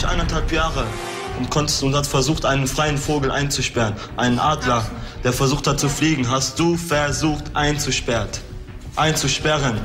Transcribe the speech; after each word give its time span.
wirklich 0.00 0.06
eineinhalb 0.06 0.52
Jahre 0.52 0.86
und 1.38 1.50
konntest 1.50 1.82
und 1.82 1.94
hast 1.94 2.08
versucht, 2.08 2.44
einen 2.44 2.66
freien 2.66 2.96
Vogel 2.96 3.30
einzusperren, 3.30 3.94
einen 4.16 4.38
Adler, 4.38 4.84
der 5.24 5.32
versucht 5.32 5.66
hat 5.66 5.78
zu 5.80 5.88
fliegen, 5.88 6.28
hast 6.30 6.58
du 6.58 6.76
versucht 6.76 7.44
einzusperrt, 7.54 8.40
einzusperren. 8.96 9.80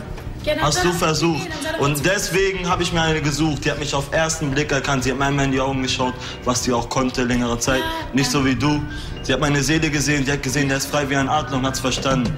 Hast 0.61 0.83
du 0.83 0.93
versucht. 0.93 1.47
Und 1.79 2.05
deswegen 2.05 2.69
habe 2.69 2.83
ich 2.83 2.93
mir 2.93 3.01
eine 3.01 3.19
gesucht. 3.19 3.65
Die 3.65 3.71
hat 3.71 3.79
mich 3.79 3.95
auf 3.95 4.11
ersten 4.11 4.51
Blick 4.51 4.71
erkannt. 4.71 5.03
Sie 5.03 5.11
hat 5.11 5.17
mir 5.17 5.43
in 5.43 5.51
die 5.51 5.59
Augen 5.59 5.81
geschaut, 5.81 6.13
was 6.43 6.63
sie 6.63 6.71
auch 6.71 6.87
konnte 6.87 7.23
längere 7.23 7.57
Zeit. 7.57 7.81
Nicht 8.13 8.29
so 8.29 8.45
wie 8.45 8.53
du. 8.53 8.79
Sie 9.23 9.33
hat 9.33 9.39
meine 9.39 9.63
Seele 9.63 9.89
gesehen. 9.89 10.23
Sie 10.23 10.31
hat 10.31 10.43
gesehen, 10.43 10.67
der 10.67 10.77
ist 10.77 10.85
frei 10.85 11.09
wie 11.09 11.15
ein 11.15 11.29
Adler 11.29 11.57
und 11.57 11.65
hat 11.65 11.73
es 11.73 11.79
verstanden. 11.79 12.31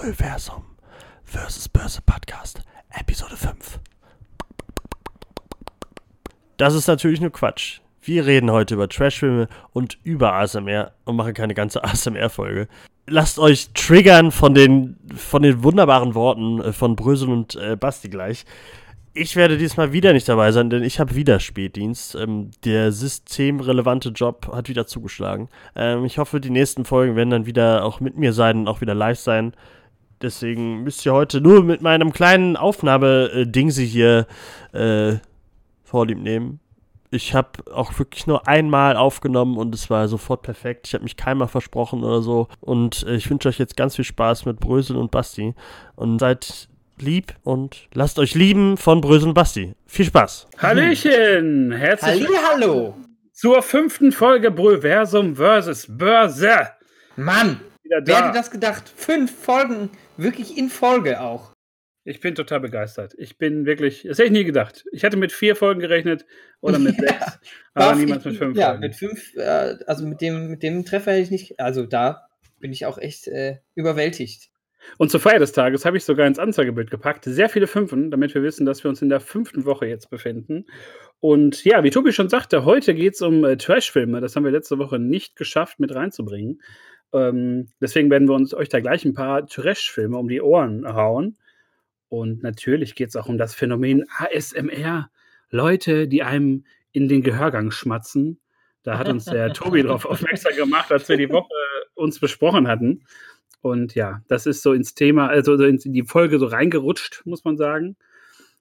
Brüllversum 0.00 0.62
vs. 1.24 1.68
Börse 1.68 2.00
Podcast 2.00 2.62
Episode 2.88 3.36
5. 3.36 3.80
Das 6.56 6.74
ist 6.74 6.86
natürlich 6.86 7.20
nur 7.20 7.30
Quatsch. 7.30 7.80
Wir 8.00 8.24
reden 8.24 8.50
heute 8.50 8.72
über 8.72 8.88
Trashfilme 8.88 9.46
und 9.74 9.98
über 10.02 10.32
ASMR 10.32 10.92
und 11.04 11.16
machen 11.16 11.34
keine 11.34 11.52
ganze 11.52 11.84
ASMR-Folge. 11.84 12.66
Lasst 13.08 13.38
euch 13.38 13.74
triggern 13.74 14.30
von 14.30 14.54
den, 14.54 14.96
von 15.14 15.42
den 15.42 15.62
wunderbaren 15.62 16.14
Worten 16.14 16.62
äh, 16.62 16.72
von 16.72 16.96
Brösel 16.96 17.28
und 17.28 17.56
äh, 17.56 17.76
Basti 17.76 18.08
gleich. 18.08 18.46
Ich 19.12 19.36
werde 19.36 19.58
diesmal 19.58 19.92
wieder 19.92 20.14
nicht 20.14 20.30
dabei 20.30 20.50
sein, 20.52 20.70
denn 20.70 20.82
ich 20.82 20.98
habe 20.98 21.14
wieder 21.14 21.40
Spätdienst. 21.40 22.14
Ähm, 22.14 22.52
der 22.64 22.90
systemrelevante 22.90 24.10
Job 24.10 24.50
hat 24.50 24.70
wieder 24.70 24.86
zugeschlagen. 24.86 25.50
Ähm, 25.76 26.06
ich 26.06 26.16
hoffe, 26.16 26.40
die 26.40 26.48
nächsten 26.48 26.86
Folgen 26.86 27.16
werden 27.16 27.28
dann 27.28 27.44
wieder 27.44 27.84
auch 27.84 28.00
mit 28.00 28.16
mir 28.16 28.32
sein 28.32 28.60
und 28.60 28.68
auch 28.68 28.80
wieder 28.80 28.94
live 28.94 29.18
sein. 29.18 29.52
Deswegen 30.22 30.82
müsst 30.82 31.04
ihr 31.06 31.12
heute 31.12 31.40
nur 31.40 31.62
mit 31.64 31.80
meinem 31.80 32.12
kleinen 32.12 32.56
Aufnahme-Dingse 32.56 33.82
hier 33.82 34.26
äh, 34.72 35.14
vorlieb 35.82 36.18
nehmen. 36.18 36.60
Ich 37.12 37.34
habe 37.34 37.48
auch 37.74 37.98
wirklich 37.98 38.26
nur 38.26 38.46
einmal 38.46 38.96
aufgenommen 38.96 39.56
und 39.56 39.74
es 39.74 39.90
war 39.90 40.06
sofort 40.06 40.42
perfekt. 40.42 40.86
Ich 40.86 40.94
habe 40.94 41.02
mich 41.02 41.16
keinmal 41.16 41.48
versprochen 41.48 42.04
oder 42.04 42.22
so. 42.22 42.48
Und 42.60 43.04
äh, 43.04 43.16
ich 43.16 43.28
wünsche 43.28 43.48
euch 43.48 43.58
jetzt 43.58 43.76
ganz 43.76 43.96
viel 43.96 44.04
Spaß 44.04 44.44
mit 44.44 44.60
Brösel 44.60 44.96
und 44.96 45.10
Basti. 45.10 45.54
Und 45.96 46.20
seid 46.20 46.68
lieb 47.00 47.34
und 47.42 47.88
lasst 47.94 48.18
euch 48.18 48.34
lieben 48.34 48.76
von 48.76 49.00
Brösel 49.00 49.28
und 49.28 49.34
Basti. 49.34 49.74
Viel 49.86 50.04
Spaß. 50.04 50.46
Hallöchen! 50.58 51.72
Herzlich 51.72 52.28
Hallo. 52.52 52.94
zur 53.32 53.62
fünften 53.62 54.12
Folge 54.12 54.50
Brüllversum 54.50 55.34
vs. 55.34 55.86
Börse. 55.88 56.68
Mann, 57.16 57.60
Wieder 57.90 58.06
wer 58.06 58.20
da. 58.20 58.26
hätte 58.28 58.38
das 58.38 58.50
gedacht? 58.50 58.88
Fünf 58.96 59.30
Folgen, 59.36 59.90
wirklich 60.16 60.56
in 60.56 60.68
Folge 60.70 61.20
auch. 61.20 61.52
Ich 62.04 62.20
bin 62.20 62.34
total 62.34 62.60
begeistert. 62.60 63.14
Ich 63.18 63.36
bin 63.36 63.66
wirklich, 63.66 64.04
das 64.08 64.18
hätte 64.18 64.26
ich 64.28 64.32
nie 64.32 64.44
gedacht. 64.44 64.84
Ich 64.90 65.04
hatte 65.04 65.16
mit 65.18 65.32
vier 65.32 65.54
Folgen 65.54 65.80
gerechnet 65.80 66.24
oder 66.60 66.78
mit 66.78 66.96
Ja. 67.02 67.12
sechs, 67.12 67.38
aber 67.74 68.00
ich- 68.00 68.06
mit 68.08 68.22
fünf 68.22 68.56
Ja, 68.56 68.68
Folgen. 68.68 68.80
mit 68.80 68.94
fünf, 68.96 69.34
äh, 69.36 69.76
also 69.86 70.06
mit 70.06 70.20
dem, 70.20 70.48
mit 70.48 70.62
dem 70.62 70.84
Treffer 70.84 71.12
hätte 71.12 71.22
ich 71.22 71.30
nicht, 71.30 71.60
also 71.60 71.84
da 71.84 72.26
bin 72.58 72.72
ich 72.72 72.86
auch 72.86 72.96
echt 72.98 73.26
äh, 73.28 73.58
überwältigt. 73.74 74.48
Und 74.96 75.10
zur 75.10 75.20
Feier 75.20 75.38
des 75.38 75.52
Tages 75.52 75.84
habe 75.84 75.98
ich 75.98 76.04
sogar 76.04 76.26
ins 76.26 76.38
Anzeigebild 76.38 76.90
gepackt. 76.90 77.24
Sehr 77.26 77.50
viele 77.50 77.66
Fünfen, 77.66 78.10
damit 78.10 78.34
wir 78.34 78.42
wissen, 78.42 78.64
dass 78.64 78.82
wir 78.82 78.88
uns 78.88 79.02
in 79.02 79.10
der 79.10 79.20
fünften 79.20 79.66
Woche 79.66 79.86
jetzt 79.86 80.08
befinden. 80.08 80.64
Und 81.20 81.64
ja, 81.66 81.84
wie 81.84 81.90
Tobi 81.90 82.12
schon 82.12 82.30
sagte, 82.30 82.64
heute 82.64 82.94
geht 82.94 83.12
es 83.14 83.20
um 83.20 83.44
äh, 83.44 83.58
Trashfilme. 83.58 84.22
Das 84.22 84.36
haben 84.36 84.44
wir 84.44 84.50
letzte 84.52 84.78
Woche 84.78 84.98
nicht 84.98 85.36
geschafft 85.36 85.80
mit 85.80 85.94
reinzubringen. 85.94 86.62
Ähm, 87.12 87.68
deswegen 87.80 88.10
werden 88.10 88.28
wir 88.28 88.34
uns 88.34 88.54
euch 88.54 88.68
da 88.68 88.80
gleich 88.80 89.04
ein 89.04 89.14
paar 89.14 89.46
Trashfilme 89.46 90.16
um 90.16 90.28
die 90.28 90.40
Ohren 90.40 90.86
hauen. 90.86 91.36
Und 92.08 92.42
natürlich 92.42 92.94
geht 92.94 93.10
es 93.10 93.16
auch 93.16 93.28
um 93.28 93.38
das 93.38 93.54
Phänomen 93.54 94.04
ASMR. 94.18 95.10
Leute, 95.50 96.08
die 96.08 96.22
einem 96.22 96.64
in 96.92 97.08
den 97.08 97.22
Gehörgang 97.22 97.70
schmatzen. 97.70 98.40
Da 98.82 98.98
hat 98.98 99.08
uns 99.08 99.24
der 99.24 99.52
Tobi 99.52 99.82
darauf 99.84 100.04
aufmerksam 100.04 100.54
gemacht, 100.56 100.90
als 100.90 101.08
wir 101.08 101.16
die 101.16 101.30
Woche 101.30 101.54
uns 101.94 102.18
besprochen 102.18 102.66
hatten. 102.66 103.04
Und 103.60 103.94
ja, 103.94 104.22
das 104.28 104.46
ist 104.46 104.62
so 104.62 104.72
ins 104.72 104.94
Thema, 104.94 105.28
also 105.28 105.56
so 105.56 105.64
in 105.64 105.78
die 105.78 106.04
Folge 106.04 106.38
so 106.38 106.46
reingerutscht, 106.46 107.22
muss 107.26 107.44
man 107.44 107.56
sagen. 107.56 107.96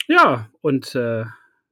Ja, 0.07 0.49
und 0.61 0.93
äh, 0.95 1.23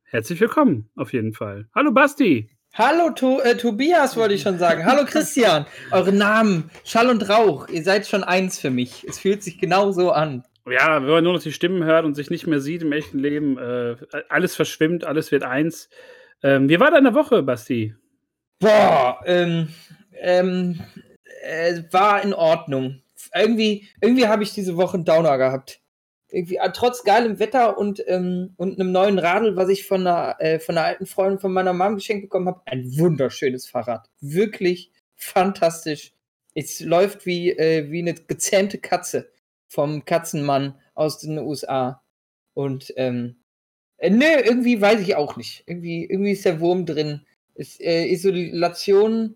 herzlich 0.03 0.39
willkommen 0.39 0.89
auf 0.95 1.13
jeden 1.13 1.33
Fall. 1.33 1.67
Hallo 1.75 1.91
Basti. 1.91 2.56
Hallo 2.77 3.09
to 3.09 3.41
äh, 3.41 3.57
Tobias, 3.57 4.15
wollte 4.17 4.35
ich 4.35 4.43
schon 4.43 4.59
sagen. 4.59 4.85
Hallo 4.85 5.03
Christian. 5.03 5.65
Eure 5.89 6.13
Namen, 6.13 6.69
Schall 6.85 7.09
und 7.09 7.27
Rauch. 7.27 7.67
Ihr 7.69 7.81
seid 7.81 8.05
schon 8.05 8.23
eins 8.23 8.59
für 8.59 8.69
mich. 8.69 9.03
Es 9.09 9.17
fühlt 9.17 9.41
sich 9.41 9.57
genau 9.57 9.91
so 9.91 10.11
an. 10.11 10.43
Ja, 10.69 11.01
wenn 11.01 11.09
man 11.09 11.23
nur 11.23 11.33
noch 11.33 11.41
die 11.41 11.51
Stimmen 11.51 11.85
hört 11.85 12.05
und 12.05 12.13
sich 12.13 12.29
nicht 12.29 12.45
mehr 12.45 12.59
sieht 12.59 12.83
im 12.83 12.91
echten 12.91 13.17
Leben, 13.17 13.57
äh, 13.57 13.95
alles 14.29 14.55
verschwimmt, 14.55 15.05
alles 15.05 15.31
wird 15.31 15.41
eins. 15.41 15.89
Ähm, 16.43 16.69
wie 16.69 16.79
war 16.79 16.91
deine 16.91 17.15
Woche, 17.15 17.41
Basti? 17.41 17.95
Boah, 18.59 19.21
ähm, 19.25 19.69
ähm, 20.13 20.79
äh, 21.41 21.81
war 21.89 22.21
in 22.21 22.35
Ordnung. 22.35 23.01
Irgendwie, 23.33 23.87
irgendwie 24.01 24.27
habe 24.27 24.43
ich 24.43 24.53
diese 24.53 24.77
Woche 24.77 24.97
einen 24.97 25.05
Downer 25.05 25.39
gehabt. 25.39 25.79
Irgendwie, 26.29 26.57
äh, 26.57 26.71
trotz 26.73 27.03
geilem 27.03 27.39
Wetter 27.39 27.77
und, 27.77 28.03
ähm, 28.07 28.53
und 28.57 28.79
einem 28.79 28.91
neuen 28.91 29.17
Radl, 29.17 29.55
was 29.55 29.69
ich 29.69 29.85
von 29.85 30.05
einer, 30.05 30.35
äh, 30.39 30.59
von 30.59 30.77
einer 30.77 30.87
alten 30.87 31.05
Freundin 31.05 31.39
von 31.39 31.53
meiner 31.53 31.73
Mom 31.73 31.95
geschenkt 31.95 32.23
bekommen 32.23 32.47
habe. 32.47 32.61
Ein 32.65 32.97
wunderschönes 32.97 33.67
Fahrrad. 33.67 34.09
Wirklich 34.19 34.91
fantastisch. 35.15 36.13
Es 36.53 36.79
läuft 36.79 37.25
wie, 37.25 37.51
äh, 37.51 37.89
wie 37.91 37.99
eine 37.99 38.13
gezähmte 38.13 38.77
Katze 38.77 39.31
vom 39.67 40.05
Katzenmann 40.05 40.75
aus 40.95 41.19
den 41.19 41.37
USA. 41.39 42.01
Und, 42.53 42.93
ähm, 42.97 43.37
äh, 43.97 44.09
nö, 44.09 44.25
irgendwie 44.25 44.81
weiß 44.81 44.99
ich 45.01 45.15
auch 45.15 45.37
nicht. 45.37 45.63
Irgendwie, 45.65 46.05
irgendwie 46.05 46.31
ist 46.31 46.45
der 46.45 46.59
Wurm 46.59 46.85
drin. 46.85 47.25
Ist, 47.55 47.81
äh, 47.81 48.05
Isolation 48.05 49.35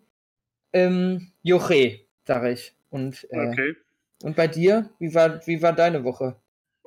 ähm, 0.73 1.31
Joche, 1.41 2.02
sag 2.25 2.44
ich. 2.52 2.73
Und, 2.90 3.28
äh, 3.31 3.73
und 4.23 4.35
bei 4.35 4.47
dir? 4.47 4.90
Wie 5.00 5.13
war, 5.13 5.46
wie 5.47 5.62
war 5.62 5.73
deine 5.73 6.03
Woche? 6.03 6.35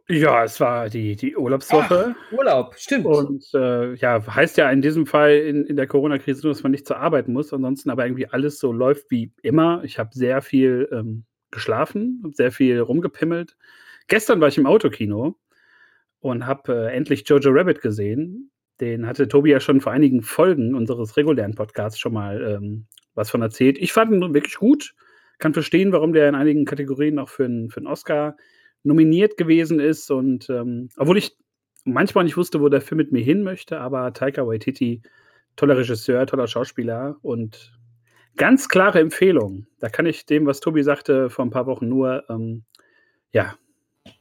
Ja, 0.09 0.45
es 0.45 0.61
war 0.61 0.91
die, 0.91 1.17
die 1.17 1.35
Urlaubswoche. 1.35 2.15
Urlaub, 2.31 2.75
stimmt. 2.77 3.07
Und 3.07 3.45
äh, 3.55 3.95
ja, 3.95 4.23
heißt 4.27 4.59
ja 4.59 4.71
in 4.71 4.83
diesem 4.83 5.07
Fall 5.07 5.33
in, 5.33 5.65
in 5.65 5.77
der 5.77 5.87
Corona-Krise 5.87 6.43
nur, 6.43 6.53
dass 6.53 6.63
man 6.63 6.73
nicht 6.73 6.87
zur 6.87 6.99
Arbeit 6.99 7.27
muss, 7.27 7.55
ansonsten 7.55 7.89
aber 7.89 8.05
irgendwie 8.05 8.27
alles 8.27 8.59
so 8.59 8.71
läuft 8.71 9.11
wie 9.11 9.33
immer. 9.43 9.83
Ich 9.83 9.99
habe 9.99 10.11
sehr 10.13 10.43
viel 10.43 10.89
ähm, 10.93 11.25
geschlafen, 11.51 12.21
hab 12.23 12.35
sehr 12.35 12.53
viel 12.53 12.81
rumgepimmelt. 12.81 13.57
Gestern 14.07 14.43
war 14.43 14.49
ich 14.49 14.59
im 14.59 14.67
Autokino 14.67 15.37
und 16.21 16.47
habe 16.47 16.75
äh, 16.75 16.95
endlich 16.95 17.27
Jojo 17.27 17.51
Rabbit 17.51 17.81
gesehen. 17.81 18.51
Den 18.83 19.07
hatte 19.07 19.27
Tobi 19.27 19.53
ja 19.53 19.61
schon 19.61 19.81
vor 19.81 19.93
einigen 19.93 20.21
Folgen 20.21 20.75
unseres 20.75 21.17
regulären 21.17 21.55
Podcasts 21.55 21.99
schon 21.99 22.13
mal 22.13 22.43
ähm, 22.43 22.87
was 23.15 23.31
von 23.31 23.41
erzählt. 23.41 23.79
Ich 23.79 23.95
fand 23.95 24.13
ihn 24.13 24.35
wirklich 24.35 24.57
gut. 24.57 24.95
Kann 25.39 25.55
verstehen, 25.55 25.93
warum 25.93 26.13
der 26.13 26.29
in 26.29 26.35
einigen 26.35 26.67
Kategorien 26.67 27.19
auch 27.19 27.31
für 27.31 27.47
einen 27.47 27.71
für 27.71 27.79
einen 27.79 27.87
Oscar 27.87 28.37
nominiert 28.85 29.37
gewesen 29.37 29.81
ist. 29.81 30.11
Und 30.11 30.49
ähm, 30.49 30.89
obwohl 30.97 31.19
ich 31.19 31.37
manchmal 31.85 32.25
nicht 32.25 32.37
wusste, 32.37 32.61
wo 32.61 32.69
der 32.69 32.81
Film 32.81 32.99
mit 32.99 33.13
mir 33.13 33.23
hin 33.23 33.43
möchte, 33.43 33.81
aber 33.81 34.13
Taika 34.13 34.47
Waititi, 34.47 35.03
toller 35.57 35.77
Regisseur, 35.77 36.27
toller 36.27 36.47
Schauspieler 36.47 37.17
und 37.23 37.77
ganz 38.37 38.69
klare 38.69 39.01
Empfehlung. 39.01 39.67
Da 39.81 39.89
kann 39.89 40.07
ich 40.07 40.27
dem, 40.27 40.47
was 40.47 40.61
Tobi 40.61 40.83
sagte 40.83 41.31
vor 41.31 41.45
ein 41.45 41.51
paar 41.51 41.67
Wochen 41.67 41.89
nur, 41.89 42.25
ähm, 42.29 42.65
ja, 43.33 43.57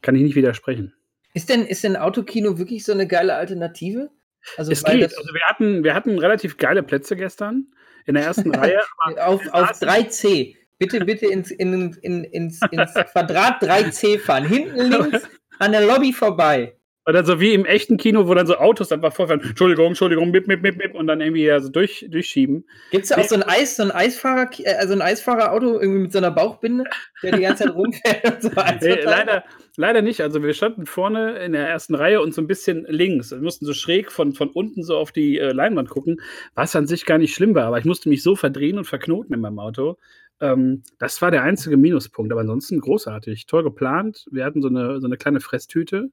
kann 0.02 0.14
ich 0.14 0.22
nicht 0.22 0.36
widersprechen. 0.36 0.94
Ist 1.34 1.48
denn, 1.48 1.66
ist 1.66 1.84
denn 1.84 1.96
Autokino 1.96 2.58
wirklich 2.58 2.84
so 2.84 2.92
eine 2.92 3.06
geile 3.06 3.34
Alternative? 3.34 4.10
Also, 4.56 4.72
es 4.72 4.84
geht. 4.84 5.02
Also 5.02 5.34
wir 5.34 5.42
hatten, 5.48 5.82
wir 5.84 5.94
hatten 5.94 6.18
relativ 6.18 6.58
geile 6.58 6.82
Plätze 6.82 7.16
gestern 7.16 7.66
in 8.06 8.14
der 8.14 8.24
ersten 8.24 8.50
Reihe. 8.54 8.80
Auf, 9.16 9.40
auf 9.52 9.70
saßen- 9.70 9.86
3C. 9.86 10.56
Bitte, 10.78 11.04
bitte 11.04 11.26
ins, 11.26 11.50
in, 11.50 11.94
in, 12.02 12.24
ins, 12.24 12.60
ins 12.70 12.94
Quadrat 13.12 13.62
3C 13.62 14.18
fahren. 14.18 14.46
Hinten 14.46 14.90
links 14.90 15.28
an 15.58 15.72
der 15.72 15.86
Lobby 15.86 16.12
vorbei. 16.12 16.74
Oder 17.06 17.22
so 17.22 17.38
wie 17.38 17.52
im 17.52 17.66
echten 17.66 17.98
Kino, 17.98 18.28
wo 18.28 18.34
dann 18.34 18.46
so 18.46 18.56
Autos 18.56 18.90
einfach 18.90 19.12
vorfahren. 19.12 19.42
Entschuldigung, 19.42 19.88
Entschuldigung, 19.88 20.32
bip, 20.32 20.46
bip, 20.46 20.62
bip, 20.62 20.78
bip, 20.78 20.94
und 20.94 21.06
dann 21.06 21.20
irgendwie 21.20 21.44
ja 21.44 21.60
so 21.60 21.68
durch, 21.68 22.06
durchschieben. 22.08 22.64
Gibt 22.92 23.04
es 23.04 23.10
da 23.10 23.18
auch 23.18 23.24
so 23.24 23.34
ein 23.34 23.42
Eis, 23.42 23.76
so 23.76 23.82
ein 23.82 23.90
Eisfahrer, 23.90 24.48
also 24.78 24.94
ein 24.94 25.02
Eisfahrerauto 25.02 25.80
irgendwie 25.80 26.00
mit 26.00 26.12
so 26.12 26.18
einer 26.18 26.30
Bauchbinde, 26.30 26.84
der 27.22 27.32
die 27.32 27.42
ganze 27.42 27.64
Zeit 27.64 27.74
rumfährt 27.74 28.24
und 28.24 28.42
so 28.42 28.50
Nee, 28.80 29.02
leider, 29.02 29.44
leider 29.76 30.00
nicht. 30.00 30.22
Also 30.22 30.42
wir 30.42 30.54
standen 30.54 30.86
vorne 30.86 31.38
in 31.40 31.52
der 31.52 31.68
ersten 31.68 31.94
Reihe 31.94 32.22
und 32.22 32.32
so 32.32 32.40
ein 32.40 32.46
bisschen 32.46 32.86
links. 32.88 33.32
Wir 33.32 33.38
mussten 33.38 33.66
so 33.66 33.74
schräg 33.74 34.10
von, 34.10 34.32
von 34.32 34.48
unten 34.48 34.82
so 34.82 34.96
auf 34.96 35.12
die 35.12 35.38
äh, 35.38 35.52
Leinwand 35.52 35.90
gucken, 35.90 36.22
was 36.54 36.74
an 36.74 36.86
sich 36.86 37.04
gar 37.04 37.18
nicht 37.18 37.34
schlimm 37.34 37.54
war. 37.54 37.66
Aber 37.66 37.78
ich 37.78 37.84
musste 37.84 38.08
mich 38.08 38.22
so 38.22 38.34
verdrehen 38.34 38.78
und 38.78 38.86
verknoten 38.86 39.34
in 39.34 39.40
meinem 39.40 39.58
Auto. 39.58 39.98
Ähm, 40.40 40.82
das 40.98 41.20
war 41.22 41.30
der 41.30 41.42
einzige 41.42 41.76
Minuspunkt. 41.76 42.32
Aber 42.32 42.40
ansonsten 42.40 42.80
großartig. 42.80 43.46
Toll 43.46 43.62
geplant. 43.62 44.26
Wir 44.30 44.44
hatten 44.44 44.62
so 44.62 44.68
eine, 44.68 45.00
so 45.00 45.06
eine 45.06 45.16
kleine 45.16 45.40
Fresstüte. 45.40 46.10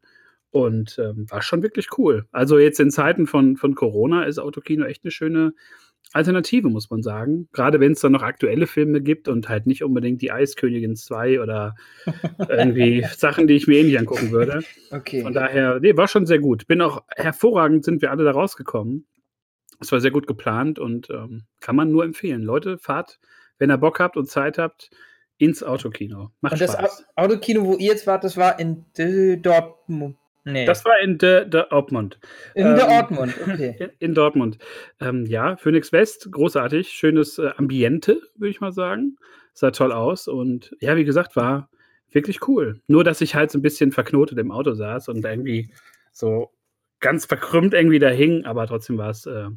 Und 0.51 0.99
ähm, 0.99 1.29
war 1.29 1.41
schon 1.41 1.63
wirklich 1.63 1.97
cool. 1.97 2.25
Also 2.31 2.59
jetzt 2.59 2.79
in 2.79 2.91
Zeiten 2.91 3.25
von, 3.25 3.55
von 3.55 3.73
Corona 3.73 4.23
ist 4.23 4.37
Autokino 4.37 4.85
echt 4.85 5.05
eine 5.05 5.11
schöne 5.11 5.53
Alternative, 6.13 6.69
muss 6.69 6.89
man 6.89 7.01
sagen. 7.01 7.47
Gerade 7.53 7.79
wenn 7.79 7.93
es 7.93 8.01
dann 8.01 8.11
noch 8.11 8.21
aktuelle 8.21 8.67
Filme 8.67 9.01
gibt 9.01 9.29
und 9.29 9.47
halt 9.47 9.65
nicht 9.65 9.83
unbedingt 9.83 10.21
die 10.21 10.31
Eiskönigin 10.31 10.95
2 10.97 11.41
oder 11.41 11.75
irgendwie 12.49 13.05
Sachen, 13.15 13.47
die 13.47 13.55
ich 13.55 13.67
mir 13.67 13.79
eh 13.79 13.83
nicht 13.83 13.97
angucken 13.97 14.31
würde. 14.31 14.61
Okay. 14.91 15.21
Von 15.21 15.33
daher, 15.33 15.79
nee, 15.79 15.95
war 15.95 16.09
schon 16.09 16.25
sehr 16.25 16.39
gut. 16.39 16.67
Bin 16.67 16.81
auch 16.81 17.03
hervorragend, 17.15 17.85
sind 17.85 18.01
wir 18.01 18.11
alle 18.11 18.25
da 18.25 18.31
rausgekommen. 18.31 19.07
Es 19.79 19.91
war 19.91 20.01
sehr 20.01 20.11
gut 20.11 20.27
geplant 20.27 20.79
und 20.79 21.09
ähm, 21.09 21.43
kann 21.61 21.75
man 21.75 21.91
nur 21.91 22.03
empfehlen. 22.03 22.43
Leute, 22.43 22.77
fahrt, 22.77 23.19
wenn 23.61 23.69
ihr 23.69 23.77
Bock 23.77 23.99
habt 23.99 24.17
und 24.17 24.25
Zeit 24.25 24.57
habt, 24.57 24.89
ins 25.37 25.61
Autokino. 25.61 26.31
Macht 26.41 26.53
und 26.53 26.61
das 26.61 26.73
Spaß. 26.73 27.05
Autokino, 27.15 27.63
wo 27.63 27.73
ihr 27.75 27.91
jetzt 27.91 28.07
wart, 28.07 28.23
das 28.23 28.35
war 28.35 28.59
in 28.59 28.85
Dortmund. 29.41 30.17
Nee. 30.43 30.65
Das 30.65 30.83
war 30.83 30.99
in 30.99 31.19
der 31.19 31.45
de 31.45 31.69
Dortmund. 31.69 32.19
In 32.55 32.65
ähm, 32.65 32.75
der 32.75 32.87
Dortmund, 32.87 33.35
okay. 33.43 33.75
In, 33.79 33.89
in 33.99 34.13
Dortmund. 34.15 34.57
Ähm, 34.99 35.27
ja, 35.27 35.55
Phoenix 35.57 35.91
West, 35.91 36.31
großartig. 36.31 36.89
Schönes 36.89 37.37
äh, 37.37 37.51
Ambiente, 37.57 38.19
würde 38.35 38.49
ich 38.49 38.61
mal 38.61 38.71
sagen. 38.71 39.17
Sah 39.53 39.69
toll 39.69 39.91
aus 39.91 40.27
und 40.27 40.75
ja, 40.79 40.95
wie 40.95 41.05
gesagt, 41.05 41.35
war 41.35 41.69
wirklich 42.09 42.47
cool. 42.47 42.81
Nur, 42.87 43.03
dass 43.03 43.21
ich 43.21 43.35
halt 43.35 43.51
so 43.51 43.59
ein 43.59 43.61
bisschen 43.61 43.91
verknotet 43.91 44.39
im 44.39 44.51
Auto 44.51 44.73
saß 44.73 45.09
und 45.09 45.23
irgendwie 45.23 45.71
so 46.11 46.49
ganz 46.99 47.25
verkrümmt 47.25 47.75
irgendwie 47.75 47.99
da 47.99 48.09
hing, 48.09 48.43
aber 48.45 48.65
trotzdem 48.65 48.97
war 48.97 49.11
es 49.11 49.27
äh, 49.27 49.49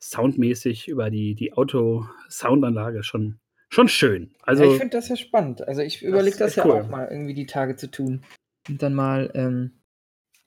soundmäßig 0.00 0.88
über 0.88 1.10
die, 1.10 1.34
die 1.34 1.52
Auto-Soundanlage 1.52 3.02
schon, 3.02 3.38
schon 3.68 3.88
schön. 3.88 4.30
Also, 4.42 4.64
ja, 4.64 4.72
ich 4.72 4.78
finde 4.78 4.96
das 4.96 5.08
ja 5.08 5.16
spannend. 5.16 5.66
Also 5.66 5.82
ich 5.82 6.02
überlege 6.02 6.36
das, 6.36 6.54
das 6.54 6.56
ja 6.56 6.66
cool. 6.66 6.82
auch 6.82 6.88
mal 6.88 7.08
irgendwie 7.10 7.34
die 7.34 7.46
Tage 7.46 7.76
zu 7.76 7.90
tun. 7.90 8.22
Und 8.68 8.82
dann 8.82 8.94
mal 8.94 9.30
ähm, 9.34 9.72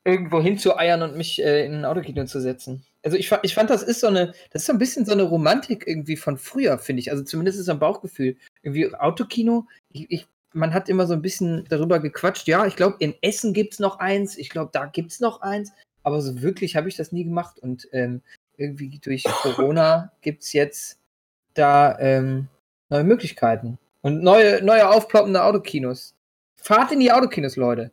irgendwo 0.03 0.41
hinzueiern 0.41 1.01
und 1.01 1.15
mich 1.15 1.41
äh, 1.41 1.65
in 1.65 1.73
ein 1.73 1.85
Autokino 1.85 2.25
zu 2.25 2.41
setzen. 2.41 2.85
Also 3.03 3.17
ich, 3.17 3.31
ich 3.43 3.53
fand, 3.53 3.69
das 3.69 3.83
ist 3.83 3.99
so 3.99 4.07
eine, 4.07 4.33
das 4.51 4.63
ist 4.63 4.65
so 4.67 4.73
ein 4.73 4.79
bisschen 4.79 5.05
so 5.05 5.11
eine 5.11 5.23
Romantik 5.23 5.85
irgendwie 5.87 6.15
von 6.15 6.37
früher, 6.37 6.77
finde 6.77 7.01
ich. 7.01 7.11
Also 7.11 7.23
zumindest 7.23 7.57
ist 7.57 7.63
es 7.63 7.69
ein 7.69 7.79
Bauchgefühl. 7.79 8.37
Irgendwie 8.61 8.93
Autokino, 8.93 9.67
ich, 9.91 10.09
ich, 10.09 10.27
man 10.53 10.73
hat 10.73 10.87
immer 10.89 11.05
so 11.07 11.13
ein 11.13 11.21
bisschen 11.21 11.65
darüber 11.69 11.99
gequatscht. 11.99 12.47
Ja, 12.47 12.65
ich 12.65 12.75
glaube, 12.75 12.97
in 12.99 13.13
Essen 13.21 13.53
gibt 13.53 13.73
es 13.73 13.79
noch 13.79 13.99
eins, 13.99 14.37
ich 14.37 14.49
glaube, 14.49 14.71
da 14.73 14.85
gibt 14.85 15.11
es 15.11 15.19
noch 15.19 15.41
eins. 15.41 15.71
Aber 16.03 16.21
so 16.21 16.41
wirklich 16.41 16.75
habe 16.75 16.89
ich 16.89 16.95
das 16.95 17.11
nie 17.11 17.23
gemacht. 17.23 17.59
Und 17.59 17.87
ähm, 17.91 18.21
irgendwie 18.57 18.99
durch 18.99 19.23
Corona 19.23 20.11
gibt 20.21 20.43
es 20.43 20.53
jetzt 20.53 20.99
da 21.53 21.97
ähm, 21.99 22.47
neue 22.89 23.03
Möglichkeiten. 23.03 23.77
Und 24.01 24.21
neue, 24.21 24.63
neue 24.63 24.89
aufploppende 24.89 25.43
Autokinos. 25.43 26.15
Fahrt 26.55 26.91
in 26.91 26.99
die 26.99 27.11
Autokinos, 27.11 27.55
Leute. 27.55 27.91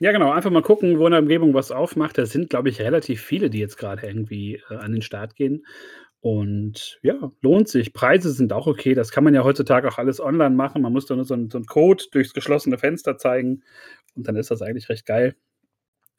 Ja, 0.00 0.10
genau. 0.10 0.32
Einfach 0.32 0.50
mal 0.50 0.62
gucken, 0.62 0.98
wo 0.98 1.06
in 1.06 1.12
der 1.12 1.20
Umgebung 1.20 1.54
was 1.54 1.70
aufmacht. 1.70 2.18
Da 2.18 2.26
sind, 2.26 2.50
glaube 2.50 2.68
ich, 2.68 2.80
relativ 2.80 3.22
viele, 3.22 3.50
die 3.50 3.60
jetzt 3.60 3.76
gerade 3.76 4.06
irgendwie 4.06 4.60
äh, 4.68 4.74
an 4.74 4.92
den 4.92 5.02
Start 5.02 5.36
gehen. 5.36 5.64
Und 6.20 6.98
ja, 7.02 7.32
lohnt 7.40 7.68
sich. 7.68 7.92
Preise 7.92 8.32
sind 8.32 8.52
auch 8.52 8.66
okay. 8.66 8.94
Das 8.94 9.10
kann 9.10 9.24
man 9.24 9.34
ja 9.34 9.44
heutzutage 9.44 9.88
auch 9.88 9.98
alles 9.98 10.20
online 10.20 10.54
machen. 10.54 10.82
Man 10.82 10.92
muss 10.92 11.06
da 11.06 11.14
nur 11.14 11.24
so, 11.24 11.36
so 11.48 11.58
einen 11.58 11.66
Code 11.66 12.04
durchs 12.12 12.32
geschlossene 12.32 12.78
Fenster 12.78 13.16
zeigen. 13.16 13.62
Und 14.14 14.26
dann 14.26 14.36
ist 14.36 14.50
das 14.50 14.62
eigentlich 14.62 14.88
recht 14.88 15.06
geil. 15.06 15.36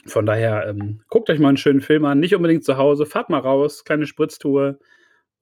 Von 0.05 0.25
daher, 0.25 0.67
ähm, 0.67 1.01
guckt 1.09 1.29
euch 1.29 1.39
mal 1.39 1.49
einen 1.49 1.57
schönen 1.57 1.81
Film 1.81 2.05
an. 2.05 2.19
Nicht 2.19 2.35
unbedingt 2.35 2.65
zu 2.65 2.77
Hause. 2.77 3.05
Fahrt 3.05 3.29
mal 3.29 3.39
raus. 3.39 3.85
Kleine 3.85 4.05
Spritztour. 4.05 4.79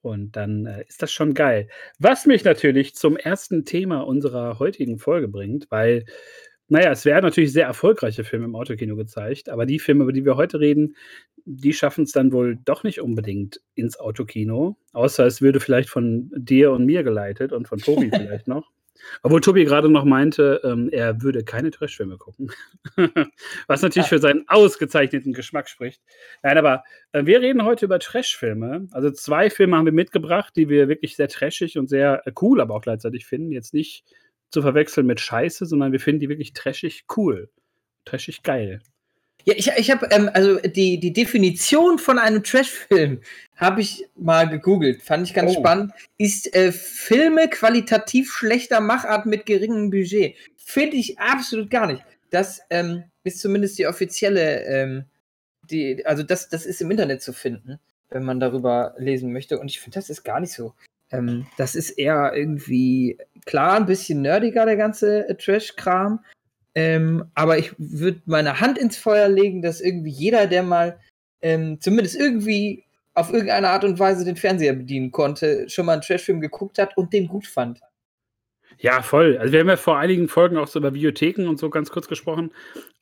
Und 0.02 0.36
dann 0.36 0.66
äh, 0.66 0.84
ist 0.88 1.02
das 1.02 1.12
schon 1.12 1.34
geil. 1.34 1.68
Was 2.00 2.26
mich 2.26 2.44
natürlich 2.44 2.96
zum 2.96 3.18
ersten 3.18 3.66
Thema 3.66 4.02
unserer 4.02 4.60
heutigen 4.60 4.98
Folge 4.98 5.28
bringt, 5.28 5.70
weil 5.70 6.06
naja, 6.72 6.92
es 6.92 7.04
werden 7.04 7.26
natürlich 7.26 7.52
sehr 7.52 7.66
erfolgreiche 7.66 8.24
Filme 8.24 8.46
im 8.46 8.56
Autokino 8.56 8.96
gezeigt, 8.96 9.50
aber 9.50 9.66
die 9.66 9.78
Filme, 9.78 10.04
über 10.04 10.14
die 10.14 10.24
wir 10.24 10.38
heute 10.38 10.62
reden, 10.62 10.96
die 11.44 11.74
schaffen 11.74 12.06
es 12.06 12.14
dann 12.14 12.32
wohl 12.32 12.60
doch 12.64 12.84
nicht 12.86 13.02
unbedingt 13.02 13.60
ins 13.76 14.00
Autokino, 14.00 14.78
außer 14.94 15.26
es 15.26 15.42
würde 15.42 15.60
vielleicht 15.60 15.90
von 15.90 16.32
dir 16.34 16.72
und 16.72 16.86
mir 16.86 17.04
geleitet 17.04 17.52
und 17.52 17.68
von 17.68 17.80
Tobi 17.80 18.10
vielleicht 18.16 18.48
noch. 18.48 18.72
Obwohl 19.24 19.42
Tobi 19.42 19.66
gerade 19.66 19.90
noch 19.90 20.06
meinte, 20.06 20.62
ähm, 20.64 20.90
er 20.92 21.22
würde 21.22 21.44
keine 21.44 21.72
Trashfilme 21.72 22.18
gucken. 22.18 22.52
Was 23.68 23.82
natürlich 23.82 24.10
für 24.10 24.20
seinen 24.20 24.48
ausgezeichneten 24.48 25.34
Geschmack 25.34 25.70
spricht. 25.70 26.02
Nein, 26.44 26.58
aber 26.58 26.84
äh, 27.12 27.26
wir 27.26 27.42
reden 27.42 27.64
heute 27.64 27.86
über 27.86 28.00
Trashfilme. 28.00 28.88
Also 28.92 29.12
zwei 29.12 29.50
Filme 29.50 29.78
haben 29.78 29.86
wir 29.86 29.94
mitgebracht, 29.94 30.54
die 30.56 30.70
wir 30.70 30.88
wirklich 30.88 31.16
sehr 31.16 31.28
trashig 31.28 31.78
und 31.78 31.88
sehr 31.88 32.26
äh, 32.26 32.32
cool, 32.42 32.62
aber 32.62 32.76
auch 32.76 32.82
gleichzeitig 32.82 33.26
finden. 33.26 33.52
Jetzt 33.52 33.74
nicht 33.74 34.06
zu 34.50 34.62
verwechseln 34.62 35.08
mit 35.08 35.20
Scheiße, 35.20 35.66
sondern 35.66 35.92
wir 35.92 36.00
finden 36.00 36.22
die 36.22 36.30
wirklich 36.30 36.54
trashig 36.54 37.06
cool. 37.16 37.50
Trashig 38.06 38.44
geil. 38.44 38.82
Ja, 39.46 39.54
ich, 39.56 39.72
ich 39.76 39.92
habe, 39.92 40.08
ähm, 40.12 40.30
also 40.34 40.60
die, 40.60 41.00
die 41.00 41.14
Definition 41.14 41.98
von 41.98 42.20
einem 42.20 42.44
Trash-Film 42.44 43.22
habe 43.56 43.82
ich 43.82 44.08
mal 44.16 44.50
gegoogelt, 44.50 45.02
fand 45.02 45.28
ich 45.28 45.34
ganz 45.34 45.52
oh. 45.56 45.60
spannend. 45.60 45.92
Ist 46.18 46.54
äh, 46.56 46.72
Filme 46.72 47.50
qualitativ 47.50 48.32
schlechter 48.32 48.82
Machart 48.82 49.26
mit 49.26 49.46
geringem 49.46 49.90
Budget. 49.92 50.36
Finde 50.58 50.98
ich 50.98 51.20
absolut 51.20 51.70
gar 51.70 51.88
nicht. 51.88 52.04
Das 52.30 52.62
ähm, 52.70 53.04
ist 53.24 53.40
zumindest 53.40 53.78
die 53.78 53.88
offizielle, 53.88 54.64
ähm, 54.66 55.06
die, 55.70 56.06
also 56.06 56.24
das, 56.24 56.50
das 56.50 56.66
ist 56.66 56.82
im 56.82 56.92
Internet 56.92 57.22
zu 57.22 57.34
finden, 57.34 57.80
wenn 58.10 58.24
man 58.24 58.40
darüber 58.40 58.96
lesen 58.98 59.32
möchte. 59.32 59.60
Und 59.60 59.70
ich 59.70 59.80
finde, 59.80 59.96
das 59.96 60.10
ist 60.10 60.24
gar 60.24 60.40
nicht 60.40 60.54
so. 60.54 60.74
Ähm, 61.12 61.46
das 61.58 61.76
ist 61.76 61.92
eher 61.92 62.32
irgendwie 62.34 63.18
klar 63.46 63.76
ein 63.76 63.86
bisschen 63.86 64.22
nerdiger, 64.22 64.66
der 64.66 64.78
ganze 64.78 65.28
äh, 65.28 65.36
Trash-Kram. 65.36 66.24
Ähm, 66.74 67.26
aber 67.36 67.58
ich 67.58 67.74
würde 67.78 68.22
meine 68.26 68.60
Hand 68.60 68.78
ins 68.78 68.98
Feuer 68.98 69.28
legen, 69.28 69.62
dass 69.62 69.82
irgendwie 69.82 70.12
jeder, 70.12 70.48
der 70.48 70.64
mal 70.64 71.00
ähm, 71.42 71.80
zumindest 71.82 72.16
irgendwie 72.16 72.86
auf 73.14 73.32
irgendeine 73.32 73.70
Art 73.70 73.84
und 73.84 74.00
Weise 74.00 74.24
den 74.24 74.38
Fernseher 74.38 74.74
bedienen 74.74 75.12
konnte, 75.12 75.68
schon 75.70 75.86
mal 75.86 75.94
einen 75.94 76.02
Trashfilm 76.02 76.40
geguckt 76.40 76.78
hat 76.78 76.96
und 76.96 77.12
den 77.12 77.28
gut 77.28 77.46
fand. 77.46 77.82
Ja, 78.80 79.02
voll. 79.02 79.38
Also 79.38 79.52
wir 79.52 79.60
haben 79.60 79.70
ja 79.70 79.78
vor 79.78 79.98
einigen 79.98 80.28
Folgen 80.28 80.58
auch 80.58 80.68
so 80.68 80.80
über 80.80 80.92
Bibliotheken 80.92 81.48
und 81.48 81.60
so 81.60 81.70
ganz 81.70 81.92
kurz 81.92 82.08
gesprochen. 82.08 82.52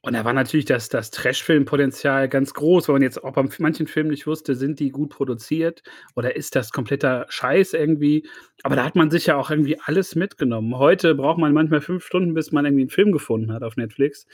Und 0.01 0.13
da 0.13 0.23
war 0.23 0.31
natürlich 0.31 0.65
das, 0.65 0.87
das 0.87 1.11
Trash-Film-Potenzial 1.11 2.29
ganz 2.29 2.53
groß, 2.53 2.87
weil 2.87 2.93
man 2.93 3.01
jetzt 3.01 3.21
auch 3.21 3.33
bei 3.33 3.45
manchen 3.59 3.85
Filmen 3.85 4.11
nicht 4.11 4.27
wusste, 4.27 4.55
sind 4.55 4.79
die 4.79 4.91
gut 4.91 5.09
produziert 5.09 5.83
oder 6.15 6.37
ist 6.37 6.55
das 6.55 6.71
kompletter 6.71 7.25
Scheiß 7.27 7.73
irgendwie. 7.73 8.25
Aber 8.63 8.77
da 8.77 8.85
hat 8.85 8.95
man 8.95 9.11
sich 9.11 9.25
ja 9.25 9.35
auch 9.35 9.49
irgendwie 9.49 9.77
alles 9.81 10.15
mitgenommen. 10.15 10.77
Heute 10.77 11.15
braucht 11.15 11.37
man 11.37 11.51
manchmal 11.51 11.81
fünf 11.81 12.05
Stunden, 12.05 12.33
bis 12.33 12.53
man 12.53 12.63
irgendwie 12.65 12.83
einen 12.83 12.89
Film 12.89 13.11
gefunden 13.11 13.51
hat 13.51 13.61
auf 13.61 13.75
Netflix. 13.75 14.25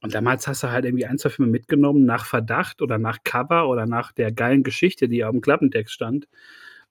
Und 0.00 0.14
damals 0.14 0.48
hast 0.48 0.62
du 0.62 0.70
halt 0.70 0.86
irgendwie 0.86 1.04
ein, 1.04 1.18
zwei 1.18 1.28
Filme 1.28 1.52
mitgenommen 1.52 2.06
nach 2.06 2.24
Verdacht 2.24 2.80
oder 2.80 2.96
nach 2.96 3.18
Cover 3.22 3.68
oder 3.68 3.86
nach 3.86 4.12
der 4.12 4.32
geilen 4.32 4.62
Geschichte, 4.62 5.08
die 5.08 5.24
auf 5.24 5.32
dem 5.32 5.42
Klappentext 5.42 5.92
stand. 5.92 6.26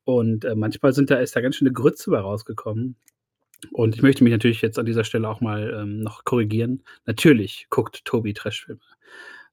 Und 0.04 0.46
äh, 0.46 0.56
manchmal 0.56 0.94
sind 0.94 1.10
da, 1.10 1.16
ist 1.16 1.36
da 1.36 1.42
ganz 1.42 1.56
schöne 1.56 1.74
Grütze 1.74 2.12
bei 2.12 2.20
rausgekommen. 2.20 2.98
Und 3.72 3.96
ich 3.96 4.02
möchte 4.02 4.24
mich 4.24 4.32
natürlich 4.32 4.62
jetzt 4.62 4.80
an 4.80 4.86
dieser 4.86 5.04
Stelle 5.04 5.30
auch 5.30 5.42
mal 5.42 5.82
ähm, 5.82 6.02
noch 6.02 6.24
korrigieren. 6.24 6.84
Natürlich 7.06 7.68
guckt 7.70 8.04
Tobi 8.06 8.34
Trashfilme. 8.34 8.82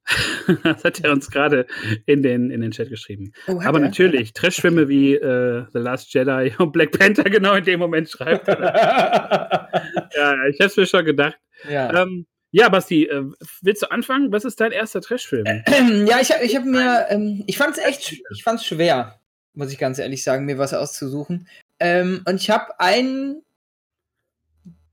das 0.63 0.85
hat 0.85 1.05
er 1.05 1.13
uns 1.13 1.31
gerade 1.31 1.67
in 2.07 2.23
den, 2.23 2.51
in 2.51 2.61
den 2.61 2.71
Chat 2.71 2.89
geschrieben. 2.89 3.33
Oh, 3.47 3.61
Aber 3.63 3.79
natürlich, 3.79 4.33
Trashfilme 4.33 4.89
wie 4.89 5.15
äh, 5.15 5.65
The 5.73 5.79
Last 5.79 6.13
Jedi 6.15 6.55
und 6.59 6.73
Black 6.73 6.93
Panther 6.99 7.25
genau 7.25 7.55
in 7.55 7.65
dem 7.65 7.81
Moment 7.81 8.09
schreibt. 8.09 8.49
ja, 8.49 10.47
ich 10.49 10.59
hätte 10.59 10.67
es 10.67 10.77
mir 10.77 10.87
schon 10.87 11.05
gedacht. 11.05 11.39
Ja. 11.69 12.03
Ähm, 12.03 12.27
ja, 12.51 12.69
Basti, 12.71 13.05
äh, 13.05 13.25
willst 13.61 13.83
du 13.83 13.91
anfangen? 13.91 14.33
Was 14.33 14.45
ist 14.45 14.61
dein 14.61 14.73
erster 14.73 15.01
Trashfilm? 15.01 15.45
Ja, 16.07 16.21
ich 16.21 16.33
habe 16.33 16.45
ich 16.45 16.57
hab 16.57 16.65
mir, 16.65 17.07
ähm, 17.11 17.45
ich 17.47 17.59
fand 17.59 17.77
es 17.77 17.85
echt, 17.85 18.23
ich 18.35 18.43
fand 18.43 18.61
es 18.61 18.67
schwer, 18.67 19.21
muss 19.53 19.73
ich 19.73 19.79
ganz 19.79 19.99
ehrlich 19.99 20.23
sagen, 20.23 20.47
mir 20.47 20.57
was 20.57 20.73
auszusuchen. 20.73 21.49
Ähm, 21.81 22.23
und 22.27 22.37
ich 22.37 22.49
habe 22.49 22.81
einen 22.81 23.43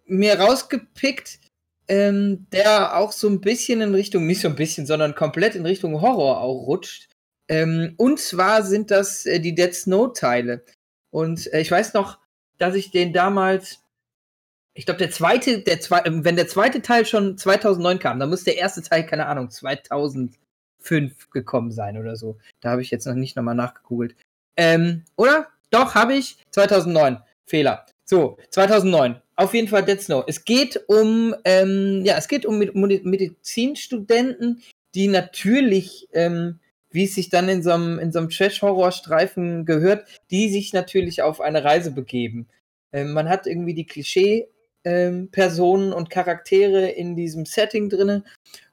mir 0.06 0.40
rausgepickt, 0.40 1.40
ähm, 1.88 2.48
der 2.52 2.98
auch 2.98 3.12
so 3.12 3.28
ein 3.28 3.42
bisschen 3.42 3.82
in 3.82 3.94
Richtung, 3.94 4.26
nicht 4.26 4.42
so 4.42 4.48
ein 4.48 4.56
bisschen, 4.56 4.86
sondern 4.86 5.16
komplett 5.16 5.56
in 5.56 5.66
Richtung 5.66 6.02
Horror 6.02 6.42
auch 6.42 6.66
rutscht. 6.68 7.10
Ähm, 7.48 7.94
und 7.98 8.20
zwar 8.20 8.64
sind 8.64 8.92
das 8.92 9.26
äh, 9.26 9.40
die 9.40 9.54
Dead 9.54 9.74
Snow-Teile. 9.74 10.64
Und 11.12 11.52
äh, 11.54 11.62
ich 11.62 11.70
weiß 11.70 11.94
noch, 11.94 12.20
dass 12.58 12.76
ich 12.76 12.92
den 12.92 13.14
damals, 13.14 13.84
ich 14.74 14.86
glaube, 14.86 14.98
der 14.98 15.12
zweite, 15.12 15.60
der 15.60 15.80
zwei, 15.80 16.00
äh, 16.00 16.24
wenn 16.24 16.36
der 16.36 16.48
zweite 16.48 16.82
Teil 16.82 17.06
schon 17.06 17.38
2009 17.38 18.00
kam, 18.00 18.20
dann 18.20 18.30
muss 18.30 18.44
der 18.44 18.58
erste 18.58 18.82
Teil, 18.82 19.06
keine 19.06 19.28
Ahnung, 19.28 19.52
2005 19.52 21.30
gekommen 21.30 21.72
sein 21.72 21.98
oder 21.98 22.16
so. 22.16 22.38
Da 22.62 22.72
habe 22.72 22.82
ich 22.82 22.90
jetzt 22.90 23.06
noch 23.06 23.14
nicht 23.14 23.36
nochmal 23.36 23.56
nachgegoogelt. 23.56 24.16
Ähm, 24.58 25.04
oder? 25.16 25.48
Doch, 25.70 25.94
habe 25.96 26.16
ich. 26.16 26.38
2009. 26.52 27.22
Fehler. 27.46 27.86
So, 28.06 28.38
2009. 28.50 29.22
Auf 29.38 29.54
jeden 29.54 29.68
Fall 29.68 29.84
Dead 29.84 30.02
Snow. 30.02 30.24
Es 30.28 30.46
geht 30.46 30.82
um, 30.88 31.36
ähm, 31.44 32.04
ja, 32.06 32.18
es 32.18 32.28
geht 32.28 32.46
um 32.46 32.60
Medizinstudenten, 32.60 34.64
die 34.94 35.08
natürlich, 35.08 36.08
ähm, 36.14 36.60
wie 36.90 37.04
es 37.04 37.16
sich 37.16 37.30
dann 37.30 37.50
in 37.50 37.62
so 37.62 37.72
einem, 37.72 38.00
in 38.00 38.14
so 38.14 38.20
einem 38.20 38.30
Trash-Horror-Streifen 38.30 39.66
gehört, 39.66 40.08
die 40.32 40.50
sich 40.50 40.72
natürlich 40.72 41.22
auf 41.22 41.42
eine 41.42 41.66
Reise 41.66 41.92
begeben. 41.92 42.48
Ähm, 42.94 43.12
man 43.12 43.28
hat 43.28 43.46
irgendwie 43.46 43.74
die 43.74 43.86
Klischee-Personen 43.86 45.92
ähm, 45.92 45.94
und 45.94 46.10
Charaktere 46.10 46.88
in 46.88 47.18
diesem 47.18 47.46
Setting 47.46 47.90
drinne 47.90 48.24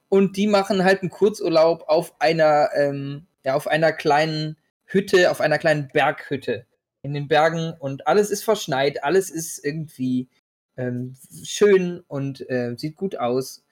und 0.08 0.36
die 0.36 0.46
machen 0.46 0.84
halt 0.84 1.00
einen 1.00 1.10
Kurzurlaub 1.10 1.84
auf 1.88 2.14
einer, 2.20 2.68
ähm, 2.76 3.26
ja, 3.44 3.54
auf 3.54 3.66
einer 3.66 3.92
kleinen 3.92 4.56
Hütte, 4.84 5.30
auf 5.30 5.40
einer 5.40 5.58
kleinen 5.58 5.88
Berghütte. 5.88 6.66
in 7.04 7.14
den 7.14 7.26
Bergen 7.26 7.74
und 7.80 8.06
alles 8.06 8.30
ist 8.30 8.44
verschneit, 8.44 9.02
alles 9.02 9.28
ist 9.28 9.64
irgendwie 9.64 10.28
ähm, 10.76 11.14
schön 11.44 12.02
und 12.08 12.48
äh, 12.50 12.74
sieht 12.76 12.96
gut 12.96 13.16
aus. 13.16 13.62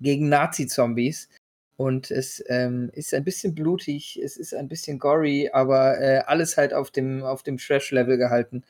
gegen 0.00 0.28
Nazi-Zombies. 0.28 1.28
Und 1.76 2.10
es 2.10 2.42
ähm, 2.48 2.90
ist 2.92 3.14
ein 3.14 3.24
bisschen 3.24 3.54
blutig, 3.54 4.20
es 4.22 4.36
ist 4.36 4.54
ein 4.54 4.68
bisschen 4.68 4.98
gory, 4.98 5.50
aber 5.52 6.00
äh, 6.00 6.22
alles 6.26 6.56
halt 6.56 6.74
auf 6.74 6.90
dem, 6.90 7.22
auf 7.22 7.42
dem 7.42 7.58
Trash-Level 7.58 8.18
gehalten. 8.18 8.62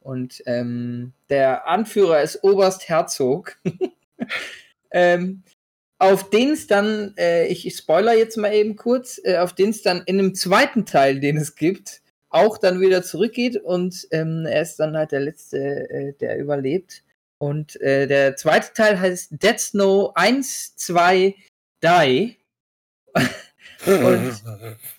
Und 0.00 0.42
ähm, 0.46 1.12
der 1.30 1.66
Anführer 1.66 2.22
ist 2.22 2.42
Oberst 2.42 2.88
Herzog. 2.88 3.58
ähm, 4.90 5.42
auf 5.98 6.30
den 6.30 6.50
es 6.50 6.66
dann, 6.66 7.14
äh, 7.18 7.46
ich, 7.46 7.74
spoiler 7.76 8.14
jetzt 8.14 8.36
mal 8.36 8.54
eben 8.54 8.76
kurz, 8.76 9.20
äh, 9.24 9.38
auf 9.38 9.52
den 9.52 9.70
es 9.70 9.82
dann 9.82 10.02
in 10.06 10.18
einem 10.18 10.34
zweiten 10.34 10.86
Teil, 10.86 11.20
den 11.20 11.36
es 11.36 11.56
gibt, 11.56 12.02
auch 12.30 12.58
dann 12.58 12.80
wieder 12.80 13.02
zurückgeht 13.02 13.56
und 13.56 14.06
ähm, 14.10 14.46
er 14.46 14.62
ist 14.62 14.76
dann 14.76 14.96
halt 14.96 15.12
der 15.12 15.20
Letzte, 15.20 15.90
äh, 15.90 16.12
der 16.14 16.38
überlebt. 16.38 17.02
Und 17.38 17.80
äh, 17.80 18.06
der 18.06 18.36
zweite 18.36 18.72
Teil 18.74 18.98
heißt 18.98 19.42
Dead 19.42 19.58
Snow 19.58 20.12
1, 20.14 20.76
2, 20.76 21.34
Die. 21.82 22.36
Und 23.86 24.42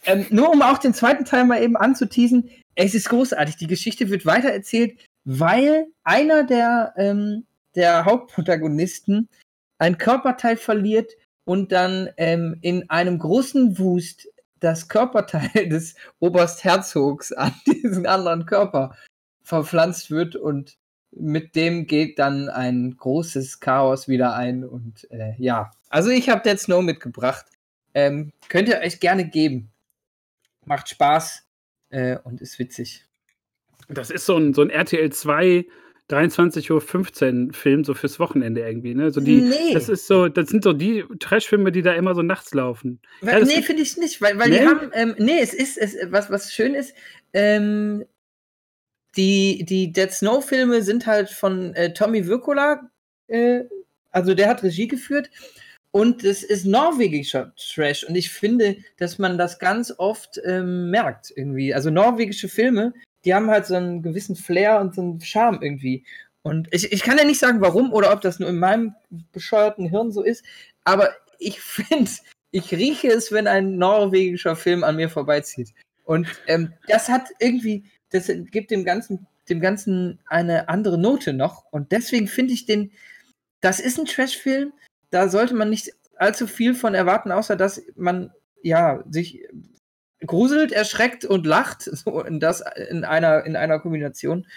ähm, 0.05 0.25
nur 0.29 0.51
um 0.51 0.61
auch 0.61 0.77
den 0.77 0.93
zweiten 0.93 1.25
Teil 1.25 1.45
mal 1.45 1.61
eben 1.61 1.75
anzuteasen, 1.75 2.49
es 2.75 2.95
ist 2.95 3.09
großartig. 3.09 3.57
Die 3.57 3.67
Geschichte 3.67 4.09
wird 4.09 4.25
weitererzählt, 4.25 4.99
weil 5.25 5.87
einer 6.03 6.43
der, 6.43 6.93
ähm, 6.97 7.45
der 7.75 8.05
Hauptprotagonisten 8.05 9.27
ein 9.79 9.97
Körperteil 9.97 10.57
verliert 10.57 11.11
und 11.45 11.71
dann 11.71 12.09
ähm, 12.17 12.57
in 12.61 12.89
einem 12.89 13.19
großen 13.19 13.79
Wust 13.79 14.29
das 14.59 14.87
Körperteil 14.87 15.67
des 15.69 15.95
Oberst 16.19 16.63
Herzogs 16.63 17.31
an 17.31 17.53
diesen 17.67 18.05
anderen 18.05 18.45
Körper 18.45 18.95
verpflanzt 19.43 20.11
wird 20.11 20.35
und 20.35 20.77
mit 21.11 21.55
dem 21.55 21.87
geht 21.87 22.19
dann 22.19 22.49
ein 22.49 22.95
großes 22.95 23.59
Chaos 23.59 24.07
wieder 24.07 24.35
ein 24.35 24.63
und 24.63 25.09
äh, 25.11 25.33
ja, 25.37 25.71
also 25.89 26.11
ich 26.11 26.29
habe 26.29 26.43
Dead 26.43 26.59
Snow 26.59 26.83
mitgebracht. 26.83 27.47
Ähm, 27.99 28.31
könnt 28.47 28.69
ihr 28.69 28.79
euch 28.79 28.99
gerne 28.99 29.27
geben. 29.27 29.71
Macht 30.65 30.89
Spaß 30.89 31.45
äh, 31.89 32.17
und 32.23 32.41
ist 32.41 32.59
witzig. 32.59 33.05
Das 33.87 34.09
ist 34.09 34.25
so 34.25 34.37
ein, 34.37 34.53
so 34.53 34.61
ein 34.61 34.69
RTL 34.69 35.11
2 35.11 35.65
23.15 36.09 36.71
Uhr 37.47 37.53
Film, 37.53 37.83
so 37.83 37.93
fürs 37.93 38.19
Wochenende 38.19 38.61
irgendwie, 38.61 38.95
ne? 38.95 39.11
So 39.11 39.21
die, 39.21 39.41
nee. 39.41 39.73
Das 39.73 39.89
ist 39.89 40.07
so, 40.07 40.27
das 40.27 40.49
sind 40.49 40.63
so 40.63 40.73
die 40.73 41.05
Trash-Filme, 41.19 41.71
die 41.71 41.83
da 41.83 41.93
immer 41.93 42.15
so 42.15 42.23
nachts 42.23 42.53
laufen. 42.53 42.99
Weil, 43.21 43.39
ja, 43.39 43.45
nee, 43.45 43.61
finde 43.61 43.83
ich 43.83 43.95
nicht, 43.95 44.19
weil, 44.19 44.39
weil 44.39 44.49
nee? 44.49 44.59
die 44.59 44.65
haben, 44.65 44.89
ähm, 44.93 45.15
nee, 45.19 45.39
es 45.39 45.53
ist, 45.53 45.77
es, 45.77 45.95
was, 46.09 46.31
was 46.31 46.51
schön 46.51 46.73
ist, 46.73 46.95
ähm, 47.33 48.05
die, 49.17 49.63
die 49.65 49.91
Dead 49.91 50.11
Snow-Filme 50.11 50.81
sind 50.81 51.05
halt 51.05 51.29
von 51.29 51.75
äh, 51.75 51.93
Tommy 51.93 52.25
Wirkola, 52.25 52.89
äh, 53.27 53.65
also 54.09 54.33
der 54.33 54.49
hat 54.49 54.63
Regie 54.63 54.87
geführt 54.87 55.29
und 55.91 56.23
es 56.23 56.43
ist 56.43 56.65
norwegischer 56.65 57.53
Trash 57.55 58.03
und 58.03 58.15
ich 58.15 58.29
finde, 58.29 58.77
dass 58.97 59.17
man 59.17 59.37
das 59.37 59.57
ganz 59.57 59.93
oft 59.97 60.39
ähm, 60.45 60.91
merkt 60.91 61.33
irgendwie. 61.35 61.73
Also 61.73 61.89
norwegische 61.89 62.47
Filme, 62.47 62.93
die 63.25 63.33
haben 63.33 63.49
halt 63.49 63.65
so 63.65 63.75
einen 63.75 64.03
gewissen 64.03 64.35
Flair 64.35 64.79
und 64.79 64.95
so 64.95 65.01
einen 65.01 65.21
Charme 65.21 65.59
irgendwie. 65.61 66.05
Und 66.43 66.67
ich, 66.71 66.91
ich 66.91 67.03
kann 67.03 67.17
ja 67.17 67.23
nicht 67.23 67.39
sagen, 67.39 67.61
warum 67.61 67.91
oder 67.91 68.13
ob 68.13 68.21
das 68.21 68.39
nur 68.39 68.49
in 68.49 68.59
meinem 68.59 68.93
bescheuerten 69.31 69.89
Hirn 69.89 70.11
so 70.11 70.23
ist, 70.23 70.43
aber 70.83 71.11
ich 71.39 71.59
finde, 71.61 72.11
ich 72.51 72.71
rieche 72.71 73.09
es, 73.09 73.31
wenn 73.31 73.47
ein 73.47 73.77
norwegischer 73.77 74.55
Film 74.55 74.83
an 74.83 74.95
mir 74.95 75.09
vorbeizieht. 75.09 75.73
Und 76.03 76.27
ähm, 76.47 76.73
das 76.87 77.09
hat 77.09 77.29
irgendwie, 77.39 77.83
das 78.09 78.31
gibt 78.51 78.71
dem 78.71 78.83
Ganzen, 78.83 79.27
dem 79.49 79.59
Ganzen 79.59 80.19
eine 80.27 80.69
andere 80.69 80.97
Note 80.97 81.33
noch. 81.33 81.65
Und 81.71 81.91
deswegen 81.91 82.27
finde 82.27 82.53
ich 82.53 82.65
den, 82.65 82.91
das 83.61 83.79
ist 83.79 83.99
ein 83.99 84.05
Trash-Film, 84.05 84.73
da 85.09 85.29
sollte 85.29 85.55
man 85.55 85.69
nicht 85.69 85.91
allzu 86.15 86.47
viel 86.47 86.75
von 86.75 86.93
erwarten, 86.93 87.31
außer 87.31 87.55
dass 87.55 87.81
man 87.95 88.31
ja 88.61 89.03
sich 89.09 89.47
gruselt, 90.25 90.71
erschreckt 90.71 91.25
und 91.25 91.45
lacht, 91.45 91.81
so 91.83 92.21
in 92.23 92.39
das 92.39 92.63
in 92.89 93.03
einer 93.05 93.45
in 93.45 93.55
einer 93.55 93.79
Kombination. 93.79 94.47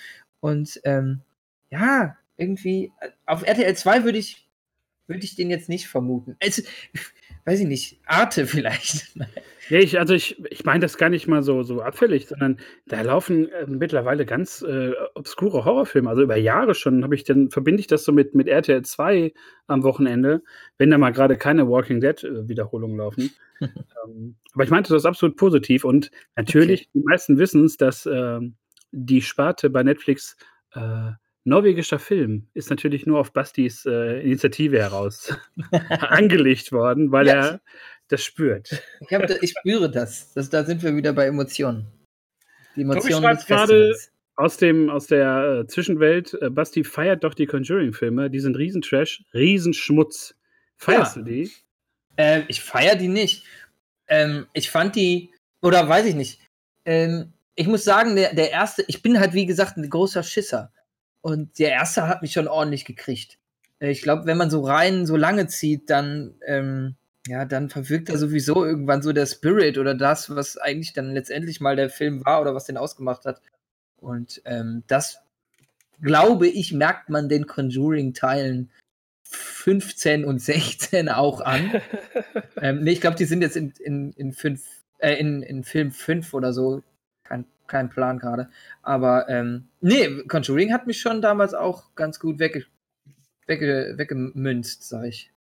Und 0.41 0.81
ähm, 0.85 1.23
ja, 1.71 2.17
irgendwie 2.37 2.93
auf 3.27 3.47
RTL 3.47 3.75
2 3.77 4.05
würde 4.05 4.19
ich 4.19 4.49
würde 5.07 5.25
ich 5.25 5.37
den 5.37 5.51
jetzt 5.51 5.69
nicht 5.69 5.89
vermuten. 5.89 6.37
Also, 6.43 6.63
weiß 7.45 7.61
ich 7.61 7.67
nicht, 7.67 8.01
Arte 8.07 8.47
vielleicht. 8.47 9.15
Ja, 9.69 9.79
ich, 9.79 9.99
also 9.99 10.13
ich, 10.15 10.43
ich 10.51 10.65
meine 10.65 10.81
das 10.81 10.97
gar 10.97 11.09
nicht 11.09 11.29
mal 11.29 11.43
so, 11.43 11.63
so 11.63 11.83
abfällig, 11.83 12.27
sondern 12.27 12.59
da 12.87 13.01
laufen 13.03 13.49
äh, 13.49 13.67
mittlerweile 13.67 14.27
ganz 14.27 14.63
äh, 14.63 14.93
obskure 15.15 15.65
Horrorfilme. 15.65 16.11
Also 16.11 16.23
über 16.23 16.37
Jahre 16.37 16.75
schon 16.75 17.05
habe 17.05 17.15
ich 17.15 17.25
dann, 17.25 17.51
verbinde 17.51 17.81
ich 17.81 17.87
das 17.87 18.05
so 18.05 18.13
mit, 18.13 18.35
mit 18.35 18.49
RTL 18.49 18.83
2 18.83 19.33
am 19.69 19.85
Wochenende, 19.85 20.43
wenn 20.79 20.91
da 20.91 20.99
mal 20.99 21.13
gerade 21.13 21.37
keine 21.37 21.69
Walking 21.69 22.01
Dead-Wiederholungen 22.01 22.97
äh, 22.97 23.03
laufen. 23.03 23.31
ähm, 23.61 24.37
aber 24.53 24.65
ich 24.65 24.71
meinte 24.71 24.93
das 24.93 25.07
absolut 25.07 25.37
positiv 25.37 25.85
und 25.85 26.11
natürlich, 26.35 26.83
okay. 26.83 26.91
die 26.95 27.05
meisten 27.05 27.39
wissen 27.39 27.65
es, 27.65 27.77
dass 27.77 28.05
äh, 28.07 28.41
die 28.91 29.23
Sparte 29.23 29.71
bei 29.71 29.85
Netflix 29.85 30.37
äh, 30.75 31.13
norwegischer 31.45 31.99
Film 31.99 32.49
ist 32.55 32.71
natürlich 32.71 33.07
nur 33.07 33.19
auf 33.19 33.33
Bastis 33.33 33.85
äh, 33.87 34.21
Initiative 34.23 34.79
heraus 34.79 35.37
angelegt 35.89 36.73
worden, 36.73 37.13
weil 37.13 37.27
ja, 37.27 37.35
er 37.35 37.61
das 38.13 38.23
spürt. 38.23 38.71
Ich, 39.01 39.09
da, 39.09 39.35
ich 39.41 39.55
spüre 39.59 39.91
das. 39.91 40.33
das. 40.35 40.51
Da 40.51 40.65
sind 40.65 40.83
wir 40.83 40.95
wieder 40.95 41.13
bei 41.13 41.27
Emotionen. 41.27 41.87
Die 42.77 42.83
Emotionen 42.83 43.35
des 43.35 43.47
gerade 43.47 43.97
aus, 44.37 44.57
dem, 44.59 44.91
aus 44.91 45.07
der 45.07 45.63
äh, 45.63 45.67
Zwischenwelt, 45.67 46.37
äh, 46.41 46.51
Basti 46.51 46.85
feiert 46.85 47.25
doch 47.25 47.35
die 47.35 47.47
Conjuring-Filme. 47.47 48.31
Die 48.31 48.41
sind 48.41 48.57
Riesentrash, 48.57 49.25
Riesenschmutz. 49.33 50.35
Feierst 50.77 51.17
ja. 51.17 51.23
du 51.23 51.31
die? 51.31 51.51
Äh, 52.17 52.43
ich 52.49 52.61
feiere 52.63 52.97
die 52.97 53.09
nicht. 53.09 53.45
Ähm, 54.09 54.47
ich 54.53 54.71
fand 54.71 54.97
die, 54.97 55.31
oder 55.63 55.89
weiß 55.89 56.07
ich 56.07 56.15
nicht. 56.15 56.41
Ähm, 56.85 57.33
ich 57.55 57.67
muss 57.67 57.85
sagen, 57.85 58.17
der, 58.17 58.35
der 58.35 58.51
erste, 58.51 58.85
ich 58.89 59.03
bin 59.03 59.21
halt 59.21 59.33
wie 59.33 59.47
gesagt 59.47 59.77
ein 59.77 59.89
großer 59.89 60.23
Schisser. 60.23 60.73
Und 61.21 61.59
der 61.59 61.71
erste 61.71 62.09
hat 62.09 62.21
mich 62.21 62.33
schon 62.33 62.49
ordentlich 62.49 62.85
gekriegt. 62.85 63.39
Äh, 63.79 63.91
ich 63.91 64.03
glaube, 64.03 64.27
wenn 64.27 64.37
man 64.37 64.51
so 64.51 64.63
rein 64.63 65.07
so 65.07 65.17
lange 65.17 65.47
zieht, 65.47 65.89
dann 65.89 66.35
ähm, 66.47 66.97
ja, 67.27 67.45
dann 67.45 67.71
verwirkt 67.71 68.09
er 68.09 68.19
sowieso 68.19 68.65
irgendwann 68.65 69.03
so 69.03 69.13
der 69.13 69.27
Spirit 69.27 69.79
oder 69.79 69.95
das, 69.95 70.35
was 70.35 70.57
eigentlich 70.57 70.93
dann 70.93 71.13
letztendlich 71.13 71.61
mal 71.61 71.77
der 71.77 71.91
Film 71.91 72.25
war 72.25 72.41
oder 72.41 72.55
was 72.55 72.65
den 72.65 72.77
ausgemacht 72.77 73.25
hat. 73.25 73.41
Und 73.97 74.43
ähm, 74.45 74.83
das, 74.89 75.19
glaube 76.01 76.49
ich, 76.49 76.73
merkt 76.73 77.09
man 77.09 77.29
den 77.29 77.47
Conjuring-Teilen 77.47 78.71
15 79.23 80.25
und 80.25 80.41
16 80.41 81.09
auch 81.09 81.41
an. 81.41 81.81
ähm, 82.61 82.83
nee, 82.83 82.93
ich 82.93 83.01
glaube, 83.01 83.17
die 83.17 83.25
sind 83.25 83.41
jetzt 83.41 83.57
in, 83.57 83.73
in, 83.79 84.13
in, 84.15 84.33
fünf, 84.33 84.65
äh, 84.99 85.15
in, 85.15 85.43
in 85.43 85.63
Film 85.63 85.93
5 85.93 86.35
oder 86.35 86.53
so. 86.53 86.83
Kein, 87.23 87.47
kein 87.69 87.89
Plan 87.89 88.19
gerade. 88.19 88.51
Aber 88.83 89.29
ähm, 89.29 89.69
nee, 89.81 90.25
Conjuring 90.25 90.73
hat 90.73 90.89
mich 90.89 91.01
schon 91.01 91.23
damals 91.23 91.55
auch 91.55 91.95
ganz 91.95 92.19
gut 92.19 92.41
wegge 92.41 92.67
wegge 93.47 93.95
weggemünzt, 93.97 94.89
sag 94.89 95.05
ich. 95.05 95.32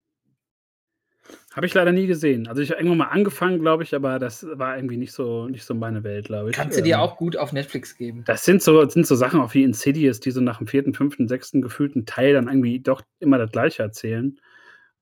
Habe 1.55 1.67
ich 1.67 1.75
leider 1.75 1.93
nie 1.93 2.07
gesehen. 2.07 2.49
Also 2.49 2.63
ich 2.63 2.71
habe 2.71 2.81
irgendwann 2.81 2.99
mal 2.99 3.07
angefangen, 3.07 3.59
glaube 3.59 3.83
ich, 3.83 3.95
aber 3.95 4.19
das 4.19 4.47
war 4.55 4.77
irgendwie 4.77 4.97
nicht 4.97 5.13
so, 5.13 5.49
nicht 5.49 5.65
so 5.65 5.75
meine 5.75 6.03
Welt, 6.03 6.27
glaube 6.27 6.51
ich. 6.51 6.57
Kannst 6.57 6.79
du 6.79 6.83
dir 6.83 6.95
ähm, 6.95 7.01
auch 7.01 7.17
gut 7.17 7.37
auf 7.37 7.53
Netflix 7.53 7.97
geben. 7.97 8.25
Das 8.27 8.45
sind 8.45 8.63
so, 8.63 8.89
sind 8.89 9.07
so 9.07 9.15
Sachen 9.15 9.41
auch 9.41 9.53
wie 9.53 9.63
Insidious, 9.63 10.21
die 10.21 10.31
so 10.31 10.41
nach 10.41 10.59
dem 10.59 10.67
vierten, 10.67 10.95
fünften, 10.95 11.29
sechsten 11.29 11.61
gefühlten 11.61 12.07
Teil 12.07 12.33
dann 12.33 12.49
irgendwie 12.49 12.81
doch 12.81 13.03
immer 13.21 13.37
das 13.37 13.53
gleiche 13.53 13.83
erzählen. 13.83 14.39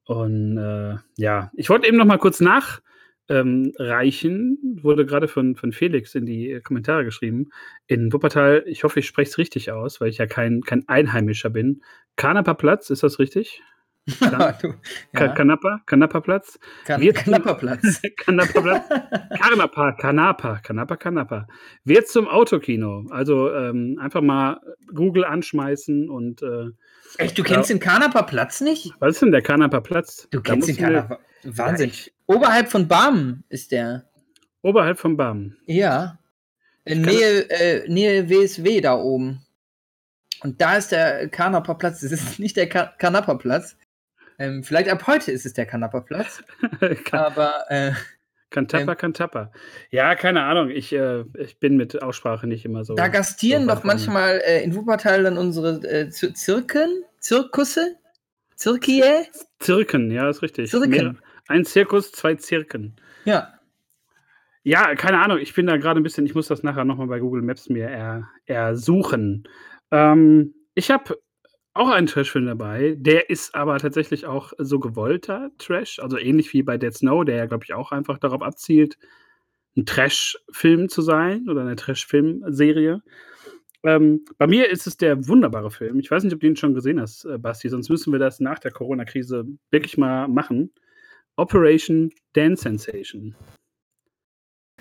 Und 0.05 0.57
äh, 0.57 0.97
ja, 1.17 1.53
ich 1.55 1.71
wollte 1.71 1.87
eben 1.87 1.97
noch 1.97 2.05
mal 2.05 2.19
kurz 2.19 2.41
nachreichen, 2.41 2.83
ähm, 3.29 4.83
wurde 4.83 5.07
gerade 5.07 5.29
von, 5.29 5.55
von 5.55 5.73
Felix 5.73 6.17
in 6.17 6.27
die 6.27 6.61
Kommentare 6.65 7.05
geschrieben. 7.05 7.51
In 7.87 8.13
Wuppertal, 8.13 8.65
ich 8.67 8.83
hoffe, 8.83 8.99
ich 8.99 9.07
spreche 9.07 9.31
es 9.31 9.39
richtig 9.39 9.71
aus, 9.71 10.01
weil 10.01 10.09
ich 10.09 10.19
ja 10.19 10.27
kein, 10.27 10.63
kein 10.63 10.89
Einheimischer 10.89 11.51
bin. 11.51 11.83
Kanaper 12.17 12.55
Platz, 12.55 12.91
ist 12.91 13.05
das 13.05 13.21
richtig? 13.21 13.63
du, 14.63 14.75
ja. 15.13 15.29
Kanapa, 15.29 15.81
Kanapa-Platz. 15.87 16.59
Kan 16.85 17.01
Kanapa-Platz. 17.13 18.03
Kanapa-Platz. 18.17 18.89
Kanapa, 19.41 19.93
Kanapa, 19.93 20.59
Kanapa, 20.63 20.97
Kanapa. 20.97 21.47
Wird 21.85 22.09
zum 22.09 22.29
Autokino. 22.29 23.07
Also 23.11 23.53
ähm, 23.53 23.99
einfach 24.01 24.23
mal 24.23 24.61
Google 24.95 25.25
anschmeißen 25.25 26.11
und. 26.11 26.43
Äh, 26.43 26.71
Echt, 27.19 27.39
du 27.39 27.43
kennst 27.43 27.71
ja. 27.71 27.77
den 27.77 27.81
Kanapa-Platz 27.81 28.61
nicht? 28.61 28.93
Was 29.01 29.15
ist 29.15 29.23
denn 29.23 29.33
der 29.33 29.43
Kanapa-Platz? 29.43 30.29
Du 30.31 30.41
kennst 30.41 30.69
den 30.69 30.77
Kanapa. 30.77 31.19
Wahnsinn. 31.45 31.91
Ja, 31.91 32.13
Oberhalb 32.27 32.71
von 32.71 32.87
Barmen 32.87 33.45
ist 33.49 33.73
der. 33.73 34.05
Oberhalb 34.63 34.99
von 34.99 35.17
Barmen. 35.17 35.57
Ja. 35.67 36.19
In 36.85 37.03
Nähe, 37.03 37.51
äh, 37.51 37.89
Nähe 37.89 38.29
WSW 38.29 38.81
da 38.81 38.95
oben. 38.95 39.45
Und 40.43 40.61
da 40.61 40.77
ist 40.77 40.93
der 40.93 41.29
Kanapa-Platz. 41.29 42.01
Das 42.01 42.13
ist 42.13 42.39
nicht 42.39 42.57
der 42.57 42.69
Kanapa-Platz. 42.69 43.77
Ähm, 44.41 44.65
vielleicht 44.65 44.89
ab 44.89 45.07
heute 45.07 45.31
ist 45.31 45.45
es 45.45 45.53
der 45.53 45.67
Kanapa-Platz. 45.67 46.43
aber. 47.13 47.53
Äh, 47.69 47.93
Kantappa, 48.49 48.93
ähm, 48.93 48.99
Kantappa. 48.99 49.53
Ja, 49.91 50.15
keine 50.17 50.43
Ahnung. 50.43 50.71
Ich, 50.71 50.93
äh, 50.93 51.25
ich 51.39 51.61
bin 51.61 51.77
mit 51.77 52.03
Aussprache 52.03 52.47
nicht 52.49 52.65
immer 52.65 52.83
so. 52.83 52.95
Da 52.95 53.09
gastieren 53.09 53.69
so 53.69 53.75
doch 53.75 53.85
manchmal 53.85 54.41
äh, 54.45 54.65
in 54.65 54.75
Wuppertal 54.75 55.23
dann 55.23 55.39
unsere 55.39 55.75
äh, 55.87 56.09
Zirken, 56.09 57.05
Zirkusse, 57.21 57.97
Zirkie. 58.57 59.05
Zirken, 59.61 60.11
ja, 60.11 60.29
ist 60.29 60.43
richtig. 60.43 60.71
Zirken. 60.71 60.91
Mehr, 60.91 61.15
ein 61.47 61.65
Zirkus, 61.65 62.11
zwei 62.11 62.35
Zirken. 62.35 62.97
Ja. 63.27 63.55
Ja, 64.63 64.95
keine 64.95 65.19
Ahnung. 65.19 65.39
Ich 65.39 65.55
bin 65.55 65.67
da 65.67 65.77
gerade 65.77 66.01
ein 66.01 66.03
bisschen, 66.03 66.25
ich 66.25 66.35
muss 66.35 66.49
das 66.49 66.63
nachher 66.63 66.85
nochmal 66.85 67.07
bei 67.07 67.21
Google 67.21 67.43
Maps 67.43 67.69
mir 67.69 67.89
er, 67.89 68.29
ersuchen. 68.47 69.47
Ähm, 69.91 70.55
ich 70.75 70.91
habe 70.91 71.19
auch 71.81 71.89
einen 71.89 72.07
Trash-Film 72.07 72.47
dabei. 72.47 72.95
Der 72.99 73.31
ist 73.31 73.55
aber 73.55 73.79
tatsächlich 73.79 74.27
auch 74.27 74.53
so 74.59 74.79
gewollter 74.79 75.51
Trash, 75.57 75.99
also 75.99 76.19
ähnlich 76.19 76.53
wie 76.53 76.63
bei 76.63 76.77
Dead 76.77 76.95
Snow, 76.95 77.25
der 77.25 77.37
ja, 77.37 77.47
glaube 77.47 77.65
ich, 77.65 77.73
auch 77.73 77.91
einfach 77.91 78.19
darauf 78.19 78.43
abzielt, 78.43 78.99
ein 79.77 79.87
Trash-Film 79.87 80.91
zu 80.91 81.01
sein 81.01 81.49
oder 81.49 81.63
eine 81.63 81.77
Trash-Film-Serie. 81.77 83.03
Ähm, 83.83 84.25
bei 84.37 84.47
mir 84.47 84.69
ist 84.69 84.87
es 84.87 84.99
der 84.99 85.27
wunderbare 85.27 85.71
Film. 85.71 85.99
Ich 86.01 86.11
weiß 86.11 86.23
nicht, 86.23 86.35
ob 86.35 86.41
du 86.41 86.49
ihn 86.49 86.57
schon 86.57 86.75
gesehen 86.75 87.01
hast, 87.01 87.25
äh, 87.25 87.39
Basti, 87.39 87.71
sonst 87.71 87.89
müssen 87.89 88.13
wir 88.13 88.19
das 88.19 88.41
nach 88.41 88.59
der 88.59 88.73
Corona-Krise 88.73 89.47
wirklich 89.71 89.97
mal 89.97 90.29
machen. 90.29 90.71
Operation 91.37 92.13
Dance 92.35 92.63
Sensation. 92.63 93.35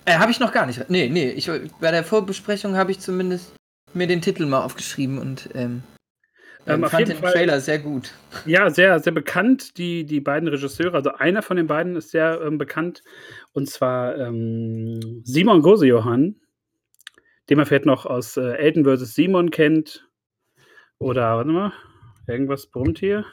Äh, 0.03 0.17
habe 0.17 0.31
ich 0.31 0.41
noch 0.41 0.51
gar 0.51 0.65
nicht. 0.65 0.89
Nee, 0.89 1.07
nee. 1.07 1.31
Ich, 1.31 1.49
bei 1.79 1.91
der 1.91 2.03
Vorbesprechung 2.03 2.75
habe 2.75 2.91
ich 2.91 2.99
zumindest 2.99 3.55
mir 3.93 4.07
den 4.07 4.21
Titel 4.21 4.45
mal 4.45 4.63
aufgeschrieben 4.63 5.17
und 5.17 5.49
ähm, 5.53 5.83
ähm, 6.65 6.83
fand 6.85 7.07
den 7.07 7.17
Fall, 7.17 7.33
Trailer 7.33 7.59
sehr 7.59 7.79
gut. 7.79 8.13
Ja, 8.45 8.69
sehr, 8.69 8.99
sehr 8.99 9.13
bekannt, 9.13 9.77
die, 9.77 10.05
die 10.05 10.19
beiden 10.19 10.49
Regisseure. 10.49 10.95
Also 10.95 11.13
einer 11.13 11.41
von 11.41 11.57
den 11.57 11.67
beiden 11.67 11.95
ist 11.95 12.11
sehr 12.11 12.41
ähm, 12.41 12.57
bekannt. 12.57 13.03
Und 13.53 13.69
zwar 13.69 14.17
ähm, 14.17 15.21
Simon 15.23 15.61
Gosejohann, 15.61 16.35
den 17.49 17.57
man 17.57 17.65
vielleicht 17.65 17.85
noch 17.85 18.05
aus 18.05 18.37
äh, 18.37 18.53
Elton 18.57 18.85
vs. 18.85 19.15
Simon 19.15 19.51
kennt. 19.51 20.07
Oder, 20.99 21.37
warte 21.37 21.49
mal, 21.49 21.73
irgendwas 22.27 22.67
brummt 22.67 22.99
hier. 22.99 23.25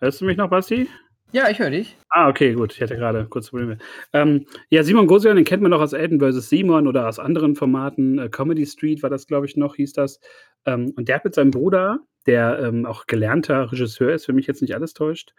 Hörst 0.00 0.20
du 0.20 0.24
mich 0.24 0.36
noch, 0.36 0.50
Basti? 0.50 0.88
Ja, 1.32 1.48
ich 1.48 1.58
höre 1.58 1.70
dich. 1.70 1.96
Ah, 2.10 2.28
okay, 2.28 2.52
gut. 2.52 2.74
Ich 2.74 2.82
hatte 2.82 2.94
gerade 2.94 3.26
kurz 3.26 3.48
Probleme. 3.48 3.78
Ähm, 4.12 4.44
ja, 4.68 4.82
Simon 4.82 5.06
Gosion, 5.06 5.36
den 5.36 5.46
kennt 5.46 5.62
man 5.62 5.70
noch 5.70 5.80
aus 5.80 5.94
Elton 5.94 6.20
vs. 6.20 6.50
Simon 6.50 6.86
oder 6.86 7.08
aus 7.08 7.18
anderen 7.18 7.56
Formaten. 7.56 8.18
Äh, 8.18 8.28
Comedy 8.28 8.66
Street 8.66 9.02
war 9.02 9.08
das, 9.08 9.26
glaube 9.26 9.46
ich, 9.46 9.56
noch, 9.56 9.76
hieß 9.76 9.94
das. 9.94 10.20
Ähm, 10.66 10.92
und 10.94 11.08
der 11.08 11.16
hat 11.16 11.24
mit 11.24 11.34
seinem 11.34 11.50
Bruder, 11.50 12.00
der 12.26 12.58
ähm, 12.62 12.84
auch 12.84 13.06
gelernter 13.06 13.72
Regisseur 13.72 14.12
ist, 14.12 14.26
für 14.26 14.34
mich 14.34 14.46
jetzt 14.46 14.60
nicht 14.60 14.74
alles 14.74 14.92
täuscht, 14.92 15.32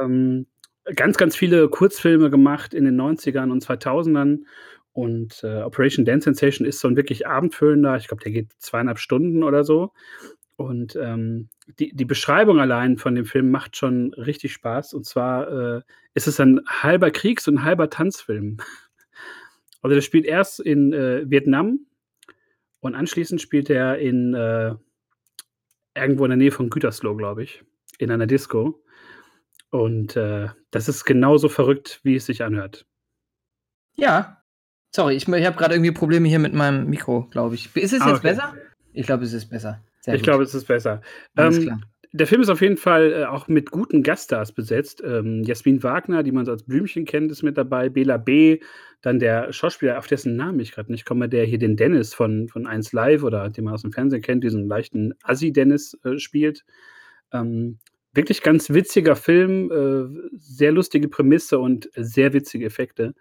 ähm, 0.00 0.46
ganz, 0.96 1.16
ganz 1.16 1.36
viele 1.36 1.68
Kurzfilme 1.68 2.28
gemacht 2.28 2.74
in 2.74 2.84
den 2.84 3.00
90ern 3.00 3.52
und 3.52 3.64
2000ern. 3.64 4.40
Und 4.92 5.40
äh, 5.44 5.62
Operation 5.62 6.04
Dance 6.04 6.24
Sensation 6.24 6.66
ist 6.66 6.80
so 6.80 6.88
ein 6.88 6.96
wirklich 6.96 7.28
abendfüllender, 7.28 7.96
ich 7.96 8.08
glaube, 8.08 8.24
der 8.24 8.32
geht 8.32 8.52
zweieinhalb 8.58 8.98
Stunden 8.98 9.44
oder 9.44 9.62
so. 9.62 9.92
Und 10.62 10.96
ähm, 10.96 11.48
die, 11.78 11.94
die 11.94 12.04
Beschreibung 12.04 12.60
allein 12.60 12.96
von 12.96 13.14
dem 13.14 13.24
Film 13.24 13.50
macht 13.50 13.76
schon 13.76 14.14
richtig 14.14 14.52
Spaß. 14.52 14.94
Und 14.94 15.04
zwar 15.04 15.76
äh, 15.76 15.80
ist 16.14 16.26
es 16.26 16.40
ein 16.40 16.60
halber 16.66 17.10
Kriegs- 17.10 17.48
und 17.48 17.64
halber 17.64 17.90
Tanzfilm. 17.90 18.58
Also 19.84 19.96
der 19.96 20.02
spielt 20.02 20.26
erst 20.26 20.60
in 20.60 20.92
äh, 20.92 21.28
Vietnam 21.28 21.80
und 22.78 22.94
anschließend 22.94 23.40
spielt 23.40 23.68
er 23.68 23.98
in 23.98 24.32
äh, 24.32 24.76
irgendwo 25.96 26.24
in 26.24 26.30
der 26.30 26.36
Nähe 26.36 26.52
von 26.52 26.70
Gütersloh, 26.70 27.16
glaube 27.16 27.42
ich, 27.42 27.64
in 27.98 28.12
einer 28.12 28.28
Disco. 28.28 28.80
Und 29.70 30.16
äh, 30.16 30.50
das 30.70 30.88
ist 30.88 31.04
genauso 31.04 31.48
verrückt, 31.48 31.98
wie 32.04 32.14
es 32.14 32.26
sich 32.26 32.44
anhört. 32.44 32.86
Ja. 33.94 34.42
Sorry, 34.94 35.16
ich, 35.16 35.26
ich 35.26 35.46
habe 35.46 35.56
gerade 35.56 35.74
irgendwie 35.74 35.90
Probleme 35.90 36.28
hier 36.28 36.38
mit 36.38 36.54
meinem 36.54 36.88
Mikro, 36.88 37.26
glaube 37.30 37.54
ich. 37.54 37.74
Ist 37.74 37.92
es 37.92 38.02
ah, 38.02 38.08
jetzt 38.08 38.18
okay. 38.18 38.28
besser? 38.28 38.54
Ich 38.92 39.06
glaube, 39.06 39.24
es 39.24 39.32
ist 39.32 39.48
besser. 39.48 39.82
Sehr 40.02 40.14
ich 40.14 40.22
glaube, 40.22 40.42
es 40.42 40.54
ist 40.54 40.66
besser. 40.66 41.00
Ähm, 41.36 41.80
der 42.12 42.26
Film 42.26 42.42
ist 42.42 42.50
auf 42.50 42.60
jeden 42.60 42.76
Fall 42.76 43.12
äh, 43.12 43.24
auch 43.24 43.48
mit 43.48 43.70
guten 43.70 44.02
Gaststars 44.02 44.52
besetzt. 44.52 45.02
Ähm, 45.04 45.42
Jasmin 45.44 45.82
Wagner, 45.82 46.22
die 46.22 46.32
man 46.32 46.44
so 46.44 46.52
als 46.52 46.64
Blümchen 46.64 47.06
kennt, 47.06 47.32
ist 47.32 47.42
mit 47.42 47.56
dabei. 47.56 47.88
Bela 47.88 48.18
B., 48.18 48.60
dann 49.00 49.18
der 49.18 49.52
Schauspieler, 49.52 49.98
auf 49.98 50.06
dessen 50.06 50.36
Namen 50.36 50.60
ich 50.60 50.72
gerade 50.72 50.92
nicht 50.92 51.06
komme, 51.06 51.28
der 51.28 51.44
hier 51.44 51.58
den 51.58 51.76
Dennis 51.76 52.14
von, 52.14 52.48
von 52.48 52.66
1 52.66 52.92
Live 52.92 53.22
oder 53.22 53.48
den 53.48 53.64
man 53.64 53.74
aus 53.74 53.82
dem 53.82 53.92
Fernsehen 53.92 54.22
kennt, 54.22 54.44
diesen 54.44 54.68
leichten 54.68 55.14
Assi-Dennis 55.22 55.98
äh, 56.04 56.18
spielt. 56.18 56.64
Ähm, 57.32 57.78
wirklich 58.12 58.42
ganz 58.42 58.70
witziger 58.70 59.16
Film, 59.16 59.70
äh, 59.70 60.30
sehr 60.36 60.72
lustige 60.72 61.08
Prämisse 61.08 61.58
und 61.58 61.88
sehr 61.96 62.32
witzige 62.32 62.66
Effekte. 62.66 63.14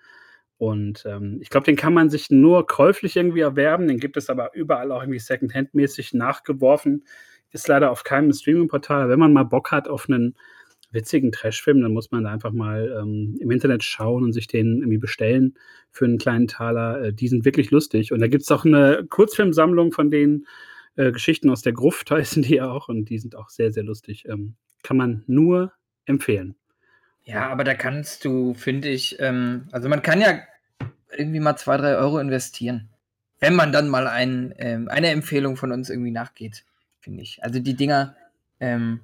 Und 0.62 1.06
ähm, 1.08 1.40
ich 1.42 1.50
glaube, 1.50 1.66
den 1.66 1.76
kann 1.76 1.92
man 1.92 2.12
sich 2.12 2.30
nur 2.30 2.68
käuflich 2.68 3.16
irgendwie 3.16 3.40
erwerben. 3.40 3.88
Den 3.88 3.98
gibt 3.98 4.16
es 4.16 4.30
aber 4.30 4.54
überall 4.54 4.92
auch 4.92 5.02
irgendwie 5.02 5.18
Secondhand-mäßig 5.18 6.14
nachgeworfen. 6.14 7.04
Ist 7.50 7.68
leider 7.68 7.90
auf 7.90 8.04
keinem 8.04 8.32
Streaming-Portal. 8.32 9.10
Wenn 9.10 9.18
man 9.18 9.34
mal 9.34 9.42
Bock 9.42 9.72
hat 9.72 9.88
auf 9.88 10.08
einen 10.08 10.36
witzigen 10.92 11.32
Trashfilm, 11.32 11.82
dann 11.82 11.94
muss 11.94 12.12
man 12.12 12.26
da 12.26 12.30
einfach 12.32 12.52
mal 12.52 12.96
ähm, 13.02 13.40
im 13.40 13.50
Internet 13.50 13.84
schauen 13.84 14.24
und 14.24 14.34
sich 14.34 14.46
den 14.46 14.82
irgendwie 14.82 15.00
bestellen 15.00 15.56
für 15.90 16.06
einen 16.06 16.20
kleinen 16.20 16.48
Taler. 16.48 17.06
Äh, 17.06 17.14
die 17.14 17.28
sind 17.28 17.44
wirklich 17.44 17.72
lustig. 17.72 18.12
Und 18.12 18.20
da 18.20 18.28
gibt 18.28 18.44
es 18.44 18.52
auch 18.52 18.64
eine 18.64 19.04
Kurzfilmsammlung 19.10 19.92
von 19.92 20.12
den 20.12 20.46
äh, 20.96 21.12
Geschichten 21.12 21.50
aus 21.50 21.64
der 21.64 21.74
Gruft, 21.74 22.12
heißen 22.12 22.44
die 22.44 22.62
auch. 22.62 22.88
Und 22.88 23.06
die 23.06 23.18
sind 23.18 23.36
auch 23.36 23.50
sehr, 23.50 23.72
sehr 23.72 23.82
lustig. 23.82 24.26
Ähm, 24.30 24.54
kann 24.84 24.98
man 24.98 25.24
nur 25.26 25.74
empfehlen. 26.06 26.54
Ja, 27.24 27.50
aber 27.50 27.64
da 27.64 27.74
kannst 27.74 28.26
du, 28.26 28.54
finde 28.54 28.90
ich, 28.90 29.20
ähm, 29.20 29.68
also 29.72 29.90
man 29.90 30.04
kann 30.04 30.22
ja 30.22 30.40
irgendwie 31.16 31.40
mal 31.40 31.58
zwei, 31.58 31.78
drei 31.78 31.96
Euro 31.96 32.20
investieren. 32.20 32.90
Wenn 33.40 33.56
man 33.56 33.72
dann 33.72 33.90
mal 33.90 34.08
ein, 34.08 34.54
ähm, 34.58 34.88
eine 34.88 35.10
Empfehlung 35.10 35.58
von 35.58 35.72
uns 35.72 35.90
irgendwie 35.90 36.12
nachgeht, 36.12 36.64
finde 37.00 37.24
ich. 37.24 37.44
Also 37.44 37.60
die 37.60 37.76
Dinger, 37.76 38.16
ähm, 38.60 39.02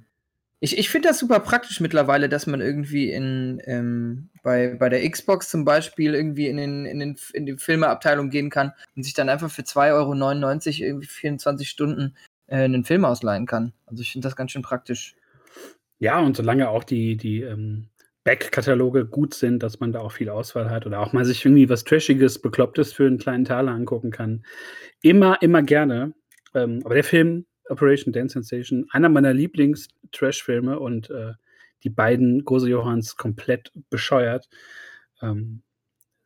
ich, 0.60 0.78
ich 0.78 0.90
finde 0.90 1.10
das 1.10 1.20
super 1.20 1.40
praktisch 1.40 1.80
mittlerweile, 1.80 2.30
dass 2.30 2.48
man 2.48 2.62
irgendwie 2.62 3.12
in, 3.12 3.62
ähm, 3.66 4.30
bei, 4.44 4.76
bei 4.76 4.90
der 4.90 5.08
Xbox 5.10 5.50
zum 5.50 5.66
Beispiel 5.66 6.16
irgendwie 6.16 6.48
in, 6.48 6.58
den, 6.58 6.86
in, 6.86 7.00
den, 7.00 7.18
in 7.34 7.46
die 7.46 7.58
Filmeabteilung 7.58 8.30
gehen 8.30 8.50
kann 8.50 8.74
und 8.96 9.04
sich 9.04 9.14
dann 9.14 9.30
einfach 9.30 9.52
für 9.52 9.62
2,99 9.62 10.82
Euro 10.82 10.88
irgendwie 10.88 11.08
24 11.08 11.70
Stunden 11.70 12.16
äh, 12.48 12.64
einen 12.64 12.86
Film 12.86 13.06
ausleihen 13.06 13.46
kann. 13.46 13.74
Also 13.86 14.02
ich 14.02 14.12
finde 14.12 14.28
das 14.28 14.36
ganz 14.36 14.52
schön 14.52 14.64
praktisch. 14.64 15.16
Ja, 16.00 16.20
und 16.20 16.36
solange 16.36 16.70
auch 16.70 16.84
die, 16.84 17.18
die 17.18 17.42
ähm, 17.42 17.88
Back-Kataloge 18.28 19.06
gut 19.06 19.34
sind, 19.34 19.64
dass 19.64 19.80
man 19.80 19.94
da 19.94 20.02
auch 20.02 20.12
viel 20.12 20.28
Auswahl 20.28 20.70
hat 20.70 20.86
oder 20.86 21.00
auch 21.00 21.14
mal 21.14 21.24
sich 21.24 21.46
irgendwie 21.46 21.70
was 21.70 21.86
Trashiges, 21.86 22.42
Beklopptes 22.42 22.92
für 22.92 23.08
einen 23.08 23.20
kleinen 23.20 23.46
Taler 23.46 23.72
angucken 23.72 24.12
kann. 24.12 24.44
Immer, 25.02 25.42
immer 25.42 25.64
gerne. 25.64 26.14
Ähm, 26.54 26.82
aber 26.84 26.96
der 26.96 27.06
Film 27.06 27.46
Operation 27.70 28.12
Dance 28.12 28.34
Sensation, 28.34 28.86
einer 28.92 29.08
meiner 29.08 29.34
Lieblings-Trash-Filme 29.34 30.78
und 30.78 31.10
äh, 31.10 31.36
die 31.86 31.90
beiden 31.90 32.44
Gose 32.44 32.68
Johanns 32.68 33.16
komplett 33.16 33.72
bescheuert. 33.90 34.50
Ähm, 35.22 35.62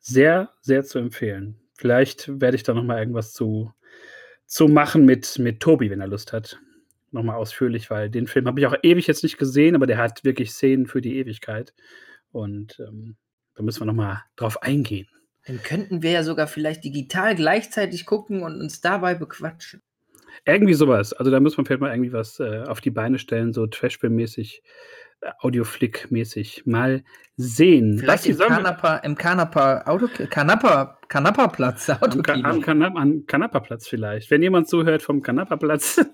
sehr, 0.00 0.50
sehr 0.60 0.82
zu 0.82 0.98
empfehlen. 0.98 1.60
Vielleicht 1.74 2.40
werde 2.40 2.56
ich 2.56 2.64
da 2.64 2.74
noch 2.74 2.82
mal 2.82 2.98
irgendwas 2.98 3.32
zu, 3.32 3.72
zu 4.46 4.66
machen 4.66 5.04
mit, 5.04 5.38
mit 5.38 5.60
Tobi, 5.60 5.88
wenn 5.88 6.00
er 6.00 6.08
Lust 6.08 6.32
hat. 6.32 6.58
Nochmal 7.12 7.36
ausführlich, 7.36 7.90
weil 7.90 8.10
den 8.10 8.26
Film 8.26 8.46
habe 8.46 8.58
ich 8.58 8.66
auch 8.66 8.76
ewig 8.82 9.06
jetzt 9.06 9.22
nicht 9.22 9.38
gesehen, 9.38 9.76
aber 9.76 9.86
der 9.86 9.98
hat 9.98 10.24
wirklich 10.24 10.50
Szenen 10.50 10.86
für 10.86 11.00
die 11.00 11.16
Ewigkeit. 11.18 11.74
Und 12.30 12.80
ähm, 12.80 13.16
da 13.54 13.62
müssen 13.62 13.80
wir 13.82 13.86
nochmal 13.86 14.22
drauf 14.36 14.62
eingehen. 14.62 15.08
Dann 15.46 15.62
könnten 15.62 16.02
wir 16.02 16.12
ja 16.12 16.22
sogar 16.22 16.46
vielleicht 16.46 16.84
digital 16.84 17.34
gleichzeitig 17.34 18.06
gucken 18.06 18.42
und 18.42 18.60
uns 18.60 18.80
dabei 18.80 19.14
bequatschen. 19.14 19.82
Irgendwie 20.46 20.74
sowas. 20.74 21.12
Also 21.12 21.30
da 21.30 21.40
muss 21.40 21.56
man 21.56 21.66
vielleicht 21.66 21.80
mal 21.80 21.92
irgendwie 21.92 22.12
was 22.12 22.40
äh, 22.40 22.64
auf 22.66 22.80
die 22.80 22.90
Beine 22.90 23.18
stellen, 23.18 23.52
so 23.52 23.64
Trashfilm-mäßig. 23.64 24.62
Audioflick-mäßig. 25.40 26.62
Mal 26.66 27.04
sehen. 27.36 27.98
Vielleicht 27.98 28.26
im 28.26 28.38
Kanapa, 28.38 28.96
im 28.98 29.16
Kanapa, 29.16 29.82
Auto, 29.86 30.08
Kanapa, 30.28 30.98
Kanapa-Platz. 31.08 31.90
Am, 31.90 32.22
am, 32.44 32.60
Kanap, 32.60 32.96
am 32.96 33.26
Kanapa-Platz 33.26 33.88
vielleicht. 33.88 34.30
Wenn 34.30 34.42
jemand 34.42 34.68
zuhört 34.68 35.02
vom 35.02 35.22
Kanapa-Platz, 35.22 36.04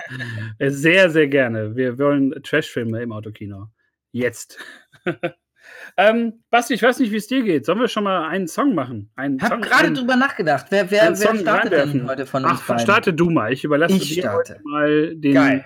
sehr, 0.58 1.10
sehr 1.10 1.28
gerne. 1.28 1.76
Wir 1.76 1.98
wollen 1.98 2.32
Trashfilme 2.42 3.02
im 3.02 3.12
Autokino. 3.12 3.68
Jetzt. 4.12 4.58
ähm, 5.96 6.44
Basti, 6.50 6.74
ich 6.74 6.82
weiß 6.82 6.98
nicht, 7.00 7.12
wie 7.12 7.16
es 7.16 7.26
dir 7.26 7.42
geht. 7.42 7.66
Sollen 7.66 7.80
wir 7.80 7.88
schon 7.88 8.04
mal 8.04 8.28
einen 8.28 8.48
Song 8.48 8.74
machen? 8.74 9.10
Einen 9.16 9.36
ich 9.36 9.42
habe 9.42 9.60
gerade 9.60 9.92
drüber 9.92 10.16
nachgedacht. 10.16 10.66
Wer, 10.70 10.90
wer, 10.90 11.18
wer 11.18 11.36
startet 11.36 11.72
denn 11.72 12.08
heute 12.08 12.26
von 12.26 12.44
uns 12.44 12.60
Ach, 12.62 12.66
beiden? 12.66 12.82
starte 12.82 13.12
du 13.12 13.30
mal. 13.30 13.52
Ich 13.52 13.64
überlasse 13.64 13.94
ich 13.94 14.14
dir 14.14 14.22
starte. 14.22 14.60
mal 14.64 15.14
den, 15.16 15.34
Geil 15.34 15.64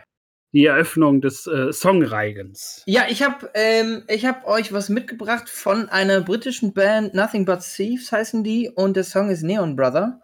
die 0.57 0.65
Eröffnung 0.65 1.21
des 1.21 1.47
äh, 1.47 1.71
Songreigens. 1.71 2.83
Ja, 2.87 3.05
ich 3.11 3.23
habe 3.23 3.51
ähm, 3.53 4.05
hab 4.09 4.47
euch 4.47 4.73
was 4.73 4.89
mitgebracht 4.89 5.51
von 5.51 5.91
einer 5.91 6.23
britischen 6.23 6.73
Band, 6.73 7.13
Nothing 7.13 7.45
But 7.45 7.61
Thieves 7.61 8.11
heißen 8.11 8.43
die, 8.43 8.71
und 8.71 8.97
der 8.97 9.05
Song 9.05 9.29
ist 9.29 9.43
Neon 9.43 9.77
Brother. 9.77 10.23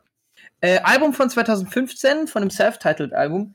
Äh, 0.62 0.78
Album 0.84 1.12
von 1.12 1.28
2015, 1.28 2.28
von 2.28 2.40
dem 2.40 2.50
Self-Titled 2.50 3.12
Album. 3.12 3.54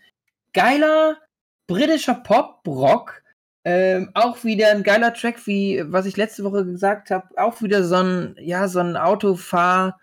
Geiler 0.53 1.17
britischer 1.65 2.13
Pop-Rock. 2.13 3.23
Ähm, 3.65 4.11
auch 4.13 4.43
wieder 4.43 4.69
ein 4.69 4.83
geiler 4.83 5.15
Track, 5.15 5.47
wie 5.47 5.83
was 5.87 6.05
ich 6.05 6.15
letzte 6.15 6.43
Woche 6.43 6.63
gesagt 6.63 7.09
habe. 7.09 7.27
Auch 7.37 7.59
wieder 7.63 7.83
so 7.85 7.95
ein, 7.95 8.35
ja, 8.39 8.67
so 8.67 8.79
ein 8.81 8.97
Autofahr, 8.97 9.99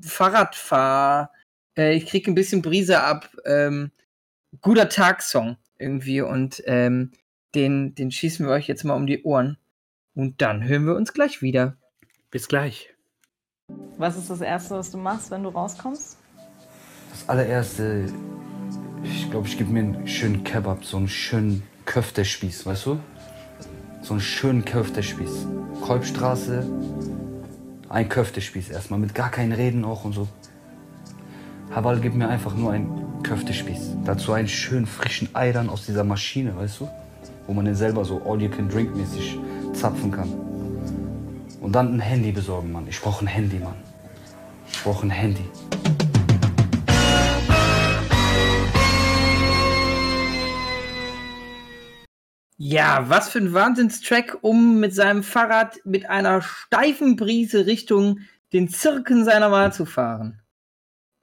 Fahrradfahr. 0.00 1.32
Äh, 1.76 1.96
ich 1.96 2.06
krieg 2.06 2.28
ein 2.28 2.36
bisschen 2.36 2.62
Brise 2.62 3.00
ab. 3.00 3.28
Ähm, 3.44 3.90
guter 4.60 4.88
Tag-Song 4.88 5.56
irgendwie 5.82 6.20
und 6.20 6.62
ähm, 6.66 7.12
den, 7.54 7.94
den 7.94 8.10
schießen 8.10 8.46
wir 8.46 8.52
euch 8.52 8.68
jetzt 8.68 8.84
mal 8.84 8.94
um 8.94 9.06
die 9.06 9.22
Ohren. 9.24 9.58
Und 10.14 10.40
dann 10.42 10.64
hören 10.64 10.86
wir 10.86 10.94
uns 10.94 11.12
gleich 11.12 11.42
wieder. 11.42 11.76
Bis 12.30 12.48
gleich. 12.48 12.94
Was 13.98 14.16
ist 14.16 14.30
das 14.30 14.40
Erste, 14.40 14.76
was 14.76 14.90
du 14.90 14.98
machst, 14.98 15.30
wenn 15.30 15.42
du 15.42 15.48
rauskommst? 15.50 16.18
Das 17.10 17.28
allererste, 17.28 18.06
ich 19.02 19.30
glaube, 19.30 19.46
ich 19.46 19.58
gebe 19.58 19.70
mir 19.70 19.80
einen 19.80 20.06
schönen 20.06 20.44
Kebab, 20.44 20.84
so 20.84 20.96
einen 20.96 21.08
schönen 21.08 21.62
Köftespieß, 21.84 22.66
weißt 22.66 22.86
du? 22.86 23.00
So 24.02 24.14
einen 24.14 24.20
schönen 24.20 24.64
Köftespieß. 24.64 25.46
Kolbstraße, 25.82 26.66
ein 27.88 28.08
Köftespieß 28.08 28.70
erstmal, 28.70 28.98
mit 28.98 29.14
gar 29.14 29.30
keinen 29.30 29.52
Reden 29.52 29.84
auch 29.84 30.04
und 30.04 30.12
so. 30.12 30.28
Hawal 31.74 32.00
gibt 32.00 32.14
mir 32.14 32.28
einfach 32.28 32.54
nur 32.54 32.72
einen 32.72 33.01
Köftespieß. 33.22 33.96
Dazu 34.04 34.32
einen 34.32 34.48
schönen 34.48 34.86
frischen 34.86 35.28
Ei 35.34 35.52
dann 35.52 35.68
aus 35.68 35.86
dieser 35.86 36.04
Maschine, 36.04 36.56
weißt 36.56 36.80
du? 36.80 36.88
Wo 37.46 37.52
man 37.52 37.64
den 37.64 37.74
selber 37.74 38.04
so 38.04 38.22
all-you-can-drink-mäßig 38.24 39.38
zapfen 39.72 40.10
kann. 40.10 40.28
Und 41.60 41.72
dann 41.72 41.94
ein 41.94 42.00
Handy 42.00 42.32
besorgen, 42.32 42.72
Mann. 42.72 42.86
Ich 42.88 43.00
brauche 43.00 43.24
ein 43.24 43.28
Handy, 43.28 43.58
Mann. 43.58 43.76
Ich 44.70 44.82
brauche 44.82 45.06
ein 45.06 45.10
Handy. 45.10 45.44
Ja, 52.58 53.08
was 53.08 53.28
für 53.28 53.38
ein 53.38 53.52
Wahnsinnstrack, 53.52 54.38
um 54.42 54.78
mit 54.78 54.94
seinem 54.94 55.22
Fahrrad 55.22 55.80
mit 55.84 56.08
einer 56.08 56.42
steifen 56.42 57.16
Brise 57.16 57.66
Richtung 57.66 58.20
den 58.52 58.68
Zirken 58.68 59.24
seiner 59.24 59.50
Wahl 59.50 59.72
zu 59.72 59.84
fahren. 59.84 60.41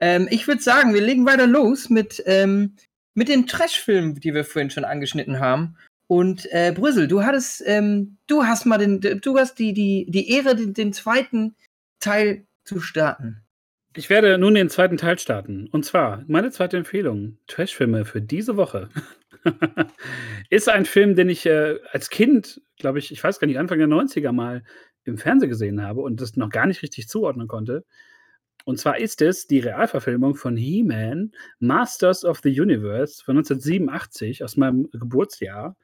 Ähm, 0.00 0.28
ich 0.30 0.48
würde 0.48 0.62
sagen, 0.62 0.94
wir 0.94 1.00
legen 1.00 1.26
weiter 1.26 1.46
los 1.46 1.90
mit, 1.90 2.22
ähm, 2.26 2.74
mit 3.14 3.28
den 3.28 3.46
Trash-Filmen, 3.46 4.14
die 4.14 4.34
wir 4.34 4.44
vorhin 4.44 4.70
schon 4.70 4.84
angeschnitten 4.84 5.40
haben. 5.40 5.76
Und 6.06 6.50
äh, 6.50 6.72
Brüssel, 6.74 7.06
du 7.06 7.22
hattest, 7.22 7.62
ähm, 7.66 8.16
du 8.26 8.44
hast 8.44 8.66
mal 8.66 8.78
den, 8.78 9.00
du 9.00 9.38
hast 9.38 9.58
die, 9.58 9.72
die, 9.72 10.06
die 10.08 10.30
Ehre, 10.30 10.56
den, 10.56 10.74
den 10.74 10.92
zweiten 10.92 11.54
Teil 12.00 12.46
zu 12.64 12.80
starten. 12.80 13.42
Ich 13.96 14.08
werde 14.08 14.38
nun 14.38 14.54
den 14.54 14.70
zweiten 14.70 14.96
Teil 14.96 15.18
starten. 15.18 15.68
Und 15.70 15.84
zwar 15.84 16.24
meine 16.26 16.50
zweite 16.50 16.76
Empfehlung: 16.76 17.38
Trash-Filme 17.46 18.04
für 18.04 18.20
diese 18.20 18.56
Woche. 18.56 18.88
ist 20.50 20.68
ein 20.68 20.84
Film, 20.84 21.14
den 21.14 21.28
ich 21.28 21.46
äh, 21.46 21.78
als 21.92 22.10
Kind, 22.10 22.60
glaube 22.76 22.98
ich, 22.98 23.12
ich 23.12 23.22
weiß 23.22 23.38
gar 23.38 23.46
nicht, 23.46 23.58
Anfang 23.58 23.78
der 23.78 23.88
90er 23.88 24.32
mal 24.32 24.62
im 25.04 25.18
Fernsehen 25.18 25.48
gesehen 25.48 25.82
habe 25.82 26.00
und 26.00 26.20
das 26.20 26.36
noch 26.36 26.50
gar 26.50 26.66
nicht 26.66 26.82
richtig 26.82 27.08
zuordnen 27.08 27.48
konnte. 27.48 27.84
Und 28.64 28.78
zwar 28.78 28.98
ist 28.98 29.22
es 29.22 29.46
die 29.46 29.60
Realverfilmung 29.60 30.34
von 30.34 30.56
He-Man, 30.56 31.32
Masters 31.58 32.24
of 32.24 32.40
the 32.42 32.60
Universe 32.60 33.24
von 33.24 33.36
1987 33.36 34.44
aus 34.44 34.56
meinem 34.56 34.88
Geburtsjahr. 34.92 35.76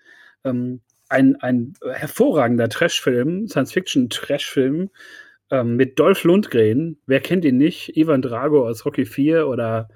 Ähm, 0.44 0.80
ein, 1.08 1.36
ein 1.36 1.74
hervorragender 1.88 2.68
Trashfilm, 2.68 3.46
Science-Fiction-Trashfilm 3.48 4.90
ähm, 5.50 5.76
mit 5.76 5.98
Dolph 5.98 6.24
Lundgren. 6.24 6.98
Wer 7.06 7.20
kennt 7.20 7.44
ihn 7.44 7.58
nicht? 7.58 7.96
Ivan 7.96 8.22
Drago 8.22 8.66
aus 8.66 8.84
Rocky 8.84 9.06
4 9.06 9.46
oder 9.46 9.88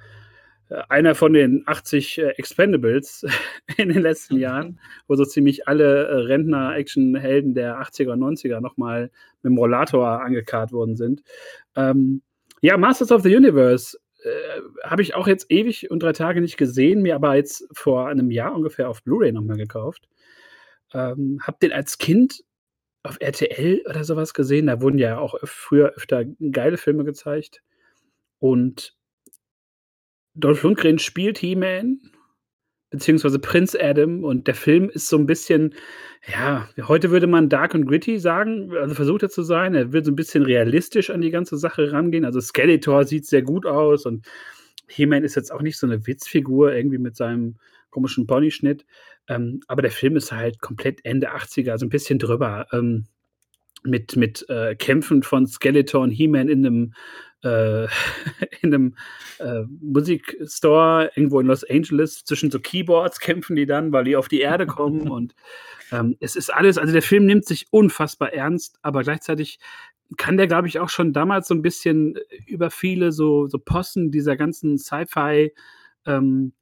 äh, 0.68 0.82
einer 0.88 1.14
von 1.14 1.32
den 1.32 1.64
80 1.66 2.18
äh, 2.18 2.28
Expendables 2.30 3.26
in 3.76 3.88
den 3.88 4.02
letzten 4.02 4.36
Jahren, 4.38 4.78
wo 5.08 5.16
so 5.16 5.24
ziemlich 5.24 5.68
alle 5.68 6.06
äh, 6.06 6.14
Rentner-Action-Helden 6.14 7.54
der 7.54 7.80
80er 7.80 8.12
und 8.12 8.20
90er 8.20 8.60
nochmal 8.60 9.10
mit 9.42 9.50
dem 9.50 9.58
Rollator 9.58 10.22
angekarrt 10.22 10.72
worden 10.72 10.96
sind. 10.96 11.22
Ähm, 11.76 12.22
ja, 12.60 12.76
Masters 12.76 13.12
of 13.12 13.22
the 13.22 13.34
Universe 13.34 13.98
äh, 14.22 14.60
habe 14.84 15.02
ich 15.02 15.14
auch 15.14 15.26
jetzt 15.26 15.50
ewig 15.50 15.90
und 15.90 16.02
drei 16.02 16.12
Tage 16.12 16.40
nicht 16.40 16.56
gesehen, 16.56 17.02
mir 17.02 17.14
aber 17.14 17.34
jetzt 17.36 17.66
vor 17.72 18.08
einem 18.08 18.30
Jahr 18.30 18.54
ungefähr 18.54 18.88
auf 18.88 19.02
Blu-ray 19.02 19.32
nochmal 19.32 19.56
gekauft. 19.56 20.08
Ähm, 20.92 21.40
hab 21.42 21.60
den 21.60 21.72
als 21.72 21.98
Kind 21.98 22.44
auf 23.02 23.18
RTL 23.20 23.82
oder 23.88 24.04
sowas 24.04 24.34
gesehen. 24.34 24.66
Da 24.66 24.80
wurden 24.80 24.98
ja 24.98 25.18
auch 25.18 25.36
früher 25.44 25.92
öfter 25.96 26.24
geile 26.50 26.76
Filme 26.76 27.04
gezeigt. 27.04 27.62
Und 28.38 28.96
Dolph 30.34 30.62
Lundgren 30.62 30.98
spielt 30.98 31.38
He-Man 31.38 32.00
beziehungsweise 32.90 33.38
Prince 33.38 33.78
Adam 33.80 34.24
und 34.24 34.46
der 34.46 34.54
Film 34.54 34.90
ist 34.90 35.08
so 35.08 35.16
ein 35.16 35.26
bisschen, 35.26 35.74
ja, 36.26 36.68
heute 36.88 37.10
würde 37.10 37.28
man 37.28 37.48
dark 37.48 37.74
und 37.74 37.86
gritty 37.86 38.18
sagen, 38.18 38.72
also 38.76 38.94
versucht 38.94 39.22
er 39.22 39.30
zu 39.30 39.42
sein. 39.42 39.74
Er 39.74 39.92
wird 39.92 40.04
so 40.04 40.12
ein 40.12 40.16
bisschen 40.16 40.42
realistisch 40.42 41.10
an 41.10 41.20
die 41.20 41.30
ganze 41.30 41.56
Sache 41.56 41.92
rangehen. 41.92 42.24
Also 42.24 42.40
Skeletor 42.40 43.04
sieht 43.04 43.26
sehr 43.26 43.42
gut 43.42 43.64
aus 43.64 44.06
und 44.06 44.26
He-Man 44.88 45.22
ist 45.22 45.36
jetzt 45.36 45.52
auch 45.52 45.62
nicht 45.62 45.78
so 45.78 45.86
eine 45.86 46.06
Witzfigur, 46.06 46.72
irgendwie 46.74 46.98
mit 46.98 47.16
seinem 47.16 47.56
komischen 47.90 48.26
Ponyschnitt. 48.26 48.84
Ähm, 49.28 49.60
aber 49.68 49.82
der 49.82 49.92
Film 49.92 50.16
ist 50.16 50.32
halt 50.32 50.60
komplett 50.60 51.04
Ende 51.04 51.32
80er, 51.32 51.70
also 51.70 51.86
ein 51.86 51.90
bisschen 51.90 52.18
drüber. 52.18 52.66
Ähm, 52.72 53.06
mit, 53.82 54.16
mit 54.16 54.48
äh, 54.48 54.74
Kämpfen 54.76 55.22
von 55.22 55.46
Skeletor 55.46 56.02
und 56.02 56.10
He-Man 56.10 56.48
in 56.48 56.66
einem 56.66 56.94
äh, 57.42 57.84
in 58.60 58.74
einem 58.74 58.94
äh, 59.38 59.62
Musikstore 59.80 61.10
irgendwo 61.14 61.40
in 61.40 61.46
Los 61.46 61.64
Angeles 61.64 62.24
zwischen 62.24 62.50
so 62.50 62.60
Keyboards 62.60 63.20
kämpfen 63.20 63.56
die 63.56 63.66
dann, 63.66 63.92
weil 63.92 64.04
die 64.04 64.16
auf 64.16 64.28
die 64.28 64.40
Erde 64.40 64.66
kommen 64.66 65.08
und 65.10 65.34
ähm, 65.92 66.16
es 66.20 66.36
ist 66.36 66.52
alles, 66.52 66.78
also 66.78 66.92
der 66.92 67.02
Film 67.02 67.26
nimmt 67.26 67.46
sich 67.46 67.66
unfassbar 67.70 68.32
ernst, 68.32 68.78
aber 68.82 69.02
gleichzeitig 69.02 69.58
kann 70.16 70.36
der, 70.36 70.46
glaube 70.46 70.68
ich, 70.68 70.80
auch 70.80 70.88
schon 70.88 71.12
damals 71.12 71.48
so 71.48 71.54
ein 71.54 71.62
bisschen 71.62 72.16
über 72.46 72.70
viele 72.70 73.12
so, 73.12 73.46
so 73.48 73.58
Posten 73.58 74.10
dieser 74.10 74.36
ganzen 74.36 74.76
Sci-Fi 74.76 75.52
ähm, 76.06 76.52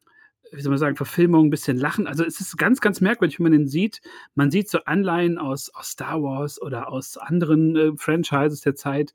wie 0.52 0.60
soll 0.60 0.70
man 0.70 0.78
sagen, 0.78 0.96
Verfilmung 0.96 1.46
ein 1.46 1.50
bisschen 1.50 1.76
lachen. 1.76 2.06
Also 2.06 2.24
es 2.24 2.40
ist 2.40 2.56
ganz, 2.56 2.80
ganz 2.80 3.00
merkwürdig, 3.00 3.38
wenn 3.38 3.44
man 3.44 3.52
den 3.52 3.68
sieht. 3.68 4.00
Man 4.34 4.50
sieht 4.50 4.68
so 4.68 4.78
Anleihen 4.84 5.38
aus, 5.38 5.70
aus 5.74 5.90
Star 5.90 6.22
Wars 6.22 6.60
oder 6.60 6.90
aus 6.90 7.16
anderen 7.16 7.76
äh, 7.76 7.92
Franchises 7.96 8.60
der 8.60 8.74
Zeit. 8.74 9.14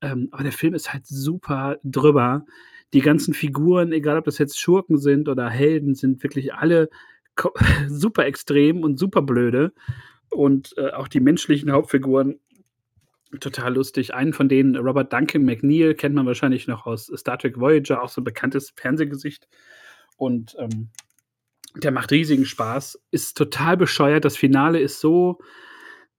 Ähm, 0.00 0.28
aber 0.30 0.42
der 0.42 0.52
Film 0.52 0.74
ist 0.74 0.92
halt 0.92 1.06
super 1.06 1.78
drüber. 1.84 2.44
Die 2.92 3.00
ganzen 3.00 3.34
Figuren, 3.34 3.92
egal 3.92 4.18
ob 4.18 4.24
das 4.24 4.38
jetzt 4.38 4.58
Schurken 4.58 4.98
sind 4.98 5.28
oder 5.28 5.48
Helden, 5.48 5.94
sind 5.94 6.22
wirklich 6.22 6.54
alle 6.54 6.88
super 7.88 8.26
extrem 8.26 8.82
und 8.82 8.98
super 8.98 9.22
blöde. 9.22 9.72
Und 10.30 10.74
äh, 10.76 10.90
auch 10.90 11.08
die 11.08 11.20
menschlichen 11.20 11.72
Hauptfiguren 11.72 12.40
total 13.40 13.74
lustig. 13.74 14.14
Einen 14.14 14.32
von 14.32 14.48
denen, 14.48 14.76
Robert 14.76 15.12
Duncan 15.12 15.44
McNeil, 15.44 15.94
kennt 15.94 16.14
man 16.14 16.26
wahrscheinlich 16.26 16.66
noch 16.66 16.86
aus 16.86 17.12
Star 17.16 17.38
Trek 17.38 17.60
Voyager, 17.60 18.02
auch 18.02 18.08
so 18.08 18.20
ein 18.20 18.24
bekanntes 18.24 18.72
Fernsehgesicht. 18.74 19.48
Und 20.18 20.54
ähm, 20.58 20.90
der 21.76 21.92
macht 21.92 22.10
riesigen 22.10 22.44
Spaß, 22.44 23.00
ist 23.10 23.36
total 23.36 23.76
bescheuert. 23.76 24.24
Das 24.24 24.36
Finale 24.36 24.80
ist 24.80 25.00
so, 25.00 25.38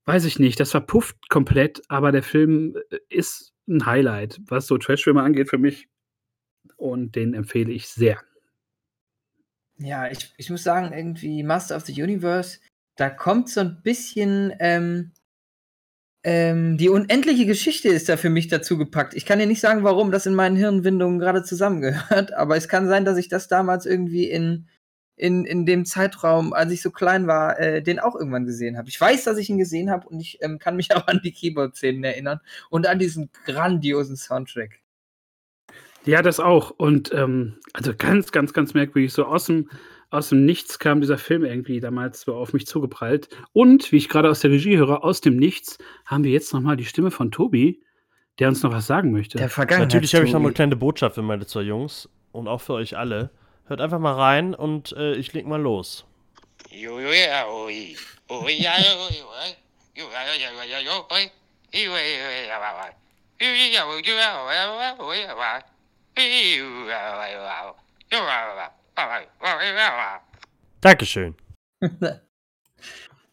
weiß 0.06 0.24
ich 0.24 0.38
nicht, 0.38 0.58
das 0.58 0.72
verpufft 0.72 1.28
komplett, 1.28 1.82
aber 1.88 2.10
der 2.10 2.22
Film 2.22 2.76
äh, 2.90 2.98
ist 3.08 3.52
ein 3.68 3.86
Highlight, 3.86 4.40
was 4.46 4.66
so 4.66 4.78
Trashfilme 4.78 5.22
angeht 5.22 5.48
für 5.48 5.58
mich. 5.58 5.88
Und 6.76 7.14
den 7.14 7.34
empfehle 7.34 7.72
ich 7.72 7.88
sehr. 7.88 8.20
Ja, 9.76 10.10
ich, 10.10 10.34
ich 10.36 10.50
muss 10.50 10.62
sagen, 10.62 10.92
irgendwie 10.92 11.42
Master 11.42 11.76
of 11.76 11.86
the 11.86 12.02
Universe, 12.02 12.58
da 12.96 13.08
kommt 13.08 13.48
so 13.48 13.60
ein 13.60 13.82
bisschen 13.82 14.52
ähm, 14.58 15.12
ähm, 16.22 16.76
die 16.76 16.90
unendliche 16.90 17.46
Geschichte 17.46 17.88
ist 17.88 18.08
da 18.08 18.16
für 18.16 18.28
mich 18.28 18.48
dazu 18.48 18.76
gepackt. 18.76 19.14
Ich 19.14 19.24
kann 19.24 19.38
dir 19.38 19.46
nicht 19.46 19.60
sagen, 19.60 19.84
warum 19.84 20.10
das 20.10 20.26
in 20.26 20.34
meinen 20.34 20.56
Hirnwindungen 20.56 21.18
gerade 21.18 21.42
zusammengehört, 21.42 22.32
aber 22.34 22.56
es 22.56 22.68
kann 22.68 22.88
sein, 22.88 23.04
dass 23.04 23.16
ich 23.16 23.28
das 23.28 23.48
damals 23.48 23.86
irgendwie 23.86 24.24
in, 24.24 24.68
in, 25.16 25.46
in 25.46 25.64
dem 25.64 25.86
Zeitraum, 25.86 26.52
als 26.52 26.72
ich 26.72 26.82
so 26.82 26.90
klein 26.90 27.26
war, 27.26 27.58
äh, 27.58 27.82
den 27.82 27.98
auch 27.98 28.14
irgendwann 28.14 28.44
gesehen 28.44 28.76
habe. 28.76 28.88
Ich 28.90 29.00
weiß, 29.00 29.24
dass 29.24 29.38
ich 29.38 29.48
ihn 29.48 29.58
gesehen 29.58 29.90
habe 29.90 30.08
und 30.08 30.20
ich 30.20 30.38
ähm, 30.42 30.58
kann 30.58 30.76
mich 30.76 30.94
auch 30.96 31.06
an 31.06 31.20
die 31.24 31.32
Keyboard-Szenen 31.32 32.04
erinnern 32.04 32.40
und 32.68 32.86
an 32.86 32.98
diesen 32.98 33.30
grandiosen 33.46 34.16
Soundtrack. 34.16 34.80
Ja, 36.04 36.22
das 36.22 36.40
auch. 36.40 36.70
Und 36.70 37.12
ähm, 37.12 37.58
also 37.72 37.92
ganz, 37.96 38.32
ganz, 38.32 38.52
ganz 38.52 38.74
merkwürdig. 38.74 39.12
So 39.12 39.24
aus 39.24 39.46
dem, 39.46 39.68
aus 40.10 40.28
dem 40.28 40.44
Nichts 40.44 40.78
kam 40.78 41.00
dieser 41.00 41.18
Film 41.18 41.44
irgendwie 41.44 41.80
damals 41.80 42.22
so 42.22 42.34
auf 42.34 42.52
mich 42.52 42.66
zugeprallt. 42.66 43.28
Und 43.52 43.92
wie 43.92 43.96
ich 43.96 44.08
gerade 44.08 44.28
aus 44.28 44.40
der 44.40 44.50
Regie 44.50 44.76
höre, 44.76 45.04
aus 45.04 45.20
dem 45.20 45.36
Nichts 45.36 45.78
haben 46.04 46.24
wir 46.24 46.32
jetzt 46.32 46.52
nochmal 46.52 46.76
die 46.76 46.84
Stimme 46.84 47.10
von 47.10 47.30
Tobi, 47.30 47.80
der 48.38 48.48
uns 48.48 48.62
noch 48.62 48.72
was 48.72 48.86
sagen 48.86 49.12
möchte. 49.12 49.38
Der 49.38 49.48
Natürlich 49.78 50.14
habe 50.14 50.26
ich 50.26 50.32
noch 50.32 50.40
eine 50.40 50.52
kleine 50.52 50.76
Botschaft 50.76 51.14
für 51.14 51.22
meine 51.22 51.46
zwei 51.46 51.62
Jungs 51.62 52.08
und 52.32 52.48
auch 52.48 52.60
für 52.60 52.74
euch 52.74 52.96
alle. 52.96 53.30
Hört 53.66 53.80
einfach 53.80 54.00
mal 54.00 54.14
rein 54.14 54.54
und 54.54 54.92
äh, 54.92 55.14
ich 55.14 55.32
leg 55.32 55.46
mal 55.46 55.60
los. 55.60 56.04
Dankeschön. 70.80 71.34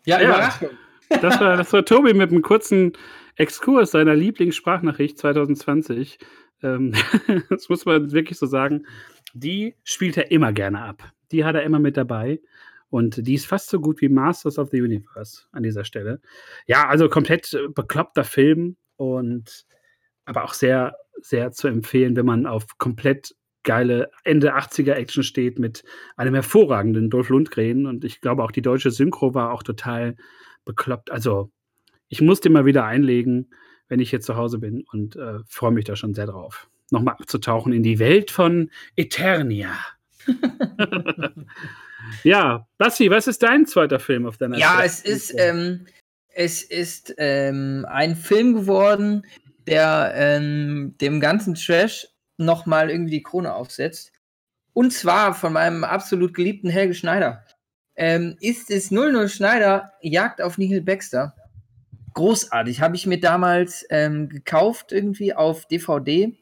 ja, 0.05 0.21
Überraschung. 0.21 0.69
Das 1.09 1.39
war, 1.39 1.57
das 1.57 1.71
war 1.73 1.85
Tobi 1.85 2.13
mit 2.13 2.31
einem 2.31 2.41
kurzen 2.41 2.93
Exkurs 3.35 3.91
seiner 3.91 4.15
Lieblingssprachnachricht 4.15 5.17
2020. 5.17 6.19
Ähm, 6.63 6.93
das 7.49 7.69
muss 7.69 7.85
man 7.85 8.11
wirklich 8.11 8.37
so 8.37 8.45
sagen. 8.45 8.85
Die 9.33 9.75
spielt 9.83 10.17
er 10.17 10.31
immer 10.31 10.51
gerne 10.51 10.81
ab. 10.81 11.03
Die 11.31 11.45
hat 11.45 11.55
er 11.55 11.63
immer 11.63 11.79
mit 11.79 11.97
dabei. 11.97 12.41
Und 12.89 13.27
die 13.27 13.33
ist 13.33 13.47
fast 13.47 13.69
so 13.69 13.79
gut 13.79 14.01
wie 14.01 14.09
Masters 14.09 14.57
of 14.57 14.69
the 14.71 14.81
Universe 14.81 15.43
an 15.51 15.63
dieser 15.63 15.83
Stelle. 15.83 16.21
Ja, 16.67 16.87
also 16.87 17.09
komplett 17.09 17.53
äh, 17.53 17.67
bekloppter 17.67 18.23
Film 18.23 18.77
und 18.95 19.65
aber 20.25 20.43
auch 20.43 20.53
sehr, 20.53 20.95
sehr 21.21 21.51
zu 21.51 21.67
empfehlen, 21.67 22.15
wenn 22.15 22.25
man 22.25 22.45
auf 22.45 22.77
komplett 22.77 23.35
geile 23.67 24.09
Ende 24.23 24.55
80er 24.55 24.93
Action 24.93 25.23
steht 25.23 25.59
mit 25.59 25.83
einem 26.15 26.33
hervorragenden 26.33 27.09
Dolph 27.11 27.29
Lundgren. 27.29 27.85
Und 27.85 28.05
ich 28.05 28.21
glaube 28.21 28.43
auch 28.43 28.51
die 28.51 28.63
deutsche 28.63 28.89
Synchro 28.89 29.35
war 29.35 29.51
auch 29.51 29.61
total 29.61 30.15
bekloppt. 30.65 31.11
Also 31.11 31.51
ich 32.07 32.21
muss 32.21 32.39
den 32.39 32.53
mal 32.53 32.65
wieder 32.65 32.85
einlegen, 32.85 33.51
wenn 33.89 33.99
ich 33.99 34.09
hier 34.09 34.21
zu 34.21 34.37
Hause 34.37 34.57
bin 34.57 34.85
und 34.91 35.17
äh, 35.17 35.39
freue 35.47 35.71
mich 35.71 35.85
da 35.85 35.95
schon 35.95 36.13
sehr 36.13 36.27
drauf, 36.27 36.69
nochmal 36.91 37.15
abzutauchen 37.19 37.73
in 37.73 37.83
die 37.83 37.99
Welt 37.99 38.31
von 38.31 38.71
Eternia. 38.95 39.73
ja, 42.23 42.67
Bassi, 42.77 43.09
was 43.09 43.27
ist 43.27 43.43
dein 43.43 43.65
zweiter 43.65 43.99
Film 43.99 44.25
auf 44.25 44.37
deiner 44.37 44.57
Ja, 44.57 44.81
es 44.83 45.01
ist, 45.01 45.33
ähm, 45.37 45.85
es 46.33 46.63
ist 46.63 47.15
ähm, 47.17 47.85
ein 47.89 48.15
Film 48.15 48.53
geworden, 48.53 49.25
der 49.67 50.13
ähm, 50.15 50.95
dem 51.01 51.19
ganzen 51.19 51.55
Trash 51.55 52.07
nochmal 52.37 52.89
irgendwie 52.89 53.11
die 53.11 53.23
Krone 53.23 53.53
aufsetzt. 53.53 54.11
Und 54.73 54.93
zwar 54.93 55.33
von 55.33 55.53
meinem 55.53 55.83
absolut 55.83 56.33
geliebten 56.33 56.69
Helge 56.69 56.93
Schneider. 56.93 57.43
Ähm, 57.95 58.37
ist 58.39 58.69
es 58.69 58.91
00 58.91 59.27
Schneider 59.27 59.93
Jagd 60.01 60.41
auf 60.41 60.57
Nihil 60.57 60.81
Baxter. 60.81 61.35
Großartig. 62.13 62.81
Habe 62.81 62.95
ich 62.95 63.07
mir 63.07 63.19
damals 63.19 63.85
ähm, 63.89 64.29
gekauft, 64.29 64.91
irgendwie 64.91 65.33
auf 65.33 65.65
DVD 65.65 66.37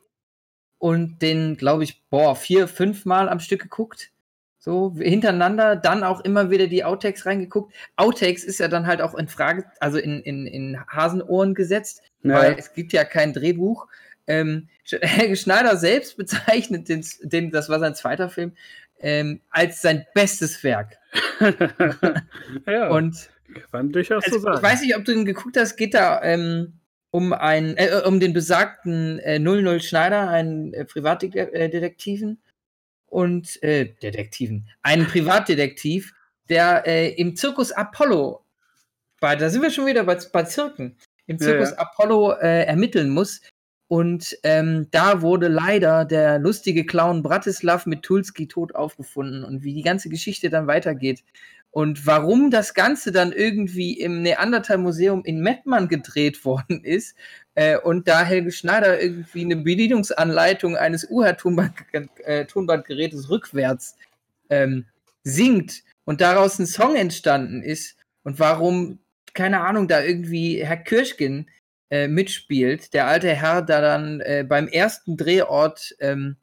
und 0.77 1.21
den, 1.21 1.57
glaube 1.57 1.83
ich, 1.83 2.07
boah, 2.09 2.35
vier, 2.35 2.67
fünf 2.67 3.05
Mal 3.05 3.29
am 3.29 3.39
Stück 3.39 3.61
geguckt. 3.61 4.11
So 4.57 4.95
hintereinander, 4.97 5.75
dann 5.75 6.03
auch 6.03 6.21
immer 6.21 6.49
wieder 6.49 6.67
die 6.67 6.83
Outtakes 6.83 7.25
reingeguckt. 7.25 7.73
Outtakes 7.97 8.43
ist 8.43 8.59
ja 8.59 8.67
dann 8.67 8.87
halt 8.87 9.01
auch 9.01 9.13
in 9.13 9.27
Frage, 9.27 9.65
also 9.79 9.97
in, 9.97 10.21
in, 10.21 10.47
in 10.47 10.79
Hasenohren 10.87 11.53
gesetzt, 11.53 12.01
ja. 12.23 12.33
weil 12.33 12.55
es 12.57 12.73
gibt 12.73 12.91
ja 12.91 13.03
kein 13.03 13.31
Drehbuch. 13.31 13.87
Ähm, 14.27 14.69
Helge 15.01 15.35
Schneider 15.35 15.77
selbst 15.77 16.17
bezeichnet 16.17 16.89
den, 16.89 17.05
den, 17.23 17.51
das 17.51 17.69
war 17.69 17.79
sein 17.79 17.95
zweiter 17.95 18.29
Film, 18.29 18.53
ähm, 18.99 19.41
als 19.49 19.81
sein 19.81 20.05
bestes 20.13 20.63
Werk. 20.63 20.97
ja, 22.67 22.89
und 22.89 23.29
kann 23.71 23.91
durchaus 23.91 24.23
also, 24.25 24.37
so 24.37 24.43
sagen. 24.43 24.57
Ich 24.57 24.63
weiß 24.63 24.81
nicht, 24.81 24.95
ob 24.95 25.05
du 25.05 25.13
den 25.13 25.25
geguckt 25.25 25.57
hast, 25.57 25.75
geht 25.75 25.93
da 25.93 26.21
ähm, 26.23 26.79
um 27.11 27.33
einen, 27.33 27.77
äh, 27.77 28.01
um 28.05 28.19
den 28.19 28.33
besagten 28.33 29.19
äh, 29.19 29.39
00 29.39 29.81
Schneider, 29.81 30.29
einen 30.29 30.73
äh, 30.73 30.85
Privatdetektiven 30.85 32.41
und 33.07 33.61
äh, 33.63 33.85
Detektiven, 34.01 34.69
einen 34.81 35.07
Privatdetektiv, 35.07 36.13
der 36.49 36.85
äh, 36.85 37.09
im 37.13 37.35
Zirkus 37.35 37.71
Apollo, 37.71 38.43
bei, 39.19 39.35
da 39.35 39.49
sind 39.49 39.61
wir 39.61 39.71
schon 39.71 39.85
wieder 39.85 40.03
bei, 40.03 40.17
bei 40.31 40.43
Zirken, 40.43 40.97
im 41.25 41.39
Zirkus 41.39 41.71
ja, 41.71 41.75
ja. 41.75 41.81
Apollo 41.81 42.33
äh, 42.33 42.65
ermitteln 42.65 43.09
muss. 43.09 43.41
Und 43.87 44.37
ähm, 44.43 44.87
da 44.91 45.21
wurde 45.21 45.47
leider 45.47 46.05
der 46.05 46.39
lustige 46.39 46.85
Clown 46.85 47.21
Bratislav 47.21 47.85
mit 47.85 48.01
Tulski 48.01 48.47
tot 48.47 48.73
aufgefunden. 48.73 49.43
Und 49.43 49.63
wie 49.63 49.73
die 49.73 49.83
ganze 49.83 50.09
Geschichte 50.09 50.49
dann 50.49 50.67
weitergeht, 50.67 51.23
und 51.75 52.07
warum 52.07 52.49
das 52.51 52.73
Ganze 52.73 53.11
dann 53.11 53.33
irgendwie 53.33 53.99
im 53.99 54.21
Neandertal-Museum 54.21 55.25
in 55.25 55.41
Mettmann 55.41 55.89
gedreht 55.89 56.45
worden 56.45 56.85
ist 56.85 57.17
äh, 57.55 57.77
und 57.77 58.07
da 58.07 58.23
Helge 58.23 58.53
Schneider 58.53 59.01
irgendwie 59.01 59.43
eine 59.43 59.57
Bedienungsanleitung 59.57 60.77
eines 60.77 61.05
UHA-Tonbandgerätes 61.09 63.29
rückwärts 63.29 63.97
ähm, 64.49 64.85
singt 65.25 65.83
und 66.05 66.21
daraus 66.21 66.59
ein 66.59 66.65
Song 66.65 66.95
entstanden 66.95 67.61
ist 67.61 67.97
und 68.23 68.39
warum, 68.39 68.99
keine 69.33 69.59
Ahnung, 69.59 69.89
da 69.89 70.01
irgendwie 70.01 70.63
Herr 70.63 70.77
Kirschgen 70.77 71.49
äh, 71.89 72.07
mitspielt, 72.07 72.93
der 72.93 73.07
alte 73.07 73.29
Herr, 73.29 73.61
da 73.61 73.81
dann 73.81 74.21
äh, 74.21 74.45
beim 74.47 74.67
ersten 74.67 75.17
Drehort 75.17 75.95
ähm, 75.99 76.37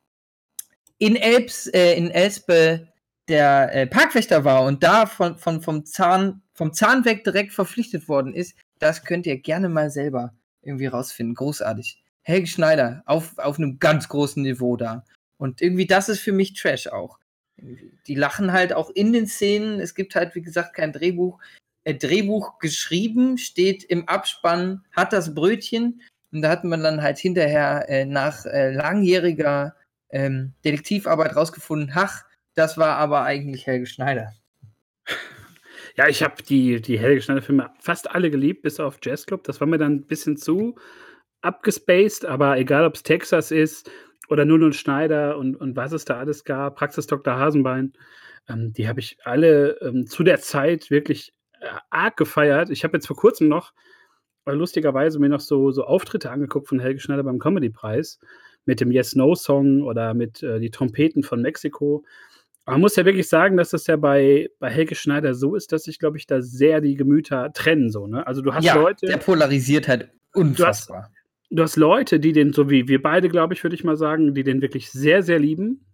in 0.99 1.17
Elbs, 1.17 1.67
äh, 1.69 1.95
in 1.95 2.11
Elspe 2.11 2.89
der 3.29 3.75
äh, 3.75 3.87
Parkwächter 3.87 4.45
war 4.45 4.65
und 4.65 4.83
da 4.83 5.07
von, 5.07 5.37
von, 5.37 5.63
vom, 5.63 5.85
Zahn, 5.85 6.43
vom 6.55 6.73
Zahn 6.73 7.05
weg 7.05 7.25
direkt 7.25 7.53
verpflichtet 7.53 8.09
worden 8.09 8.35
ist, 8.35 8.57
das 8.79 9.05
könnt 9.05 9.27
ihr 9.27 9.39
gerne 9.39 9.69
mal 9.69 9.91
selber 9.91 10.35
irgendwie 10.63 10.87
rausfinden. 10.87 11.35
Großartig. 11.35 12.03
Helge 12.23 12.47
Schneider 12.47 13.03
auf, 13.07 13.39
auf 13.39 13.59
einem 13.59 13.79
ganz 13.79 14.09
großen 14.09 14.43
Niveau 14.43 14.77
da. 14.77 15.05
Und 15.39 15.61
irgendwie 15.61 15.87
das 15.87 16.09
ist 16.09 16.21
für 16.21 16.33
mich 16.33 16.55
Trash 16.55 16.87
auch. 16.87 17.19
Die 18.07 18.15
lachen 18.15 18.53
halt 18.53 18.73
auch 18.73 18.91
in 18.91 19.13
den 19.13 19.27
Szenen. 19.27 19.81
Es 19.81 19.95
gibt 19.95 20.15
halt, 20.15 20.35
wie 20.35 20.43
gesagt, 20.43 20.75
kein 20.75 20.93
Drehbuch. 20.93 21.41
Äh, 21.85 21.95
Drehbuch 21.95 22.59
geschrieben, 22.59 23.39
steht 23.39 23.85
im 23.85 24.09
Abspann, 24.09 24.85
hat 24.93 25.13
das 25.13 25.35
Brötchen. 25.35 26.03
Und 26.33 26.43
da 26.43 26.51
hat 26.51 26.65
man 26.65 26.83
dann 26.83 27.03
halt 27.03 27.19
hinterher 27.19 27.89
äh, 27.89 28.05
nach 28.05 28.47
äh, 28.47 28.73
langjähriger 28.73 29.75
ähm, 30.11 30.53
Detektivarbeit 30.65 31.35
rausgefunden, 31.35 31.91
ach, 31.95 32.25
das 32.55 32.79
war 32.79 32.97
aber 32.97 33.23
eigentlich 33.25 33.67
Helge 33.67 33.87
Schneider. 33.87 34.33
Ja, 35.95 36.09
ich 36.09 36.23
habe 36.23 36.43
die, 36.43 36.81
die 36.81 36.99
Helge 36.99 37.21
Schneider-Filme 37.21 37.71
fast 37.79 38.11
alle 38.11 38.31
geliebt, 38.31 38.63
bis 38.63 38.81
auf 38.81 38.99
Jazz 39.03 39.27
Club. 39.27 39.45
Das 39.45 39.61
war 39.61 39.67
mir 39.67 39.77
dann 39.77 39.97
ein 39.97 40.07
bisschen 40.07 40.39
zu 40.39 40.75
abgespaced, 41.43 42.25
aber 42.25 42.57
egal, 42.57 42.87
ob 42.87 42.95
es 42.95 43.03
Texas 43.03 43.51
ist 43.51 43.91
oder 44.29 44.47
Null 44.47 44.73
Schneider 44.73 45.37
und, 45.37 45.55
und 45.55 45.77
was 45.77 45.93
es 45.93 46.07
da 46.07 46.19
alles 46.19 46.45
gab, 46.45 46.77
Praxis 46.77 47.07
Dr. 47.09 47.39
Hasenbein, 47.39 47.93
ähm, 48.49 48.73
die 48.73 48.89
habe 48.89 49.01
ich 49.01 49.19
alle 49.25 49.79
ähm, 49.83 50.07
zu 50.07 50.23
der 50.23 50.41
Zeit 50.41 50.91
wirklich 50.91 51.35
arg 51.91 52.17
gefeiert. 52.17 52.71
Ich 52.71 52.85
habe 52.85 52.97
jetzt 52.97 53.07
vor 53.07 53.17
kurzem 53.17 53.49
noch 53.49 53.73
äh, 54.47 54.53
lustigerweise 54.53 55.19
mir 55.19 55.29
noch 55.29 55.41
so, 55.41 55.71
so 55.71 55.85
Auftritte 55.85 56.31
angeguckt 56.31 56.69
von 56.69 56.81
Helge 56.81 57.01
Schneider 57.01 57.23
beim 57.23 57.39
Comedy-Preis 57.39 58.19
mit 58.65 58.81
dem 58.81 58.93
Yes-No-Song 58.93 59.83
oder 59.83 60.15
mit 60.15 60.43
äh, 60.43 60.61
die 60.61 60.71
Trompeten 60.71 61.23
von 61.23 61.43
Mexiko. 61.43 62.05
Man 62.65 62.81
muss 62.81 62.95
ja 62.95 63.05
wirklich 63.05 63.29
sagen, 63.29 63.57
dass 63.57 63.71
das 63.71 63.87
ja 63.89 63.97
bei, 63.97 64.49
bei 64.61 64.71
Helge 64.71 64.95
Schneider 64.95 65.35
so 65.35 65.57
ist, 65.57 65.73
dass 65.73 65.85
sich, 65.85 65.99
glaube 65.99 66.17
ich, 66.17 66.27
da 66.27 66.41
sehr 66.43 66.81
die 66.81 66.95
Gemüter 66.95 67.53
trennen. 67.53 67.91
So, 67.91 68.07
ne? 68.07 68.25
Also 68.27 68.41
du 68.41 68.55
hast 68.55 68.65
ja, 68.65 68.75
Leute. 68.75 69.07
Der 69.07 69.17
polarisiert 69.17 69.89
halt 69.89 70.11
unfassbar. 70.33 70.99
Du 70.99 71.05
hast, 71.05 71.13
du 71.51 71.63
hast 71.63 71.77
Leute, 71.77 72.21
die 72.21 72.33
den, 72.33 72.53
so 72.53 72.71
wie 72.71 72.87
wir 72.87 73.03
beide, 73.03 73.29
glaube 73.29 73.55
ich, 73.55 73.65
würde 73.65 73.75
ich 73.75 73.83
mal 73.83 73.97
sagen, 73.97 74.35
die 74.35 74.45
den 74.45 74.63
wirklich 74.63 74.93
sehr, 74.93 75.25
sehr 75.25 75.41
lieben 75.41 75.85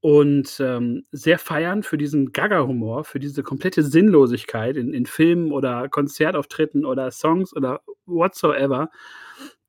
und 0.00 0.58
ähm, 0.60 1.04
sehr 1.12 1.38
feiern 1.38 1.82
für 1.82 1.98
diesen 1.98 2.32
Gaga-Humor, 2.32 3.04
für 3.04 3.20
diese 3.20 3.42
komplette 3.42 3.82
Sinnlosigkeit 3.82 4.76
in, 4.76 4.94
in 4.94 5.06
Filmen 5.06 5.52
oder 5.52 5.88
Konzertauftritten 5.88 6.86
oder 6.86 7.10
Songs 7.10 7.54
oder 7.54 7.82
whatsoever. 8.06 8.90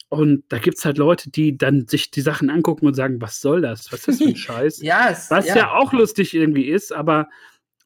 Und 0.07 0.43
da 0.49 0.57
gibt 0.57 0.77
es 0.77 0.85
halt 0.85 0.97
Leute, 0.97 1.29
die 1.29 1.57
dann 1.57 1.87
sich 1.87 2.11
die 2.11 2.21
Sachen 2.21 2.49
angucken 2.49 2.85
und 2.85 2.95
sagen, 2.95 3.21
was 3.21 3.39
soll 3.41 3.61
das? 3.61 3.91
Was 3.91 3.99
ist 3.99 4.07
das 4.07 4.17
für 4.17 4.25
ein 4.25 4.35
Scheiß? 4.35 4.81
ja, 4.81 5.09
es, 5.09 5.29
was 5.31 5.47
ja. 5.47 5.55
ja. 5.55 5.73
auch 5.73 5.93
lustig 5.93 6.33
irgendwie 6.33 6.67
ist, 6.67 6.93
aber 6.93 7.29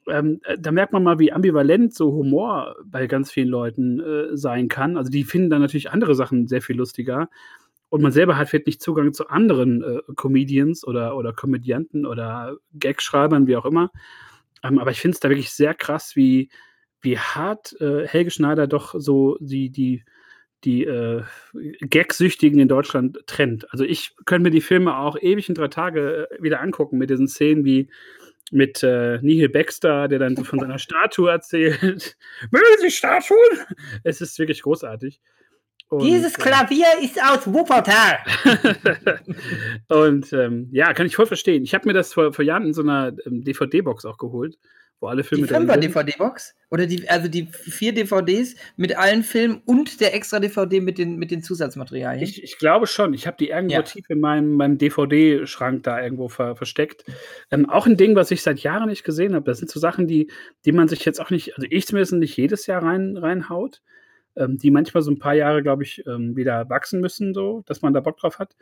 ähm, 0.07 0.39
äh, 0.43 0.57
da 0.59 0.71
merkt 0.71 0.93
man 0.93 1.03
mal, 1.03 1.17
wie 1.17 1.31
ambivalent 1.31 1.95
so 1.95 2.11
Humor 2.11 2.75
bei 2.85 3.07
ganz 3.07 3.31
vielen 3.31 3.49
Leuten 3.49 3.99
äh, 3.99 4.37
sein 4.37 4.67
kann. 4.67 4.97
Also 4.97 5.09
die 5.09 5.23
finden 5.23 5.49
dann 5.49 5.61
natürlich 5.61 5.91
andere 5.91 6.13
Sachen 6.15 6.47
sehr 6.47 6.61
viel 6.61 6.77
lustiger. 6.77 7.29
Und 7.95 8.01
man 8.01 8.11
selber 8.11 8.35
hat 8.35 8.49
vielleicht 8.49 8.67
nicht 8.67 8.81
Zugang 8.81 9.13
zu 9.13 9.29
anderen 9.29 9.81
äh, 9.81 10.01
Comedians 10.17 10.85
oder, 10.85 11.15
oder 11.15 11.31
Komödianten 11.31 12.05
oder 12.05 12.57
Gagschreibern, 12.77 13.47
wie 13.47 13.55
auch 13.55 13.63
immer. 13.63 13.89
Ähm, 14.63 14.79
aber 14.79 14.91
ich 14.91 14.99
finde 14.99 15.15
es 15.15 15.21
da 15.21 15.29
wirklich 15.29 15.51
sehr 15.51 15.73
krass, 15.73 16.17
wie, 16.17 16.49
wie 16.99 17.17
hart 17.17 17.73
äh, 17.79 18.05
Helge 18.05 18.31
Schneider 18.31 18.67
doch 18.67 18.95
so 18.97 19.37
die, 19.39 19.69
die, 19.69 20.03
die 20.65 20.83
äh, 20.83 21.23
Gagsüchtigen 21.89 22.59
in 22.59 22.67
Deutschland 22.67 23.19
trennt. 23.27 23.71
Also 23.71 23.85
ich 23.85 24.13
könnte 24.25 24.49
mir 24.49 24.51
die 24.51 24.59
Filme 24.59 24.97
auch 24.97 25.15
ewig 25.17 25.47
in 25.47 25.55
drei 25.55 25.69
Tage 25.69 26.27
äh, 26.29 26.43
wieder 26.43 26.59
angucken 26.59 26.97
mit 26.97 27.09
diesen 27.09 27.29
Szenen 27.29 27.63
wie 27.63 27.89
mit 28.51 28.83
äh, 28.83 29.19
Nihil 29.21 29.47
Baxter, 29.47 30.09
der 30.09 30.19
dann 30.19 30.35
von 30.35 30.59
seiner 30.59 30.79
Statue 30.79 31.31
erzählt. 31.31 32.17
Mögen 32.51 32.81
Sie 32.81 32.91
Statuen? 32.91 33.39
Es 34.03 34.19
ist 34.19 34.37
wirklich 34.37 34.63
großartig. 34.63 35.21
Und, 35.89 36.03
Dieses 36.03 36.35
äh, 36.35 36.41
Klavier 36.41 36.87
äh, 36.99 37.05
ist 37.05 37.21
aus 37.21 37.45
Wuppertal. 37.45 38.17
und 39.87 40.33
ähm, 40.33 40.69
ja, 40.71 40.93
kann 40.93 41.05
ich 41.05 41.15
voll 41.15 41.27
verstehen. 41.27 41.63
Ich 41.63 41.73
habe 41.73 41.87
mir 41.87 41.93
das 41.93 42.13
vor, 42.13 42.33
vor 42.33 42.43
Jahren 42.43 42.65
in 42.65 42.73
so 42.73 42.81
einer 42.81 43.13
ähm, 43.25 43.43
DVD-Box 43.43 44.05
auch 44.05 44.17
geholt 44.17 44.57
wo 44.99 45.07
alle 45.07 45.23
Filme 45.23 45.45
die 45.45 45.53
fünfer 45.53 45.77
DVD-Box? 45.77 46.55
Oder 46.71 46.87
die, 46.87 47.07
also 47.09 47.27
die 47.27 47.47
vier 47.51 47.93
DVDs 47.93 48.55
mit 48.75 48.97
allen 48.97 49.23
Filmen 49.23 49.61
und 49.65 49.99
der 50.01 50.15
extra 50.15 50.39
DVD 50.39 50.81
mit 50.81 50.97
den, 50.97 51.17
mit 51.17 51.31
den 51.31 51.43
Zusatzmaterialien? 51.43 52.23
Ich, 52.23 52.43
ich 52.43 52.57
glaube 52.57 52.87
schon. 52.87 53.13
Ich 53.13 53.27
habe 53.27 53.37
die 53.37 53.49
irgendwo 53.49 53.75
ja. 53.75 53.81
tief 53.81 54.09
in 54.09 54.19
meinem, 54.19 54.55
meinem 54.55 54.77
DVD-Schrank 54.77 55.83
da 55.83 56.01
irgendwo 56.01 56.29
ver, 56.29 56.55
versteckt. 56.55 57.05
Ähm, 57.51 57.69
auch 57.69 57.85
ein 57.85 57.97
Ding, 57.97 58.15
was 58.15 58.31
ich 58.31 58.41
seit 58.41 58.59
Jahren 58.59 58.89
nicht 58.89 59.03
gesehen 59.03 59.35
habe. 59.35 59.45
Das 59.45 59.59
sind 59.59 59.69
so 59.69 59.79
Sachen, 59.79 60.07
die, 60.07 60.31
die 60.65 60.71
man 60.71 60.87
sich 60.87 61.03
jetzt 61.05 61.19
auch 61.21 61.29
nicht, 61.29 61.55
also 61.55 61.67
ich 61.69 61.85
zumindest 61.87 62.13
nicht 62.13 62.37
jedes 62.37 62.65
Jahr 62.65 62.83
rein, 62.83 63.17
reinhaut. 63.17 63.81
Ähm, 64.35 64.57
die 64.57 64.71
manchmal 64.71 65.03
so 65.03 65.11
ein 65.11 65.19
paar 65.19 65.33
Jahre, 65.33 65.63
glaube 65.63 65.83
ich, 65.83 66.05
ähm, 66.07 66.35
wieder 66.35 66.69
wachsen 66.69 66.99
müssen, 67.01 67.33
so, 67.33 67.63
dass 67.65 67.81
man 67.81 67.93
da 67.93 67.99
Bock 68.01 68.17
drauf 68.17 68.39
hat. 68.39 68.55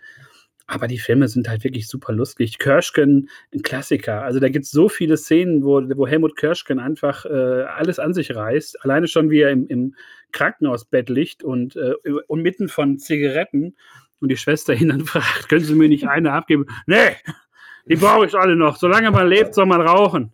Aber 0.66 0.88
die 0.88 0.98
Filme 0.98 1.28
sind 1.28 1.50
halt 1.50 1.64
wirklich 1.64 1.88
super 1.88 2.14
lustig. 2.14 2.58
Kirschken, 2.58 3.30
ein 3.54 3.62
Klassiker. 3.64 4.24
Also 4.24 4.40
da 4.40 4.48
gibt 4.48 4.66
es 4.66 4.72
so 4.72 4.88
viele 4.88 5.18
Szenen, 5.18 5.64
wo, 5.64 5.82
wo 5.96 6.08
Helmut 6.08 6.38
Kirschken 6.38 6.80
einfach 6.80 7.26
äh, 7.26 7.64
alles 7.64 8.00
an 8.00 8.14
sich 8.14 8.34
reißt. 8.34 8.84
Alleine 8.84 9.08
schon, 9.08 9.30
wie 9.30 9.42
er 9.42 9.52
im, 9.52 9.68
im 9.68 9.96
Krankenhausbett 10.32 11.10
liegt 11.10 11.44
und, 11.44 11.76
äh, 11.76 11.94
und 12.28 12.42
mitten 12.42 12.70
von 12.70 12.98
Zigaretten 12.98 13.76
und 14.22 14.30
die 14.30 14.38
Schwester 14.38 14.74
ihn 14.74 14.90
dann 14.90 15.02
fragt, 15.06 15.50
können 15.50 15.66
Sie 15.66 15.76
mir 15.76 15.90
nicht 15.90 16.08
eine 16.08 16.32
abgeben? 16.32 16.66
Nee, 16.88 17.18
die 17.86 17.98
brauche 17.98 18.26
ich 18.26 18.36
alle 18.36 18.56
noch. 18.56 18.78
Solange 18.78 19.12
man 19.12 19.28
lebt, 19.28 19.54
soll 19.54 19.66
man 19.66 19.82
rauchen. 19.82 20.34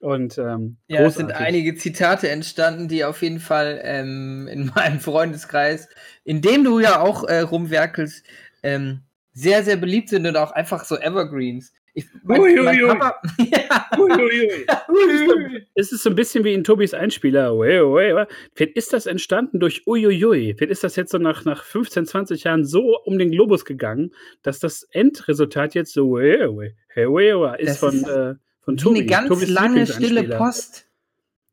Und 0.00 0.36
ähm, 0.38 0.76
ja, 0.88 1.00
es 1.02 1.14
sind 1.14 1.32
einige 1.32 1.74
Zitate 1.74 2.28
entstanden, 2.28 2.86
die 2.86 3.04
auf 3.04 3.22
jeden 3.22 3.40
Fall 3.40 3.80
ähm, 3.82 4.46
in 4.50 4.66
meinem 4.74 5.00
Freundeskreis, 5.00 5.88
in 6.24 6.42
dem 6.42 6.64
du 6.64 6.80
ja 6.80 7.00
auch 7.00 7.24
äh, 7.24 7.40
rumwerkelst, 7.40 8.24
ähm, 8.62 9.02
sehr, 9.32 9.62
sehr 9.64 9.76
beliebt 9.76 10.08
sind 10.08 10.26
und 10.26 10.36
auch 10.36 10.52
einfach 10.52 10.84
so 10.84 10.96
Evergreens. 10.96 11.72
Ich, 11.92 12.04
mein, 12.24 12.40
ui, 12.40 12.54
mein 12.56 12.82
ui, 12.82 12.88
Papa. 12.88 13.22
Ui, 13.98 15.66
es 15.74 15.92
ist 15.92 16.02
so 16.02 16.10
ein 16.10 16.14
bisschen 16.14 16.44
wie 16.44 16.52
in 16.52 16.62
Tobis 16.62 16.92
Einspieler. 16.92 17.54
Vielleicht 18.54 18.76
ist 18.76 18.92
das 18.92 19.06
entstanden 19.06 19.60
durch 19.60 19.86
Uiuiui. 19.86 20.54
Vielleicht 20.56 20.72
ist 20.72 20.84
das 20.84 20.96
jetzt 20.96 21.10
so 21.10 21.16
nach, 21.16 21.46
nach 21.46 21.64
15, 21.64 22.04
20 22.04 22.44
Jahren 22.44 22.66
so 22.66 22.98
um 23.04 23.18
den 23.18 23.30
Globus 23.30 23.64
gegangen, 23.64 24.12
dass 24.42 24.58
das 24.58 24.82
Endresultat 24.90 25.74
jetzt 25.74 25.94
so 25.94 26.18
ist 27.60 27.70
das 27.70 27.78
von, 27.78 27.94
ist 27.94 28.08
äh, 28.08 28.34
von 28.66 28.76
Tobi. 28.76 28.98
Eine 28.98 29.06
ganz 29.06 29.28
Tobis 29.28 29.48
lange 29.48 29.86
stille 29.86 30.24
Post. 30.24 30.86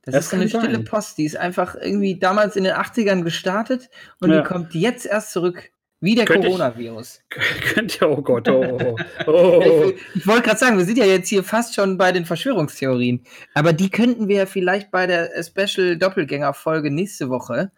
Das, 0.02 0.16
das 0.16 0.26
ist 0.26 0.30
so 0.32 0.36
eine 0.36 0.50
stille 0.50 0.80
Post, 0.80 1.18
die 1.18 1.24
ist 1.24 1.38
einfach 1.38 1.76
irgendwie 1.76 2.20
damals 2.20 2.58
in 2.58 2.66
den 2.66 2.74
80ern 2.74 3.24
gestartet 3.24 3.90
und 4.20 4.32
ja. 4.32 4.42
die 4.42 4.48
kommt 4.48 4.74
jetzt 4.74 5.06
erst 5.06 5.32
zurück. 5.32 5.70
Wie 6.02 6.16
der 6.16 6.26
Könnt 6.26 6.44
Coronavirus. 6.44 7.22
Könnt 7.30 8.02
ihr, 8.02 8.10
oh 8.10 8.22
Gott, 8.22 8.50
oh. 8.50 8.98
oh. 9.26 9.32
oh. 9.32 9.94
ich, 9.96 10.16
ich 10.16 10.28
wollte 10.28 10.42
gerade 10.42 10.60
sagen, 10.60 10.78
wir 10.78 10.84
sind 10.84 10.98
ja 10.98 11.06
jetzt 11.06 11.30
hier 11.30 11.46
fast 11.46 11.76
schon 11.76 11.98
bei 11.98 12.12
den 12.12 12.26
Verschwörungstheorien. 12.26 13.24
Aber 13.54 13.72
die 13.72 13.90
könnten 13.90 14.28
wir 14.28 14.46
vielleicht 14.46 14.92
bei 14.92 15.08
der 15.08 15.32
Special 15.42 15.96
Doppelgänger-Folge 15.96 16.92
nächste 16.92 17.30
Woche 17.30 17.72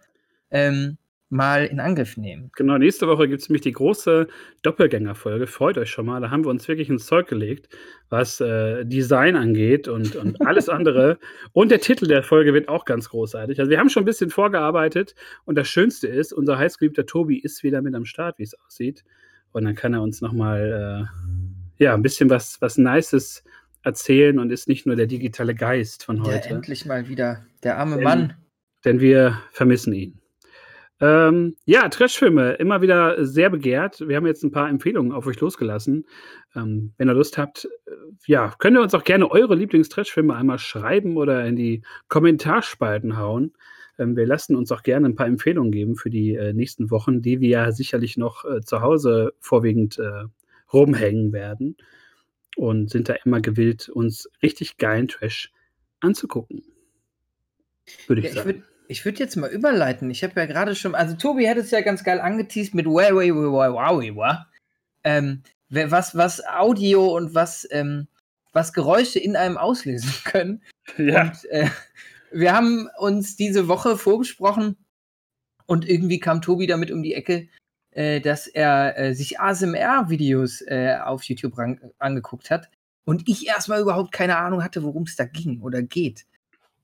ähm, 0.50 0.98
mal 1.30 1.66
in 1.66 1.80
Angriff 1.80 2.18
nehmen. 2.18 2.52
Genau, 2.56 2.78
nächste 2.78 3.08
Woche 3.08 3.28
gibt 3.28 3.42
es 3.42 3.50
nämlich 3.50 3.62
die 3.62 3.72
große 3.72 4.28
Doppelgängerfolge. 4.62 5.48
Freut 5.48 5.78
euch 5.78 5.90
schon 5.90 6.06
mal. 6.06 6.22
Da 6.22 6.30
haben 6.30 6.46
wir 6.46 6.50
uns 6.50 6.68
wirklich 6.68 6.90
ins 6.90 7.08
Zeug 7.08 7.28
gelegt, 7.28 7.68
was 8.10 8.40
äh, 8.42 8.86
Design 8.86 9.36
angeht 9.36 9.88
und, 9.88 10.16
und 10.16 10.42
alles 10.46 10.70
andere. 10.70 11.18
und 11.54 11.72
der 11.72 11.80
Titel 11.80 12.08
der 12.08 12.24
Folge 12.24 12.54
wird 12.54 12.70
auch 12.70 12.86
ganz 12.86 13.10
großartig. 13.10 13.60
Also 13.60 13.72
wir 13.72 13.80
haben 13.80 13.90
schon 13.90 14.04
ein 14.04 14.08
bisschen 14.08 14.30
vorgearbeitet 14.30 15.16
und 15.46 15.58
das 15.58 15.68
Schönste 15.68 16.08
ist, 16.08 16.32
unser 16.32 16.58
heißgeliebter 16.58 17.06
Tobi 17.06 17.40
ist 17.40 17.64
wieder 17.64 17.82
mit 17.82 17.96
am 17.96 18.06
Start, 18.06 18.38
wie 18.38 18.44
es 18.44 18.54
aussieht. 18.60 19.04
Und 19.52 19.66
dann 19.66 19.76
kann 19.76 19.94
er 19.94 20.02
uns 20.02 20.22
nochmal 20.22 21.10
äh, 21.80 21.84
ja, 21.84 21.94
ein 21.94 22.02
bisschen 22.02 22.30
was, 22.30 22.62
was 22.62 22.78
Nices 22.78 23.44
erzählen 23.84 24.40
und 24.40 24.52
ist 24.52 24.68
nicht 24.68 24.86
nur 24.86 24.96
der 24.96 25.08
digitale 25.08 25.56
Geist 25.56 26.04
von 26.04 26.24
heute. 26.24 26.50
Ja, 26.50 26.56
endlich 26.56 26.86
mal 26.86 27.08
wieder 27.08 27.46
der 27.64 27.78
arme 27.78 27.96
denn, 27.96 28.04
Mann. 28.04 28.34
Denn 28.84 29.00
wir 29.00 29.40
vermissen 29.52 29.94
ihn. 29.94 30.20
Ähm, 31.02 31.58
ja, 31.66 31.90
Trashfilme, 31.90 32.54
immer 32.54 32.82
wieder 32.82 33.26
sehr 33.26 33.50
begehrt. 33.50 34.08
Wir 34.08 34.16
haben 34.16 34.26
jetzt 34.26 34.44
ein 34.44 34.52
paar 34.52 34.70
Empfehlungen 34.70 35.12
auf 35.12 35.28
euch 35.28 35.40
losgelassen. 35.42 36.06
Ähm, 36.56 36.94
wenn 36.98 37.10
ihr 37.10 37.14
Lust 37.14 37.38
habt, 37.38 37.66
äh, 37.86 37.92
ja, 38.28 38.54
könnt 38.60 38.78
ihr 38.78 38.82
uns 38.82 38.94
auch 38.94 39.04
gerne 39.04 39.30
eure 39.30 39.56
Lieblings-Trashfilme 39.56 40.34
einmal 40.34 40.58
schreiben 40.58 41.18
oder 41.18 41.46
in 41.46 41.58
die 41.58 41.82
Kommentarspalten 42.08 43.18
hauen. 43.18 43.54
Ähm, 44.00 44.16
wir 44.16 44.26
lassen 44.26 44.56
uns 44.56 44.72
auch 44.72 44.84
gerne 44.84 45.08
ein 45.08 45.16
paar 45.16 45.28
Empfehlungen 45.28 45.72
geben 45.72 45.98
für 45.98 46.10
die 46.10 46.36
äh, 46.36 46.54
nächsten 46.54 46.90
Wochen, 46.92 47.22
die 47.22 47.42
wir 47.42 47.50
ja 47.50 47.72
sicherlich 47.74 48.16
noch 48.16 48.46
äh, 48.46 48.62
zu 48.62 48.82
Hause 48.82 49.34
vorwiegend 49.40 50.00
äh, 50.00 50.24
rumhängen 50.72 51.34
werden. 51.34 51.76
Und 52.56 52.90
sind 52.90 53.10
da 53.10 53.16
immer 53.26 53.42
gewillt, 53.42 53.90
uns 53.90 54.30
richtig 54.42 54.78
geilen 54.78 55.10
Trash 55.10 55.52
anzugucken. 56.00 56.64
Würde 58.08 58.22
ich 58.22 58.28
ja, 58.28 58.44
sagen. 58.44 58.50
Ich 58.50 58.75
ich 58.88 59.04
würde 59.06 59.20
jetzt 59.20 59.36
mal 59.36 59.50
überleiten. 59.50 60.10
Ich 60.10 60.24
habe 60.24 60.40
ja 60.40 60.46
gerade 60.46 60.76
schon, 60.76 60.96
also 60.96 61.16
Tobi 61.16 61.48
hat 61.48 61.58
es 61.58 61.72
ja 61.72 61.82
ganz 61.82 62.04
geil 62.04 62.20
angeteased 62.20 62.74
mit 62.74 62.86
wow, 62.86 63.12
wow, 63.12 63.52
wow, 63.52 63.74
wow, 63.74 64.16
wow. 64.16 64.38
Ähm, 65.04 65.44
was, 65.70 66.16
was 66.16 66.46
Audio 66.46 67.16
und 67.16 67.34
was, 67.34 67.68
ähm, 67.72 68.08
was 68.54 68.74
Geräusche 68.74 69.20
in 69.20 69.36
einem 69.36 69.58
auslösen 69.58 70.14
können. 70.26 70.62
Ja. 70.98 71.24
Und 71.24 71.46
äh, 71.46 71.70
wir 72.32 72.54
haben 72.54 72.90
uns 72.98 73.36
diese 73.36 73.68
Woche 73.68 73.98
vorbesprochen 73.98 74.78
und 75.66 75.88
irgendwie 75.88 76.20
kam 76.20 76.42
Tobi 76.42 76.68
damit 76.68 76.92
um 76.92 77.04
die 77.04 77.14
Ecke, 77.14 77.48
äh, 77.92 78.20
dass 78.22 78.48
er 78.48 78.98
äh, 78.98 79.14
sich 79.14 79.40
ASMR-Videos 79.40 80.62
äh, 80.62 80.98
auf 81.04 81.24
YouTube 81.24 81.58
angeguckt 82.00 82.50
hat 82.52 82.70
und 83.06 83.28
ich 83.28 83.48
erstmal 83.48 83.82
überhaupt 83.82 84.12
keine 84.12 84.38
Ahnung 84.38 84.64
hatte, 84.64 84.84
worum 84.84 85.04
es 85.04 85.16
da 85.16 85.26
ging 85.26 85.62
oder 85.62 85.82
geht. 85.82 86.26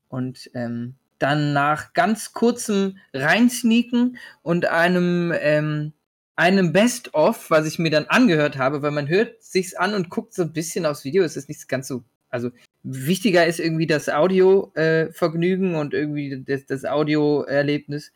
Und 0.08 0.50
ähm, 0.54 0.96
dann 1.22 1.54
nach 1.54 1.94
ganz 1.94 2.34
kurzem 2.34 2.98
Reinsneaken 3.14 4.18
und 4.42 4.66
einem, 4.66 5.34
ähm, 5.40 5.94
einem 6.36 6.74
Best-of, 6.74 7.50
was 7.50 7.68
ich 7.68 7.80
mir 7.80 7.92
dann 7.92 8.06
angehört 8.06 8.58
habe, 8.58 8.82
weil 8.82 8.92
man 8.92 9.08
hört 9.08 9.42
sich's 9.44 9.76
an 9.76 9.94
und 9.94 10.10
guckt 10.10 10.34
so 10.34 10.44
ein 10.44 10.54
bisschen 10.54 10.86
aufs 10.86 11.04
Video, 11.04 11.24
es 11.24 11.38
ist 11.38 11.50
nicht 11.50 11.68
ganz 11.68 11.88
so, 11.88 12.04
also 12.30 12.50
wichtiger 12.84 13.46
ist 13.46 13.60
irgendwie 13.60 13.88
das 13.88 14.10
Audio-Vergnügen 14.10 15.76
äh, 15.76 15.78
und 15.78 15.94
irgendwie 15.94 16.44
das, 16.46 16.66
das 16.66 16.86
Audio-Erlebnis. 16.86 18.12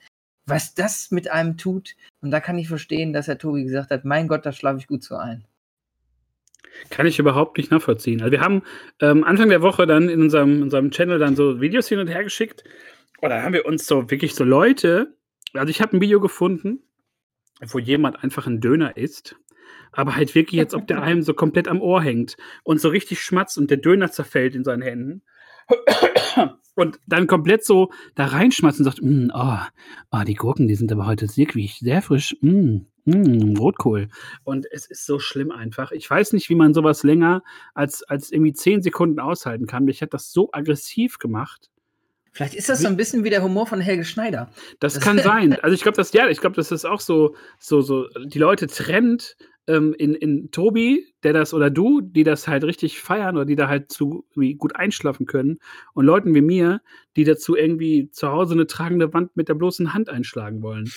Was 0.47 0.75
das 0.75 1.11
mit 1.11 1.29
einem 1.31 1.57
tut, 1.57 1.95
und 2.21 2.31
da 2.31 2.39
kann 2.39 2.57
ich 2.57 2.67
verstehen, 2.67 3.13
dass 3.13 3.27
Herr 3.27 3.37
Tobi 3.37 3.63
gesagt 3.63 3.89
hat, 3.89 4.05
mein 4.05 4.27
Gott, 4.27 4.45
da 4.45 4.51
schlafe 4.51 4.77
ich 4.79 4.87
gut 4.87 5.03
so 5.03 5.15
ein. 5.15 5.45
Kann 6.89 7.07
ich 7.07 7.19
überhaupt 7.19 7.57
nicht 7.57 7.71
nachvollziehen. 7.71 8.21
Also 8.21 8.31
wir 8.31 8.41
haben 8.41 8.61
ähm, 8.99 9.23
Anfang 9.23 9.49
der 9.49 9.61
Woche 9.61 9.87
dann 9.87 10.09
in 10.09 10.21
unserem, 10.21 10.61
unserem 10.61 10.91
Channel 10.91 11.19
dann 11.19 11.35
so 11.35 11.61
Videos 11.61 11.87
hin 11.87 11.99
und 11.99 12.07
her 12.07 12.23
geschickt 12.23 12.63
und 13.21 13.29
dann 13.29 13.43
haben 13.43 13.53
wir 13.53 13.65
uns 13.65 13.85
so 13.87 14.09
wirklich 14.09 14.35
so 14.35 14.43
Leute, 14.43 15.15
also 15.53 15.69
ich 15.69 15.81
habe 15.81 15.97
ein 15.97 16.01
Video 16.01 16.19
gefunden, 16.19 16.83
wo 17.61 17.79
jemand 17.79 18.23
einfach 18.23 18.47
einen 18.47 18.61
Döner 18.61 18.97
isst, 18.97 19.35
aber 19.91 20.15
halt 20.15 20.35
wirklich 20.35 20.59
jetzt, 20.59 20.73
ob 20.73 20.87
der 20.87 21.01
einem 21.03 21.21
so 21.21 21.33
komplett 21.33 21.67
am 21.67 21.81
Ohr 21.81 22.01
hängt 22.01 22.37
und 22.63 22.79
so 22.79 22.89
richtig 22.89 23.21
schmatzt 23.21 23.57
und 23.57 23.69
der 23.69 23.77
Döner 23.77 24.11
zerfällt 24.11 24.55
in 24.55 24.63
seinen 24.63 24.81
Händen. 24.81 25.23
Und 26.75 26.99
dann 27.07 27.25
komplett 27.25 27.63
so 27.63 27.89
da 28.15 28.25
reinschmatzt 28.25 28.79
und 28.79 28.85
sagt, 28.85 29.01
mm, 29.01 29.29
oh, 29.33 29.59
oh, 30.11 30.23
die 30.27 30.33
Gurken, 30.33 30.67
die 30.67 30.75
sind 30.75 30.91
aber 30.91 31.05
heute 31.05 31.25
wirklich 31.37 31.79
sehr 31.79 32.01
frisch. 32.01 32.35
Mm, 32.41 32.79
mm, 33.05 33.55
Rotkohl. 33.57 34.09
Und 34.43 34.67
es 34.71 34.85
ist 34.85 35.05
so 35.05 35.17
schlimm 35.17 35.51
einfach. 35.51 35.93
Ich 35.93 36.09
weiß 36.09 36.33
nicht, 36.33 36.49
wie 36.49 36.55
man 36.55 36.73
sowas 36.73 37.03
länger 37.03 37.43
als, 37.73 38.03
als 38.03 38.29
irgendwie 38.29 38.51
zehn 38.51 38.81
Sekunden 38.81 39.21
aushalten 39.21 39.67
kann. 39.67 39.85
Mich 39.85 40.01
hat 40.01 40.13
das 40.13 40.33
so 40.33 40.49
aggressiv 40.51 41.17
gemacht. 41.17 41.69
Vielleicht 42.35 42.53
ist 42.53 42.67
das 42.67 42.81
so 42.81 42.89
ein 42.89 42.97
bisschen 42.97 43.23
wie 43.23 43.29
der 43.29 43.41
Humor 43.41 43.65
von 43.65 43.79
Helge 43.79 44.03
Schneider. 44.03 44.49
Das, 44.81 44.95
das 44.95 45.01
kann 45.01 45.17
sein. 45.23 45.53
Also 45.61 45.73
ich 45.73 45.81
glaube, 45.81 45.95
das 45.95 46.11
ja, 46.11 46.27
ich 46.27 46.41
glaube, 46.41 46.57
das 46.57 46.69
ist 46.69 46.83
auch 46.83 46.99
so, 46.99 47.33
so, 47.59 47.79
so, 47.79 48.09
die 48.25 48.39
Leute 48.39 48.67
trennt 48.67 49.37
ähm, 49.67 49.95
in, 49.97 50.15
in 50.15 50.51
Tobi, 50.51 51.05
der 51.23 51.31
das 51.31 51.53
oder 51.53 51.69
du, 51.69 52.01
die 52.01 52.23
das 52.23 52.49
halt 52.49 52.65
richtig 52.65 52.99
feiern 52.99 53.37
oder 53.37 53.45
die 53.45 53.55
da 53.55 53.69
halt 53.69 53.89
zu 53.89 54.25
gut 54.57 54.75
einschlafen 54.75 55.27
können 55.27 55.59
und 55.93 56.05
Leuten 56.05 56.35
wie 56.35 56.41
mir, 56.41 56.81
die 57.15 57.23
dazu 57.23 57.55
irgendwie 57.55 58.09
zu 58.11 58.27
Hause 58.27 58.53
eine 58.53 58.67
tragende 58.67 59.13
Wand 59.13 59.37
mit 59.37 59.47
der 59.47 59.55
bloßen 59.55 59.93
Hand 59.93 60.09
einschlagen 60.09 60.61
wollen. 60.61 60.91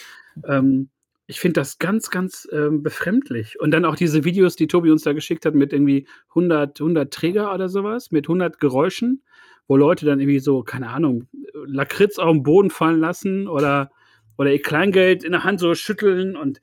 Ähm, 0.44 0.88
ich 1.28 1.38
finde 1.38 1.60
das 1.60 1.78
ganz, 1.78 2.10
ganz 2.10 2.48
ähm, 2.50 2.82
befremdlich. 2.82 3.60
Und 3.60 3.70
dann 3.70 3.84
auch 3.84 3.94
diese 3.94 4.24
Videos, 4.24 4.56
die 4.56 4.66
Tobi 4.66 4.90
uns 4.90 5.04
da 5.04 5.12
geschickt 5.12 5.46
hat 5.46 5.54
mit 5.54 5.72
irgendwie 5.72 6.08
100, 6.30 6.80
100 6.80 7.14
Träger 7.14 7.54
oder 7.54 7.68
sowas, 7.68 8.10
mit 8.10 8.24
100 8.24 8.58
Geräuschen 8.58 9.22
wo 9.68 9.76
Leute 9.76 10.06
dann 10.06 10.18
irgendwie 10.18 10.40
so, 10.40 10.62
keine 10.62 10.88
Ahnung, 10.88 11.28
Lakritz 11.66 12.18
auf 12.18 12.32
den 12.32 12.42
Boden 12.42 12.70
fallen 12.70 12.98
lassen 12.98 13.46
oder, 13.46 13.90
oder 14.36 14.50
ihr 14.50 14.62
Kleingeld 14.62 15.22
in 15.22 15.32
der 15.32 15.44
Hand 15.44 15.60
so 15.60 15.74
schütteln 15.74 16.36
und 16.36 16.60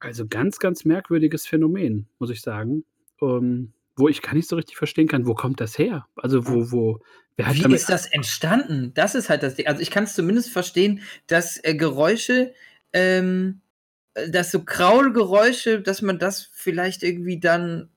also 0.00 0.26
ganz, 0.26 0.58
ganz 0.58 0.84
merkwürdiges 0.84 1.46
Phänomen, 1.46 2.08
muss 2.18 2.30
ich 2.30 2.40
sagen. 2.40 2.84
Ähm, 3.20 3.72
wo 3.98 4.08
ich 4.08 4.22
gar 4.22 4.34
nicht 4.34 4.48
so 4.48 4.56
richtig 4.56 4.76
verstehen 4.76 5.08
kann, 5.08 5.26
wo 5.26 5.34
kommt 5.34 5.60
das 5.60 5.76
her? 5.76 6.06
Also 6.14 6.46
wo, 6.46 6.70
wo, 6.70 7.00
wer 7.36 7.48
hat 7.48 7.56
Wie 7.56 7.74
ist 7.74 7.88
das 7.88 8.06
entstanden? 8.06 8.92
Das 8.94 9.14
ist 9.14 9.28
halt 9.28 9.42
das 9.42 9.56
Ding. 9.56 9.66
Also 9.66 9.82
ich 9.82 9.90
kann 9.90 10.04
es 10.04 10.14
zumindest 10.14 10.50
verstehen, 10.50 11.02
dass 11.26 11.62
äh, 11.64 11.74
Geräusche, 11.74 12.54
ähm, 12.92 13.60
äh, 14.14 14.30
dass 14.30 14.52
so 14.52 14.62
Kraulgeräusche, 14.62 15.80
dass 15.80 16.00
man 16.00 16.20
das 16.20 16.48
vielleicht 16.52 17.02
irgendwie 17.02 17.40
dann 17.40 17.88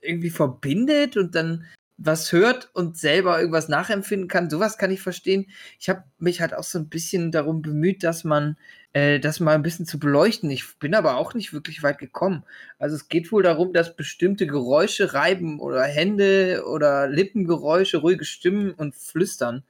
irgendwie 0.00 0.30
verbindet 0.30 1.16
und 1.16 1.34
dann 1.34 1.64
was 1.98 2.32
hört 2.32 2.70
und 2.74 2.96
selber 2.96 3.38
irgendwas 3.38 3.68
nachempfinden 3.68 4.28
kann, 4.28 4.48
sowas 4.48 4.78
kann 4.78 4.92
ich 4.92 5.02
verstehen. 5.02 5.46
Ich 5.80 5.88
habe 5.88 6.04
mich 6.18 6.40
halt 6.40 6.54
auch 6.54 6.62
so 6.62 6.78
ein 6.78 6.88
bisschen 6.88 7.32
darum 7.32 7.60
bemüht, 7.60 8.04
dass 8.04 8.22
man 8.22 8.56
äh, 8.92 9.18
das 9.18 9.40
mal 9.40 9.56
ein 9.56 9.62
bisschen 9.62 9.84
zu 9.84 9.98
beleuchten. 9.98 10.48
Ich 10.50 10.78
bin 10.78 10.94
aber 10.94 11.16
auch 11.16 11.34
nicht 11.34 11.52
wirklich 11.52 11.82
weit 11.82 11.98
gekommen. 11.98 12.44
Also 12.78 12.94
es 12.94 13.08
geht 13.08 13.32
wohl 13.32 13.42
darum, 13.42 13.72
dass 13.72 13.96
bestimmte 13.96 14.46
Geräusche 14.46 15.12
reiben 15.12 15.58
oder 15.60 15.82
Hände 15.82 16.64
oder 16.66 17.08
Lippengeräusche, 17.08 17.98
ruhige 17.98 18.24
Stimmen 18.24 18.72
und 18.72 18.94
Flüstern. 18.94 19.64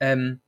Ähm, 0.00 0.40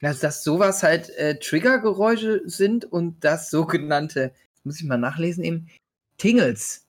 also 0.00 0.22
dass 0.22 0.42
sowas 0.42 0.82
halt 0.82 1.10
äh, 1.10 1.38
Triggergeräusche 1.38 2.42
sind 2.46 2.86
und 2.86 3.22
das 3.22 3.50
sogenannte, 3.50 4.32
muss 4.64 4.80
ich 4.80 4.86
mal 4.86 4.96
nachlesen 4.96 5.44
eben, 5.44 5.68
Tingles 6.16 6.86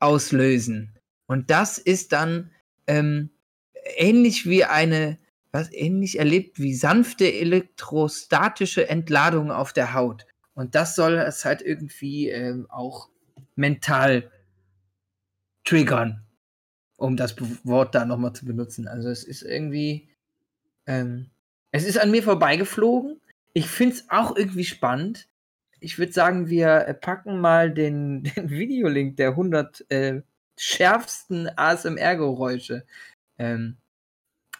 auslösen. 0.00 0.94
Und 1.26 1.50
das 1.50 1.78
ist 1.78 2.12
dann 2.12 2.50
ähm, 2.90 3.30
ähnlich 3.96 4.46
wie 4.46 4.64
eine, 4.64 5.18
was 5.52 5.72
ähnlich 5.72 6.18
erlebt 6.18 6.58
wie 6.58 6.74
sanfte 6.74 7.32
elektrostatische 7.32 8.88
Entladung 8.88 9.52
auf 9.52 9.72
der 9.72 9.94
Haut. 9.94 10.26
Und 10.54 10.74
das 10.74 10.96
soll 10.96 11.14
es 11.14 11.44
halt 11.44 11.62
irgendwie 11.62 12.28
ähm, 12.28 12.66
auch 12.68 13.08
mental 13.54 14.30
triggern, 15.64 16.26
um 16.96 17.16
das 17.16 17.36
Wort 17.64 17.94
da 17.94 18.04
nochmal 18.04 18.32
zu 18.32 18.44
benutzen. 18.44 18.88
Also 18.88 19.08
es 19.08 19.22
ist 19.22 19.42
irgendwie, 19.42 20.08
ähm, 20.86 21.30
es 21.70 21.84
ist 21.86 21.98
an 21.98 22.10
mir 22.10 22.24
vorbeigeflogen. 22.24 23.20
Ich 23.52 23.68
finde 23.68 23.96
es 23.96 24.10
auch 24.10 24.36
irgendwie 24.36 24.64
spannend. 24.64 25.28
Ich 25.78 25.98
würde 25.98 26.12
sagen, 26.12 26.48
wir 26.48 26.98
packen 27.00 27.40
mal 27.40 27.72
den, 27.72 28.24
den 28.36 28.50
Videolink 28.50 29.16
der 29.16 29.30
100 29.30 29.86
äh, 29.90 30.22
schärfsten 30.60 31.48
ASMR-Geräusche 31.56 32.84
ähm, 33.38 33.78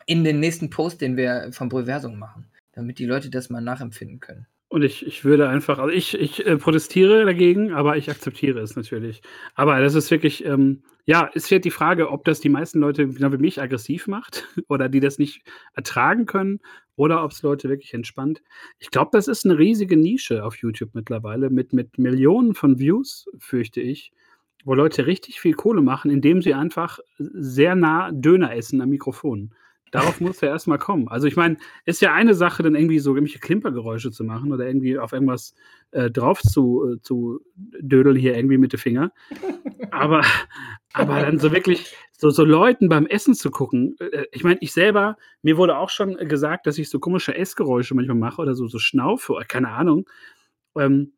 in 0.07 0.24
den 0.24 0.40
nächsten 0.40 0.70
Post, 0.70 1.03
den 1.03 1.18
wir 1.18 1.51
vom 1.53 1.68
Proversum 1.68 2.18
machen, 2.18 2.51
damit 2.72 2.98
die 2.98 3.05
Leute 3.05 3.28
das 3.28 3.51
mal 3.51 3.61
nachempfinden 3.61 4.18
können. 4.18 4.46
Und 4.68 4.82
ich, 4.82 5.05
ich 5.07 5.24
würde 5.24 5.48
einfach, 5.48 5.78
also 5.78 5.92
ich, 5.92 6.14
ich 6.18 6.46
äh, 6.46 6.57
protestiere 6.57 7.26
dagegen, 7.26 7.72
aber 7.72 7.98
ich 7.98 8.09
akzeptiere 8.09 8.61
es 8.61 8.76
natürlich. 8.76 9.20
Aber 9.55 9.78
das 9.80 9.94
ist 9.94 10.11
wirklich, 10.11 10.44
ähm, 10.44 10.84
ja, 11.05 11.28
es 11.34 11.51
wird 11.51 11.66
die 11.66 11.70
Frage, 11.70 12.09
ob 12.09 12.24
das 12.24 12.40
die 12.40 12.48
meisten 12.48 12.78
Leute, 12.78 13.07
genau 13.07 13.32
wie 13.32 13.38
mich, 13.38 13.61
aggressiv 13.61 14.07
macht 14.07 14.46
oder 14.68 14.88
die 14.88 15.01
das 15.01 15.18
nicht 15.18 15.42
ertragen 15.74 16.24
können 16.24 16.61
oder 16.96 17.22
ob 17.24 17.32
es 17.32 17.42
Leute 17.42 17.68
wirklich 17.68 17.92
entspannt. 17.92 18.42
Ich 18.78 18.90
glaube, 18.90 19.11
das 19.12 19.28
ist 19.28 19.44
eine 19.44 19.59
riesige 19.59 19.98
Nische 19.98 20.44
auf 20.44 20.57
YouTube 20.57 20.94
mittlerweile 20.94 21.51
mit, 21.51 21.74
mit 21.74 21.98
Millionen 21.98 22.55
von 22.55 22.78
Views, 22.78 23.26
fürchte 23.38 23.82
ich 23.82 24.12
wo 24.64 24.74
Leute 24.74 25.06
richtig 25.06 25.40
viel 25.40 25.54
Kohle 25.54 25.82
machen, 25.82 26.11
indem 26.11 26.42
sie 26.42 26.54
einfach 26.54 26.98
sehr 27.18 27.74
nah 27.74 28.11
Döner 28.12 28.54
essen 28.54 28.80
am 28.80 28.90
Mikrofon. 28.90 29.54
Darauf 29.90 30.20
muss 30.20 30.40
er 30.40 30.50
erstmal 30.50 30.78
kommen. 30.78 31.08
Also 31.08 31.26
ich 31.26 31.36
meine, 31.36 31.56
ist 31.84 32.00
ja 32.00 32.12
eine 32.12 32.34
Sache, 32.34 32.62
dann 32.62 32.76
irgendwie 32.76 33.00
so 33.00 33.11
irgendwelche 33.11 33.40
Klimpergeräusche 33.40 34.12
zu 34.12 34.22
machen 34.22 34.52
oder 34.52 34.66
irgendwie 34.66 34.98
auf 34.98 35.12
irgendwas 35.12 35.54
äh, 35.90 36.11
drauf 36.11 36.40
zu, 36.42 36.94
äh, 36.94 37.00
zu 37.00 37.40
dödeln 37.56 38.16
hier 38.16 38.36
irgendwie 38.36 38.58
mit 38.58 38.72
dem 38.72 38.78
Finger. 38.78 39.12
Aber, 39.90 40.22
aber 40.92 41.20
dann 41.20 41.38
so 41.38 41.50
wirklich 41.50 41.96
so, 42.16 42.30
so 42.30 42.44
Leuten 42.44 42.88
beim 42.88 43.06
Essen 43.06 43.34
zu 43.34 43.50
gucken. 43.50 43.96
Äh, 43.98 44.26
ich 44.30 44.44
meine, 44.44 44.58
ich 44.61 44.72
selber, 44.72 45.16
mir 45.42 45.56
wurde 45.56 45.76
auch 45.76 45.90
schon 45.90 46.16
gesagt, 46.28 46.66
dass 46.66 46.78
ich 46.78 46.88
so 46.88 47.00
komische 47.00 47.34
Essgeräusche 47.34 47.94
manchmal 47.96 48.16
mache 48.16 48.42
oder 48.42 48.54
so, 48.54 48.68
so 48.68 48.78
Schnaufe, 48.78 49.34
keine 49.48 49.70
Ahnung. 49.70 50.08
Ähm, 50.76 51.14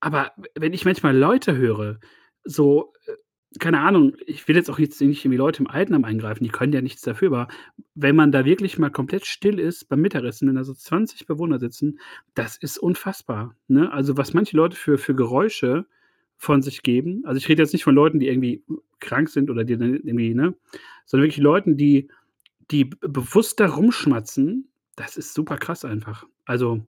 aber 0.00 0.32
wenn 0.54 0.72
ich 0.72 0.84
manchmal 0.84 1.16
Leute 1.16 1.56
höre, 1.56 2.00
so, 2.46 2.92
äh, 3.06 3.12
keine 3.58 3.80
Ahnung, 3.80 4.14
ich 4.26 4.46
will 4.48 4.56
jetzt 4.56 4.70
auch 4.70 4.78
jetzt 4.78 5.00
nicht 5.00 5.24
irgendwie 5.24 5.38
Leute 5.38 5.62
im 5.62 5.66
Altenheim 5.68 6.04
eingreifen, 6.04 6.44
die 6.44 6.50
können 6.50 6.72
ja 6.72 6.80
nichts 6.80 7.02
dafür, 7.02 7.28
aber 7.28 7.48
wenn 7.94 8.16
man 8.16 8.32
da 8.32 8.44
wirklich 8.44 8.78
mal 8.78 8.90
komplett 8.90 9.26
still 9.26 9.58
ist 9.58 9.88
beim 9.88 10.00
Mittagessen, 10.00 10.48
wenn 10.48 10.56
da 10.56 10.64
so 10.64 10.74
20 10.74 11.26
Bewohner 11.26 11.58
sitzen, 11.58 11.98
das 12.34 12.56
ist 12.56 12.78
unfassbar. 12.78 13.54
Ne? 13.68 13.90
Also, 13.92 14.16
was 14.16 14.34
manche 14.34 14.56
Leute 14.56 14.76
für, 14.76 14.98
für 14.98 15.14
Geräusche 15.14 15.86
von 16.36 16.60
sich 16.62 16.82
geben, 16.82 17.22
also 17.24 17.38
ich 17.38 17.48
rede 17.48 17.62
jetzt 17.62 17.72
nicht 17.72 17.84
von 17.84 17.94
Leuten, 17.94 18.20
die 18.20 18.28
irgendwie 18.28 18.62
krank 19.00 19.30
sind 19.30 19.50
oder 19.50 19.64
die 19.64 19.78
dann 19.78 19.94
irgendwie, 19.94 20.34
ne, 20.34 20.54
sondern 21.06 21.24
wirklich 21.24 21.42
Leuten, 21.42 21.76
die, 21.76 22.08
die 22.70 22.84
bewusst 22.84 23.60
da 23.60 23.66
rumschmatzen, 23.66 24.68
das 24.96 25.16
ist 25.16 25.34
super 25.34 25.56
krass 25.56 25.84
einfach. 25.84 26.26
Also, 26.44 26.86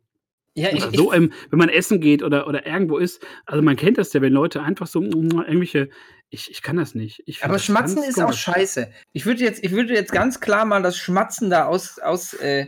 ja, 0.55 0.73
ich, 0.73 0.83
so, 0.97 1.13
ähm, 1.13 1.33
wenn 1.51 1.59
man 1.59 1.69
essen 1.69 2.01
geht 2.01 2.23
oder, 2.23 2.49
oder 2.49 2.67
irgendwo 2.67 2.99
ist, 2.99 3.25
also 3.47 3.63
man 3.63 3.77
kennt 3.77 3.99
das 3.99 4.13
ja, 4.13 4.21
wenn 4.21 4.33
Leute 4.33 4.63
einfach 4.63 4.87
so 4.87 5.03
irgendwelche, 5.03 5.89
ich, 6.31 6.51
ich 6.51 6.63
kann 6.63 6.77
das 6.77 6.95
nicht. 6.95 7.23
Aber 7.43 7.59
Schmatzen 7.59 8.03
ist 8.03 8.21
auch 8.21 8.33
scheiße. 8.33 8.91
Ich 9.13 9.25
würde 9.25 9.43
jetzt, 9.45 9.63
ich 9.63 9.71
würde 9.71 9.95
jetzt 9.95 10.13
ganz 10.13 10.41
klar 10.41 10.65
mal 10.65 10.83
das 10.83 10.97
Schmatzen 10.97 11.49
da 11.51 11.67
aus, 11.67 11.99
aus 11.99 12.35
äh, 12.35 12.67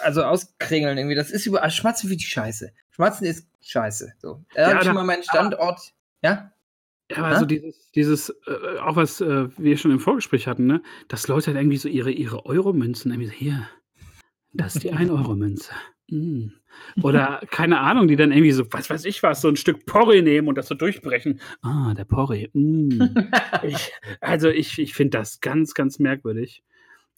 also 0.00 0.22
auskringeln 0.22 0.98
irgendwie. 0.98 1.16
Das 1.16 1.30
ist 1.30 1.46
überall, 1.46 1.70
Schmatzen 1.70 2.10
wie 2.10 2.16
die 2.16 2.24
Scheiße. 2.24 2.72
Schmatzen 2.90 3.26
ist 3.26 3.48
scheiße. 3.62 4.12
So. 4.20 4.44
Da 4.54 4.62
ja, 4.62 4.74
habe 4.74 4.84
ich 4.84 4.92
mal 4.92 5.04
meinen 5.04 5.22
Standort, 5.22 5.80
ja? 6.22 6.52
Ja, 7.10 7.16
aber 7.18 7.38
so 7.38 7.46
dieses, 7.46 7.90
dieses 7.90 8.30
äh, 8.46 8.78
auch 8.78 8.96
was 8.96 9.20
äh, 9.20 9.48
wir 9.58 9.76
schon 9.76 9.90
im 9.90 10.00
Vorgespräch 10.00 10.46
hatten, 10.46 10.66
ne, 10.66 10.82
dass 11.08 11.28
Leute 11.28 11.48
halt 11.48 11.56
irgendwie 11.58 11.76
so 11.76 11.88
ihre, 11.88 12.10
ihre 12.10 12.46
Euro-Münzen 12.46 13.10
irgendwie 13.10 13.28
so, 13.28 13.34
hier, 13.34 13.68
das 14.52 14.76
ist 14.76 14.84
die 14.84 14.92
1-Euro-Münze. 14.94 15.72
Mm. 16.12 16.52
Oder 17.02 17.40
keine 17.50 17.80
Ahnung, 17.80 18.06
die 18.06 18.16
dann 18.16 18.32
irgendwie 18.32 18.52
so, 18.52 18.64
was 18.70 18.90
weiß 18.90 19.06
ich 19.06 19.22
was, 19.22 19.40
so 19.40 19.48
ein 19.48 19.56
Stück 19.56 19.86
Porree 19.86 20.20
nehmen 20.20 20.46
und 20.46 20.58
das 20.58 20.68
so 20.68 20.74
durchbrechen. 20.74 21.40
Ah, 21.62 21.94
der 21.94 22.04
Porree. 22.04 22.48
Mm. 22.52 23.00
ich, 23.62 23.92
also 24.20 24.48
ich, 24.48 24.78
ich 24.78 24.92
finde 24.92 25.18
das 25.18 25.40
ganz, 25.40 25.72
ganz 25.72 25.98
merkwürdig. 25.98 26.62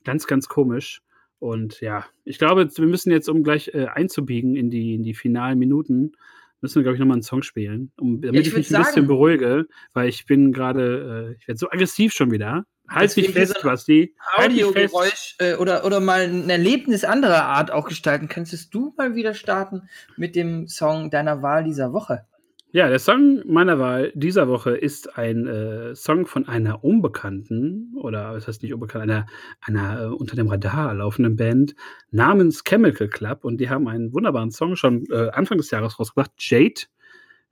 Ganz, 0.05 0.29
ganz 0.29 0.49
komisch. 0.49 1.03
Und 1.41 1.81
ja, 1.81 2.07
ich 2.25 2.39
glaube, 2.39 2.69
wir 2.73 2.87
müssen 2.87 3.11
jetzt, 3.11 3.29
um 3.29 3.43
gleich 3.43 3.75
äh, 3.75 3.87
einzubiegen 3.87 4.55
in 4.55 4.71
die, 4.71 4.95
in 4.95 5.03
die 5.03 5.15
finalen 5.15 5.59
Minuten, 5.59 6.13
müssen 6.61 6.77
wir, 6.77 6.83
glaube 6.85 6.95
ich, 6.95 7.01
nochmal 7.01 7.17
einen 7.17 7.23
Song 7.23 7.43
spielen, 7.43 7.91
um, 8.01 8.21
damit 8.21 8.37
ja, 8.37 8.41
ich, 8.43 8.49
ich 8.49 8.55
mich 8.57 8.69
ein 8.69 8.71
sagen, 8.71 8.85
bisschen 8.85 9.07
beruhige, 9.09 9.67
weil 9.93 10.09
ich 10.09 10.25
bin 10.25 10.53
gerade, 10.53 11.33
äh, 11.33 11.37
ich 11.41 11.49
werde 11.49 11.59
so 11.59 11.69
aggressiv 11.69 12.13
schon 12.13 12.31
wieder. 12.31 12.65
Halt 12.89 13.17
dich 13.17 13.31
fest, 13.31 13.61
Basti. 13.63 14.15
Halt 14.37 14.51
Audiogeräusch 14.51 15.37
äh, 15.39 15.55
oder, 15.55 15.85
oder 15.85 16.01
mal 16.01 16.23
ein 16.23 16.51
Erlebnis 16.51 17.05
anderer 17.05 17.45
Art 17.45 17.71
auch 17.71 17.89
gestalten. 17.89 18.29
Könntest 18.29 18.75
du 18.75 18.95
mal 18.97 19.15
wieder 19.15 19.35
starten 19.35 19.89
mit 20.17 20.37
dem 20.37 20.69
Song 20.69 21.11
deiner 21.11 21.43
Wahl 21.43 21.65
dieser 21.65 21.93
Woche? 21.93 22.27
Ja, 22.75 22.89
der 22.89 22.99
Song 22.99 23.41
meiner 23.47 23.79
Wahl 23.79 24.11
dieser 24.17 24.49
Woche 24.49 24.77
ist 24.77 25.17
ein 25.17 25.47
äh, 25.47 25.95
Song 25.95 26.27
von 26.27 26.49
einer 26.49 26.83
unbekannten, 26.83 27.95
oder 27.97 28.35
was 28.35 28.49
heißt 28.49 28.65
nicht 28.65 28.75
unbekannt, 28.75 29.05
einer, 29.05 29.27
einer 29.61 30.03
äh, 30.03 30.07
unter 30.07 30.35
dem 30.35 30.49
Radar 30.49 30.93
laufenden 30.93 31.37
Band 31.37 31.77
namens 32.11 32.65
Chemical 32.65 33.07
Club. 33.07 33.45
Und 33.45 33.59
die 33.59 33.71
haben 33.71 33.87
einen 33.87 34.13
wunderbaren 34.13 34.51
Song 34.51 34.75
schon 34.75 35.07
äh, 35.13 35.31
Anfang 35.31 35.57
des 35.57 35.71
Jahres 35.71 36.01
rausgebracht, 36.01 36.33
Jade. 36.39 36.83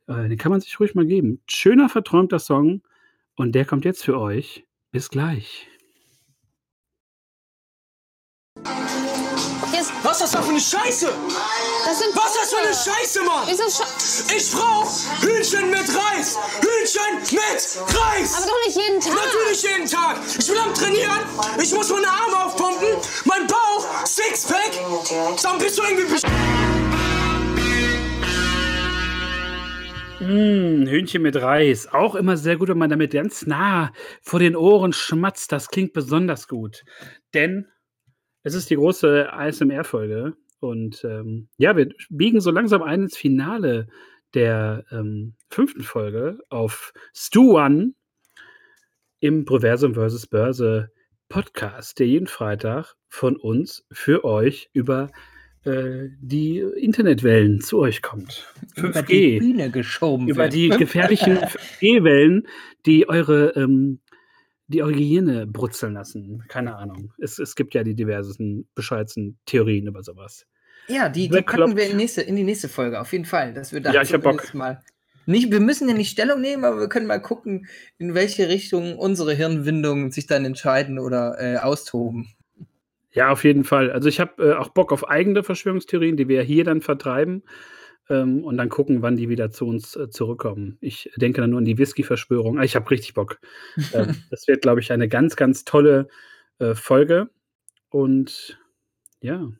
Äh, 0.09 0.28
den 0.28 0.39
kann 0.39 0.51
man 0.51 0.61
sich 0.61 0.80
ruhig 0.80 0.97
mal 0.97 1.07
geben. 1.07 1.41
Schöner, 1.47 1.89
verträumter 1.89 2.41
Song. 2.41 2.83
Und 3.37 3.55
der 3.55 3.64
kommt 3.64 3.85
jetzt 3.85 4.05
für 4.05 4.18
euch. 4.18 4.66
Bis 4.93 5.09
gleich. 5.09 5.66
Was 10.03 10.20
ist 10.20 10.34
das 10.34 10.45
für 10.45 10.51
eine 10.51 10.61
Scheiße? 10.61 11.12
Das 11.86 11.99
sind 11.99 12.14
Was 12.14 12.34
ist 12.34 12.43
das 12.43 12.53
für 12.53 12.59
eine 12.59 12.74
Scheiße, 12.74 13.22
Mann? 13.22 13.45
Wieso 13.47 13.62
Sche 13.70 14.36
ich 14.36 14.53
brauch 14.53 14.86
Hühnchen 15.22 15.70
mit 15.70 15.88
Reis. 15.88 16.36
Hühnchen 16.61 17.20
mit 17.20 17.99
Reis. 17.99 18.34
Aber 18.36 18.47
doch 18.47 18.66
nicht 18.66 18.76
jeden 18.76 19.01
Tag. 19.01 19.14
Natürlich 19.14 19.62
jeden 19.62 19.88
Tag. 19.88 20.18
Ich 20.38 20.47
bin 20.47 20.59
am 20.59 20.74
Trainieren. 20.74 21.20
Ich 21.62 21.72
muss 21.72 21.88
meine 21.88 22.09
Arme 22.09 22.45
aufpumpen. 22.45 22.99
Mein 23.24 23.47
Bauch, 23.47 23.86
Sixpack. 24.05 24.72
Dann 25.43 25.59
bist 25.59 25.78
du 25.78 25.82
irgendwie... 25.84 26.62
Mmh, 30.23 30.89
Hühnchen 30.89 31.23
mit 31.23 31.35
Reis. 31.35 31.89
Auch 31.93 32.14
immer 32.14 32.37
sehr 32.37 32.57
gut, 32.57 32.68
wenn 32.68 32.79
man 32.79 32.91
damit 32.91 33.12
ganz 33.12 33.45
nah 33.45 33.93
vor 34.20 34.39
den 34.39 34.55
Ohren 34.55 34.93
schmatzt. 34.93 35.51
Das 35.51 35.68
klingt 35.68 35.93
besonders 35.95 36.47
gut. 36.47 36.85
Denn 37.35 37.66
es 38.45 38.55
ist 38.55 38.70
die 38.70 38.77
große 38.77 39.33
ASMR-Folge. 39.33 40.37
Und 40.61 41.03
ähm, 41.03 41.49
ja, 41.57 41.77
wir 41.77 41.89
biegen 42.09 42.41
so 42.41 42.53
langsam 42.53 42.83
ein 42.83 43.03
ins 43.03 43.16
Finale 43.16 43.89
der 44.33 44.85
ähm, 44.93 45.35
fünften 45.51 45.83
Folge 45.83 46.39
auf 46.51 46.93
Stu 47.12 47.59
One 47.59 47.95
im 49.18 49.45
Proversum 49.45 49.95
vs. 49.97 50.29
Börse 50.29 50.93
Podcast, 51.29 51.99
der 51.99 52.07
jeden 52.07 52.29
Freitag 52.29 52.95
von 53.09 53.35
uns 53.35 53.85
für 53.91 54.23
euch 54.23 54.70
über 54.73 55.11
die 55.65 56.59
Internetwellen 56.59 57.61
zu 57.61 57.79
euch 57.79 58.03
kommt. 58.03 58.53
5G. 58.77 58.89
Über 58.89 59.03
die 59.03 59.39
Bühne 59.39 59.71
geschoben 59.71 60.29
Über 60.29 60.45
wird. 60.45 60.55
die 60.55 60.69
gefährlichen 60.79 61.39
5G-Wellen, 61.39 62.49
die 62.85 63.09
eure, 63.09 63.51
ähm, 63.51 64.01
die 64.67 64.83
eure 64.83 64.95
Gehirne 64.95 65.47
brutzeln 65.47 65.95
lassen. 65.95 66.45
Keine 66.49 66.77
Ahnung. 66.77 67.13
Es, 67.19 67.39
es 67.39 67.55
gibt 67.55 67.75
ja 67.75 67.85
die 67.85 67.95
diversesten 67.95 68.69
bescheuerten 68.75 69.39
Theorien 69.47 69.87
über 69.87 70.03
sowas. 70.03 70.47
Ja, 70.89 71.09
die, 71.09 71.29
die 71.29 71.43
packen 71.43 71.77
wir 71.77 71.89
in, 71.89 71.97
nächste, 71.97 72.23
in 72.23 72.35
die 72.35 72.43
nächste 72.43 72.69
Folge, 72.69 73.01
auf 73.01 73.13
jeden 73.13 73.25
Fall. 73.25 73.55
Dass 73.55 73.73
wir 73.73 73.81
da 73.81 73.93
Ja, 73.93 74.03
ich 74.03 74.13
hab 74.13 74.23
Bock. 74.23 74.53
Mal 74.55 74.83
nicht, 75.27 75.53
wir 75.53 75.61
müssen 75.61 75.89
ja 75.89 75.95
nicht 75.95 76.11
Stellung 76.11 76.41
nehmen, 76.41 76.65
aber 76.65 76.81
wir 76.81 76.89
können 76.89 77.07
mal 77.07 77.21
gucken, 77.21 77.69
in 77.99 78.15
welche 78.15 78.49
Richtung 78.49 78.99
unsere 78.99 79.35
Hirnwindungen 79.35 80.11
sich 80.11 80.27
dann 80.27 80.45
entscheiden 80.45 80.99
oder 80.99 81.37
äh, 81.39 81.59
austoben. 81.59 82.35
Ja, 83.13 83.31
auf 83.31 83.45
jeden 83.45 83.65
Fall. 83.65 83.91
Also 83.91 84.09
ich 84.09 84.21
habe 84.21 84.43
äh, 84.43 84.55
auch 84.55 84.69
Bock 84.69 84.93
auf 84.93 85.09
eigene 85.09 85.43
Verschwörungstheorien, 85.43 86.17
die 86.17 86.29
wir 86.29 86.43
hier 86.43 86.65
dann 86.65 86.81
vertreiben 86.81 87.43
ähm, 88.09 88.43
und 88.45 88.57
dann 88.57 88.69
gucken, 88.69 89.03
wann 89.03 89.17
die 89.17 89.29
wieder 89.29 89.51
zu 89.51 89.67
uns 89.67 89.97
äh, 89.97 90.09
zurückkommen. 90.09 90.79
Ich 90.81 91.11
denke 91.17 91.41
dann 91.41 91.51
nur 91.51 91.59
an 91.59 91.65
die 91.65 91.79
Whisky-Verschwörung. 91.79 92.59
Ah, 92.59 92.65
ich 92.65 92.75
habe 92.75 92.91
richtig 92.91 93.15
Bock. 93.15 93.39
ähm, 93.93 94.23
das 94.31 94.49
wird, 94.49 94.63
glaube 94.63 94.81
ich, 94.81 94.93
eine 94.93 95.09
ganz, 95.09 95.37
ganz 95.37 95.65
tolle 95.65 96.09
äh, 96.59 96.75
Folge. 96.75 97.29
Und 97.91 98.59
ja, 99.21 99.51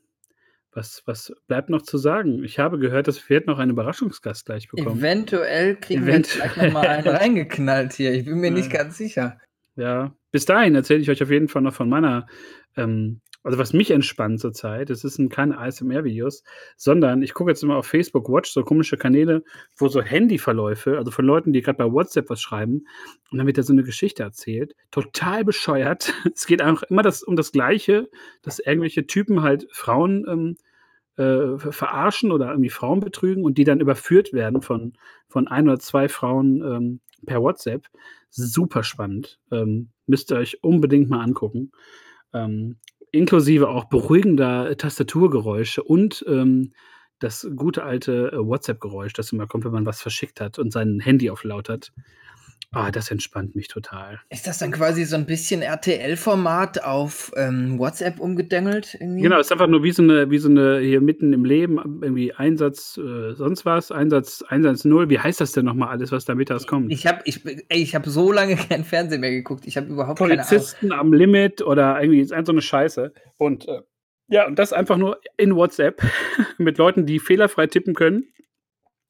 was, 0.71 1.03
was 1.05 1.33
bleibt 1.47 1.69
noch 1.69 1.83
zu 1.83 1.97
sagen? 1.97 2.43
Ich 2.43 2.57
habe 2.57 2.79
gehört, 2.79 3.07
dass 3.07 3.29
wir 3.29 3.43
noch 3.45 3.59
einen 3.59 3.71
Überraschungsgast 3.71 4.45
gleich 4.45 4.67
bekommen. 4.67 4.99
Eventuell 4.99 5.75
kriegen 5.75 6.05
wir 6.05 6.13
Eventuell. 6.13 6.49
gleich 6.49 6.65
nochmal 6.67 6.87
einen 6.87 7.07
reingeknallt 7.15 7.93
hier. 7.93 8.13
Ich 8.13 8.25
bin 8.25 8.39
mir 8.39 8.51
nicht 8.51 8.71
ganz 8.71 8.97
sicher. 8.97 9.37
Ja, 9.75 10.15
bis 10.31 10.45
dahin 10.45 10.75
erzähle 10.75 11.01
ich 11.01 11.09
euch 11.09 11.21
auf 11.21 11.31
jeden 11.31 11.47
Fall 11.47 11.61
noch 11.61 11.73
von 11.73 11.89
meiner, 11.89 12.27
ähm, 12.75 13.21
also 13.43 13.57
was 13.57 13.73
mich 13.73 13.91
entspannt 13.91 14.39
zurzeit, 14.39 14.89
es 14.89 15.01
sind 15.01 15.29
keine 15.29 15.57
ASMR-Videos, 15.57 16.43
sondern 16.77 17.21
ich 17.21 17.33
gucke 17.33 17.51
jetzt 17.51 17.61
immer 17.63 17.75
auf 17.75 17.85
Facebook 17.85 18.29
Watch, 18.29 18.51
so 18.51 18.63
komische 18.63 18.97
Kanäle, 18.97 19.43
wo 19.77 19.87
so 19.89 20.01
Handyverläufe, 20.01 20.97
also 20.97 21.11
von 21.11 21.25
Leuten, 21.25 21.53
die 21.53 21.61
gerade 21.61 21.77
bei 21.77 21.91
WhatsApp 21.91 22.29
was 22.29 22.41
schreiben, 22.41 22.87
und 23.31 23.37
dann 23.37 23.47
wird 23.47 23.57
da 23.57 23.63
so 23.63 23.73
eine 23.73 23.83
Geschichte 23.83 24.23
erzählt. 24.23 24.75
Total 24.91 25.43
bescheuert. 25.43 26.13
Es 26.33 26.45
geht 26.47 26.61
einfach 26.61 26.83
immer 26.83 27.01
das, 27.01 27.23
um 27.23 27.35
das 27.35 27.51
Gleiche, 27.51 28.09
dass 28.41 28.59
irgendwelche 28.59 29.07
Typen 29.07 29.41
halt 29.41 29.67
Frauen 29.71 30.25
ähm, 30.27 30.57
äh, 31.17 31.57
ver- 31.57 31.71
verarschen 31.71 32.31
oder 32.31 32.49
irgendwie 32.49 32.69
Frauen 32.69 32.99
betrügen 32.99 33.43
und 33.43 33.57
die 33.57 33.63
dann 33.65 33.79
überführt 33.81 34.33
werden 34.33 34.61
von, 34.61 34.93
von 35.27 35.47
ein 35.47 35.67
oder 35.67 35.79
zwei 35.79 36.09
Frauen 36.09 36.61
ähm, 36.61 36.99
per 37.25 37.41
WhatsApp. 37.41 37.87
Super 38.29 38.83
spannend. 38.83 39.39
Ähm, 39.51 39.89
müsst 40.07 40.31
ihr 40.31 40.37
euch 40.37 40.63
unbedingt 40.63 41.09
mal 41.09 41.21
angucken. 41.21 41.71
Ähm, 42.33 42.77
inklusive 43.13 43.69
auch 43.69 43.85
beruhigender 43.85 44.75
Tastaturgeräusche 44.75 45.83
und 45.83 46.25
ähm, 46.27 46.73
das 47.19 47.47
gute 47.55 47.83
alte 47.83 48.31
äh, 48.33 48.37
WhatsApp-Geräusch, 48.37 49.13
das 49.13 49.31
immer 49.31 49.47
kommt, 49.47 49.63
wenn 49.63 49.71
man 49.71 49.85
was 49.85 50.01
verschickt 50.01 50.41
hat 50.41 50.59
und 50.59 50.73
sein 50.73 50.99
Handy 50.99 51.29
auf 51.29 51.43
laut 51.43 51.69
hat. 51.69 51.93
Ah, 52.73 52.89
das 52.89 53.11
entspannt 53.11 53.55
mich 53.55 53.67
total. 53.67 54.19
Ist 54.29 54.47
das 54.47 54.57
dann 54.57 54.71
quasi 54.71 55.05
so 55.05 55.15
ein 55.15 55.27
bisschen 55.27 55.61
RTL-Format 55.61 56.83
auf 56.83 57.31
ähm, 57.37 57.77
WhatsApp 57.77 58.19
umgedengelt? 58.19 58.97
Irgendwie? 58.99 59.21
Genau, 59.21 59.39
es 59.39 59.47
ist 59.47 59.51
einfach 59.51 59.67
nur 59.67 59.83
wie 59.83 59.91
so 59.91 60.01
eine, 60.01 60.31
wie 60.31 60.39
so 60.39 60.49
eine 60.49 60.79
hier 60.79 60.99
mitten 60.99 61.33
im 61.33 61.45
Leben, 61.45 61.77
irgendwie 62.01 62.33
Einsatz, 62.33 62.97
äh, 62.97 63.33
sonst 63.35 63.65
was, 63.65 63.91
Einsatz, 63.91 64.43
Einsatz 64.47 64.85
null. 64.85 65.09
Wie 65.09 65.19
heißt 65.19 65.39
das 65.39 65.51
denn 65.51 65.65
nochmal 65.65 65.89
alles, 65.89 66.11
was 66.11 66.25
da 66.25 66.33
mittags 66.33 66.65
kommt? 66.65 66.91
Ich 66.91 67.05
habe 67.05 67.21
ich, 67.25 67.45
ey, 67.45 67.81
ich 67.81 67.93
hab 67.93 68.07
so 68.07 68.31
lange 68.31 68.55
kein 68.69 68.83
Fernsehen 68.83 69.21
mehr 69.21 69.31
geguckt. 69.31 69.67
Ich 69.67 69.77
habe 69.77 69.87
überhaupt 69.87 70.17
keine 70.17 70.33
Ahnung. 70.33 70.45
Polizisten 70.47 70.91
am 70.91 71.13
Limit 71.13 71.61
oder 71.61 72.01
irgendwie 72.01 72.21
ist 72.21 72.33
einfach 72.33 72.47
so 72.47 72.53
eine 72.53 72.61
Scheiße. 72.61 73.13
Und 73.37 73.67
äh, 73.67 73.81
ja, 74.29 74.47
und 74.47 74.57
das 74.57 74.73
einfach 74.73 74.97
nur 74.97 75.19
in 75.37 75.55
WhatsApp 75.55 76.01
mit 76.57 76.79
Leuten, 76.79 77.05
die 77.05 77.19
fehlerfrei 77.19 77.67
tippen 77.67 77.93
können. 77.93 78.33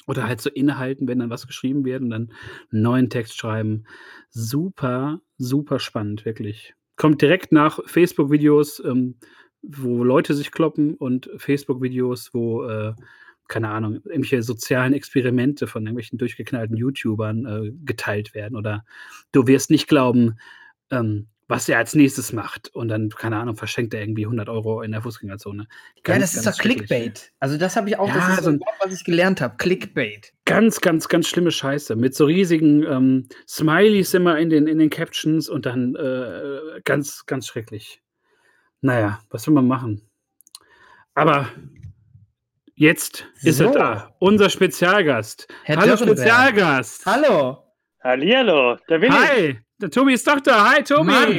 Oder 0.07 0.27
halt 0.27 0.41
so 0.41 0.49
innehalten, 0.49 1.07
wenn 1.07 1.19
dann 1.19 1.29
was 1.29 1.47
geschrieben 1.47 1.85
wird 1.85 2.01
und 2.01 2.09
dann 2.09 2.31
einen 2.71 2.81
neuen 2.81 3.09
Text 3.09 3.37
schreiben. 3.37 3.85
Super, 4.29 5.21
super 5.37 5.79
spannend, 5.79 6.25
wirklich. 6.25 6.73
Kommt 6.95 7.21
direkt 7.21 7.51
nach 7.51 7.79
Facebook-Videos, 7.85 8.83
ähm, 8.85 9.15
wo 9.61 10.03
Leute 10.03 10.33
sich 10.33 10.51
kloppen 10.51 10.95
und 10.95 11.29
Facebook-Videos, 11.37 12.33
wo, 12.33 12.65
äh, 12.65 12.93
keine 13.47 13.69
Ahnung, 13.69 13.95
irgendwelche 14.05 14.43
sozialen 14.43 14.93
Experimente 14.93 15.67
von 15.67 15.83
irgendwelchen 15.83 16.17
durchgeknallten 16.17 16.75
YouTubern 16.75 17.45
äh, 17.45 17.71
geteilt 17.83 18.33
werden. 18.33 18.57
Oder 18.57 18.83
du 19.31 19.47
wirst 19.47 19.69
nicht 19.69 19.87
glauben, 19.87 20.37
ähm, 20.91 21.27
was 21.47 21.67
er 21.69 21.77
als 21.77 21.93
nächstes 21.95 22.33
macht. 22.33 22.69
Und 22.73 22.87
dann, 22.87 23.09
keine 23.09 23.37
Ahnung, 23.37 23.55
verschenkt 23.55 23.93
er 23.93 24.01
irgendwie 24.01 24.25
100 24.25 24.49
Euro 24.49 24.81
in 24.81 24.91
der 24.91 25.01
Fußgängerzone. 25.01 25.67
Ja, 25.69 26.01
Ganz, 26.03 26.21
das 26.21 26.35
ist 26.35 26.45
doch. 26.47 26.57
Clickbait. 26.57 27.31
Also 27.39 27.57
das 27.57 27.75
habe 27.75 27.89
ich 27.89 27.97
auch, 27.97 28.07
Ja, 28.07 28.15
das 28.15 28.37
ist 28.39 28.43
so 28.45 28.49
ein 28.51 28.59
Wort, 28.59 28.75
was 28.79 28.93
ich 28.93 29.03
gelernt 29.03 29.41
habe. 29.41 29.55
Clickbait. 29.57 30.33
Ganz, 30.45 30.81
ganz, 30.81 31.07
ganz 31.09 31.27
schlimme 31.27 31.51
Scheiße. 31.51 31.95
Mit 31.95 32.15
so 32.15 32.25
riesigen 32.25 32.83
ähm, 32.83 33.27
Smileys 33.47 34.13
immer 34.13 34.37
in 34.39 34.49
den, 34.49 34.67
in 34.67 34.77
den 34.79 34.89
Captions 34.89 35.49
und 35.49 35.65
dann 35.65 35.95
äh, 35.95 36.81
ganz, 36.85 37.25
ganz 37.25 37.47
schrecklich. 37.47 38.01
Naja, 38.81 39.19
was 39.29 39.45
will 39.47 39.53
man 39.53 39.67
machen? 39.67 40.01
Aber 41.13 41.47
jetzt 42.75 43.25
ist 43.43 43.57
So. 43.57 43.65
er 43.65 43.71
da. 43.71 44.15
Unser 44.19 44.49
Spezialgast. 44.49 45.47
Herr 45.63 45.77
Hallo 45.77 45.95
Dürrenberg. 45.95 46.17
Spezialgast. 46.17 47.05
Hallo. 47.05 47.59
Hallihallo, 48.03 48.77
da 48.87 48.97
bin 48.97 49.11
ich. 49.13 49.17
Hi, 49.17 49.59
der 49.83 49.91
Tobi 49.91 50.13
ist 50.13 50.25
doch 50.27 50.39
da. 50.39 50.71
Hi, 50.71 50.83
Tobi. 50.83 51.03
Mann. 51.03 51.33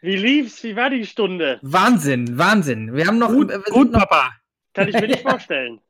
Wie 0.00 0.16
lief's? 0.16 0.62
Wie 0.64 0.74
war 0.76 0.88
die 0.90 1.04
Stunde? 1.04 1.58
Wahnsinn, 1.62 2.38
Wahnsinn. 2.38 2.94
Wir 2.94 3.06
haben 3.06 3.18
noch. 3.18 3.28
Gut, 3.30 3.52
gut 3.70 3.92
noch 3.92 4.00
Papa. 4.00 4.30
Kann 4.74 4.88
ich 4.88 4.94
mir 4.94 5.08
nicht 5.08 5.22
vorstellen. 5.28 5.80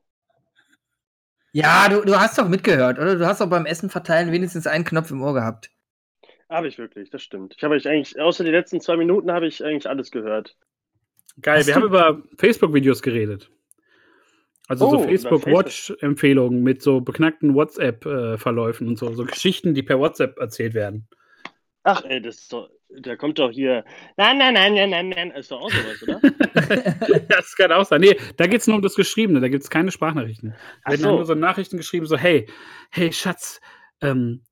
ja, 1.51 1.87
du, 1.89 2.01
du 2.01 2.19
hast 2.19 2.37
doch 2.37 2.47
mitgehört, 2.49 2.97
oder? 2.99 3.15
Du 3.15 3.25
hast 3.27 3.41
doch 3.41 3.49
beim 3.49 3.65
Essen 3.65 3.89
verteilen 3.89 4.31
wenigstens 4.31 4.67
einen 4.67 4.83
Knopf 4.83 5.11
im 5.11 5.21
Ohr 5.21 5.33
gehabt. 5.33 5.69
Habe 6.49 6.67
ich 6.67 6.77
wirklich, 6.77 7.09
das 7.09 7.23
stimmt. 7.23 7.53
Ich 7.57 7.63
habe 7.63 7.75
euch 7.75 7.87
eigentlich, 7.87 8.19
außer 8.19 8.43
die 8.43 8.51
letzten 8.51 8.81
zwei 8.81 8.97
Minuten, 8.97 9.31
habe 9.31 9.47
ich 9.47 9.63
eigentlich 9.63 9.87
alles 9.87 10.11
gehört. 10.11 10.55
Geil, 11.41 11.59
Hast 11.59 11.67
wir 11.67 11.73
du- 11.75 11.79
haben 11.79 11.87
über 11.87 12.21
Facebook-Videos 12.37 13.01
geredet. 13.01 13.49
Also 14.67 14.89
so 14.89 14.97
Oh, 14.97 14.99
über 15.01 15.09
Facebook-Watch-Empfehlungen 15.09 16.61
mit 16.63 16.81
so 16.81 17.01
beknackten 17.01 17.53
WhatsApp-Verläufen 17.55 18.87
und 18.87 18.97
so, 18.97 19.13
so 19.13 19.25
Geschichten, 19.25 19.73
die 19.73 19.83
per 19.83 19.99
WhatsApp 19.99 20.37
erzählt 20.39 20.73
werden. 20.73 21.07
Ach, 21.83 22.03
ey, 22.05 22.21
das 22.21 22.37
ist 22.37 22.53
doch, 22.53 22.69
da 23.01 23.15
kommt 23.15 23.39
doch 23.39 23.51
hier. 23.51 23.83
Nein, 24.17 24.37
nein, 24.37 24.53
nein, 24.53 24.73
nein, 24.73 24.89
nein, 24.89 25.09
nein. 25.09 25.31
Ist 25.31 25.51
doch 25.51 25.61
auch 25.61 25.71
sowas, 25.71 26.03
oder? 26.03 27.19
das 27.27 27.55
kann 27.55 27.71
auch 27.71 27.85
sein. 27.85 28.01
Nee, 28.01 28.17
da 28.37 28.47
geht 28.47 28.61
es 28.61 28.67
nur 28.67 28.77
um 28.77 28.81
das 28.81 28.95
Geschriebene, 28.95 29.41
da 29.41 29.49
gibt 29.49 29.63
es 29.63 29.69
keine 29.69 29.91
Sprachnachrichten. 29.91 30.55
Da 30.85 30.91
werden 30.91 31.01
so. 31.01 31.09
nur 31.09 31.25
so 31.25 31.35
Nachrichten 31.35 31.77
geschrieben, 31.77 32.05
so, 32.05 32.17
hey, 32.17 32.47
hey, 32.91 33.11
Schatz, 33.11 33.59
ähm, 34.01 34.43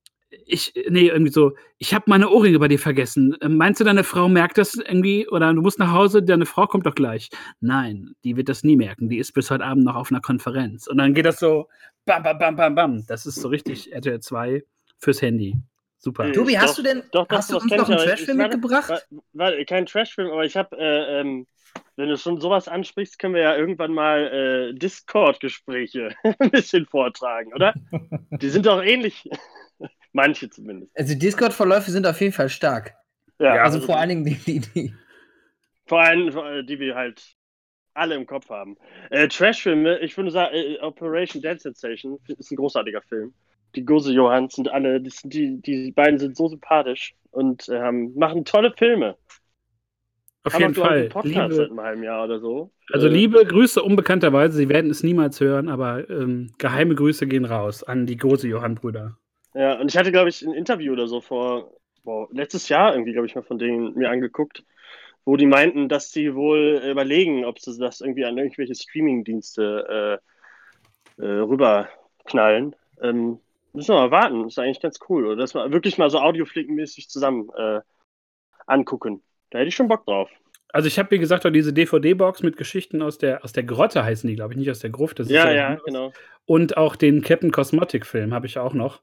ich, 0.45 0.73
nee, 0.89 1.07
irgendwie 1.07 1.31
so, 1.31 1.53
ich 1.77 1.93
habe 1.93 2.05
meine 2.07 2.29
Ohrringe 2.29 2.59
bei 2.59 2.67
dir 2.67 2.79
vergessen. 2.79 3.35
Ähm, 3.41 3.57
Meinst 3.57 3.79
du, 3.79 3.83
deine 3.83 4.03
Frau 4.03 4.29
merkt 4.29 4.57
das 4.57 4.75
irgendwie? 4.75 5.27
Oder 5.27 5.53
du 5.53 5.61
musst 5.61 5.79
nach 5.79 5.91
Hause, 5.91 6.23
deine 6.23 6.45
Frau 6.45 6.67
kommt 6.67 6.85
doch 6.85 6.95
gleich. 6.95 7.29
Nein, 7.59 8.13
die 8.23 8.37
wird 8.37 8.49
das 8.49 8.63
nie 8.63 8.77
merken. 8.77 9.09
Die 9.09 9.17
ist 9.17 9.33
bis 9.33 9.51
heute 9.51 9.63
Abend 9.63 9.83
noch 9.83 9.95
auf 9.95 10.11
einer 10.11 10.21
Konferenz. 10.21 10.87
Und 10.87 10.97
dann 10.97 11.13
geht 11.13 11.25
das 11.25 11.39
so, 11.39 11.67
bam, 12.05 12.23
bam, 12.23 12.37
bam, 12.37 12.55
bam, 12.55 12.75
bam. 12.75 13.05
Das 13.07 13.25
ist 13.25 13.35
so 13.35 13.49
richtig 13.49 13.91
RTL 13.93 14.19
2 14.19 14.63
fürs 14.99 15.21
Handy. 15.21 15.57
Super. 16.01 16.25
Äh, 16.25 16.31
Tobi, 16.31 16.57
hast 16.57 16.71
doch, 16.71 16.75
du 16.77 16.81
denn 16.81 17.03
Doch, 17.11 17.27
doch, 17.27 17.37
hast 17.37 17.51
du 17.51 17.53
das 17.53 17.63
uns 17.63 17.71
noch 17.77 17.89
einen 17.89 17.99
Trashfilm 17.99 18.37
mitgebracht? 18.37 18.89
Warte, 18.89 19.05
warte, 19.33 19.65
kein 19.65 19.85
Trashfilm, 19.85 20.31
aber 20.31 20.43
ich 20.45 20.57
habe, 20.57 20.75
äh, 20.75 21.21
ähm, 21.21 21.45
wenn 21.95 22.09
du 22.09 22.17
schon 22.17 22.41
sowas 22.41 22.67
ansprichst, 22.67 23.19
können 23.19 23.35
wir 23.35 23.43
ja 23.43 23.55
irgendwann 23.55 23.93
mal 23.93 24.71
äh, 24.71 24.73
Discord-Gespräche 24.73 26.15
ein 26.39 26.49
bisschen 26.49 26.87
vortragen, 26.87 27.53
oder? 27.53 27.75
Die 28.31 28.49
sind 28.49 28.65
doch 28.65 28.81
ähnlich. 28.81 29.29
Manche 30.11 30.49
zumindest. 30.49 30.91
Also 30.97 31.13
Discord-Verläufe 31.13 31.91
sind 31.91 32.07
auf 32.07 32.19
jeden 32.19 32.33
Fall 32.33 32.49
stark. 32.49 32.95
Ja, 33.39 33.63
also 33.63 33.79
vor 33.79 33.97
allen 33.97 34.09
Dingen 34.09 34.25
die, 34.25 34.35
die, 34.35 34.59
die. 34.59 34.93
Vor 35.85 36.01
allem, 36.01 36.35
äh, 36.35 36.63
die 36.63 36.79
wir 36.79 36.95
halt 36.95 37.35
alle 37.93 38.15
im 38.15 38.25
Kopf 38.25 38.49
haben. 38.49 38.75
Äh, 39.11 39.27
Trashfilme, 39.27 39.99
ich 39.99 40.17
würde 40.17 40.31
sagen, 40.31 40.55
äh, 40.55 40.79
Operation 40.79 41.41
Dead 41.41 41.61
Sensation 41.61 42.19
ist 42.25 42.51
ein 42.51 42.55
großartiger 42.55 43.01
Film. 43.03 43.33
Die 43.75 43.85
Gose 43.85 44.11
Johanns 44.13 44.55
sind 44.55 44.69
alle, 44.69 45.01
die, 45.01 45.09
sind- 45.09 45.33
die, 45.33 45.61
die 45.61 45.91
beiden 45.91 46.19
sind 46.19 46.35
so 46.37 46.47
sympathisch 46.47 47.15
und 47.31 47.67
ähm, 47.69 48.13
machen 48.15 48.45
tolle 48.45 48.73
Filme. 48.77 49.17
Auf 50.43 50.53
Haben 50.53 50.61
jeden 50.61 50.73
Fall. 50.75 51.09
Podcast 51.09 51.55
seit 51.55 51.69
Liebe, 51.69 51.69
einem 51.69 51.81
halben 51.81 52.03
Jahr 52.03 52.23
oder 52.25 52.39
so. 52.39 52.71
also 52.91 53.07
Äh, 53.07 53.09
liebe 53.09 53.45
Grüße 53.45 53.81
unbekannterweise, 53.81 54.55
Sie 54.57 54.69
werden 54.69 54.91
es 54.91 55.03
niemals 55.03 55.39
hören, 55.39 55.69
aber 55.69 56.09
ähm, 56.09 56.51
geheime 56.57 56.95
Grüße 56.95 57.27
gehen 57.27 57.45
raus 57.45 57.83
an 57.83 58.05
die 58.05 58.17
große 58.17 58.47
Johann-Brüder. 58.47 59.17
Ja, 59.53 59.79
und 59.79 59.89
ich 59.89 59.97
hatte, 59.97 60.11
glaube 60.11 60.29
ich, 60.29 60.41
ein 60.43 60.53
Interview 60.53 60.93
oder 60.93 61.07
so 61.07 61.19
vor, 61.21 61.73
boah, 62.03 62.27
letztes 62.31 62.69
Jahr 62.69 62.93
irgendwie, 62.93 63.11
glaube 63.13 63.27
ich, 63.27 63.35
mal 63.35 63.43
von 63.43 63.59
denen 63.59 63.93
mir 63.95 64.09
angeguckt, 64.09 64.63
wo 65.25 65.35
die 65.37 65.45
meinten, 65.45 65.89
dass 65.89 66.11
sie 66.11 66.35
wohl 66.35 66.81
überlegen, 66.89 67.45
ob 67.45 67.59
sie 67.59 67.77
das 67.77 68.01
irgendwie 68.01 68.25
an 68.25 68.37
irgendwelche 68.37 68.75
Streaming-Dienste 68.75 70.19
äh, 71.19 71.23
äh, 71.23 71.39
rüberknallen. 71.41 72.75
Ähm, 73.01 73.39
müssen 73.73 73.93
wir 73.95 73.99
mal 74.07 74.11
warten, 74.11 74.45
ist 74.47 74.59
eigentlich 74.59 74.81
ganz 74.81 74.99
cool. 75.09 75.25
Oder 75.25 75.35
dass 75.37 75.53
wir 75.53 75.71
wirklich 75.71 75.97
mal 75.97 76.09
so 76.09 76.19
audioflickenmäßig 76.19 77.09
zusammen 77.09 77.49
äh, 77.57 77.79
angucken. 78.67 79.21
Da 79.49 79.59
hätte 79.59 79.69
ich 79.69 79.75
schon 79.75 79.87
Bock 79.87 80.05
drauf. 80.05 80.29
Also 80.73 80.87
ich 80.87 80.97
habe, 80.97 81.11
wie 81.11 81.19
gesagt, 81.19 81.45
auch 81.45 81.51
diese 81.51 81.73
DVD-Box 81.73 82.43
mit 82.43 82.55
Geschichten 82.55 83.01
aus 83.01 83.17
der, 83.17 83.43
aus 83.43 83.51
der 83.51 83.63
Grotte 83.63 84.05
heißen 84.05 84.29
die, 84.29 84.35
glaube 84.35 84.53
ich, 84.53 84.59
nicht 84.59 84.71
aus 84.71 84.79
der 84.79 84.89
Gruft. 84.89 85.19
Das 85.19 85.27
ist 85.27 85.33
Ja, 85.33 85.51
ja, 85.51 85.67
anderes. 85.67 85.83
genau. 85.85 86.13
Und 86.45 86.77
auch 86.77 86.95
den 86.95 87.21
Captain 87.21 87.51
Cosmotic-Film 87.51 88.33
habe 88.33 88.47
ich 88.47 88.57
auch 88.57 88.73
noch. 88.73 89.01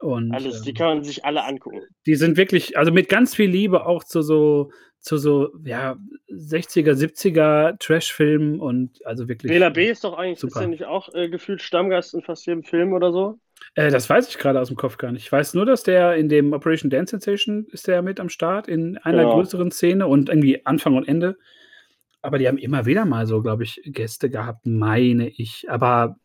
Und 0.00 0.32
Alles, 0.32 0.62
die 0.62 0.70
ähm, 0.70 0.76
kann 0.76 0.86
man 0.88 1.04
sich 1.04 1.24
alle 1.24 1.44
angucken. 1.44 1.80
die 2.06 2.14
sind 2.14 2.36
wirklich, 2.36 2.76
also 2.78 2.92
mit 2.92 3.08
ganz 3.08 3.34
viel 3.34 3.50
Liebe 3.50 3.86
auch 3.86 4.04
zu 4.04 4.22
so, 4.22 4.70
zu 5.00 5.16
so, 5.16 5.50
ja, 5.64 5.96
60er, 6.30 6.92
70er 6.92 7.78
Trash-Filmen 7.78 8.60
und 8.60 9.04
also 9.06 9.28
wirklich. 9.28 9.50
Bela 9.50 9.70
B. 9.70 9.90
ist 9.90 10.04
doch 10.04 10.16
eigentlich, 10.16 10.34
ist 10.34 10.40
super. 10.42 10.60
der 10.60 10.68
nicht 10.68 10.84
auch 10.84 11.12
äh, 11.14 11.28
gefühlt 11.28 11.62
Stammgast 11.62 12.14
in 12.14 12.22
fast 12.22 12.46
jedem 12.46 12.62
Film 12.62 12.92
oder 12.92 13.12
so? 13.12 13.38
Äh, 13.74 13.90
das 13.90 14.08
weiß 14.08 14.28
ich 14.28 14.38
gerade 14.38 14.60
aus 14.60 14.68
dem 14.68 14.76
Kopf 14.76 14.96
gar 14.98 15.12
nicht. 15.12 15.22
Ich 15.24 15.32
weiß 15.32 15.54
nur, 15.54 15.66
dass 15.66 15.82
der 15.82 16.16
in 16.16 16.28
dem 16.28 16.52
Operation 16.52 16.90
Dance 16.90 17.10
Sensation 17.10 17.66
ist 17.72 17.86
der 17.86 18.02
mit 18.02 18.20
am 18.20 18.28
Start 18.28 18.68
in 18.68 18.96
einer 18.98 19.22
Genau. 19.24 19.34
größeren 19.34 19.70
Szene 19.70 20.06
und 20.06 20.28
irgendwie 20.28 20.64
Anfang 20.66 20.96
und 20.96 21.06
Ende. 21.08 21.36
Aber 22.22 22.38
die 22.38 22.48
haben 22.48 22.58
immer 22.58 22.84
wieder 22.86 23.04
mal 23.04 23.26
so, 23.26 23.42
glaube 23.42 23.62
ich, 23.62 23.80
Gäste 23.84 24.28
gehabt, 24.30 24.66
meine 24.66 25.28
ich. 25.28 25.66
Aber 25.68 26.16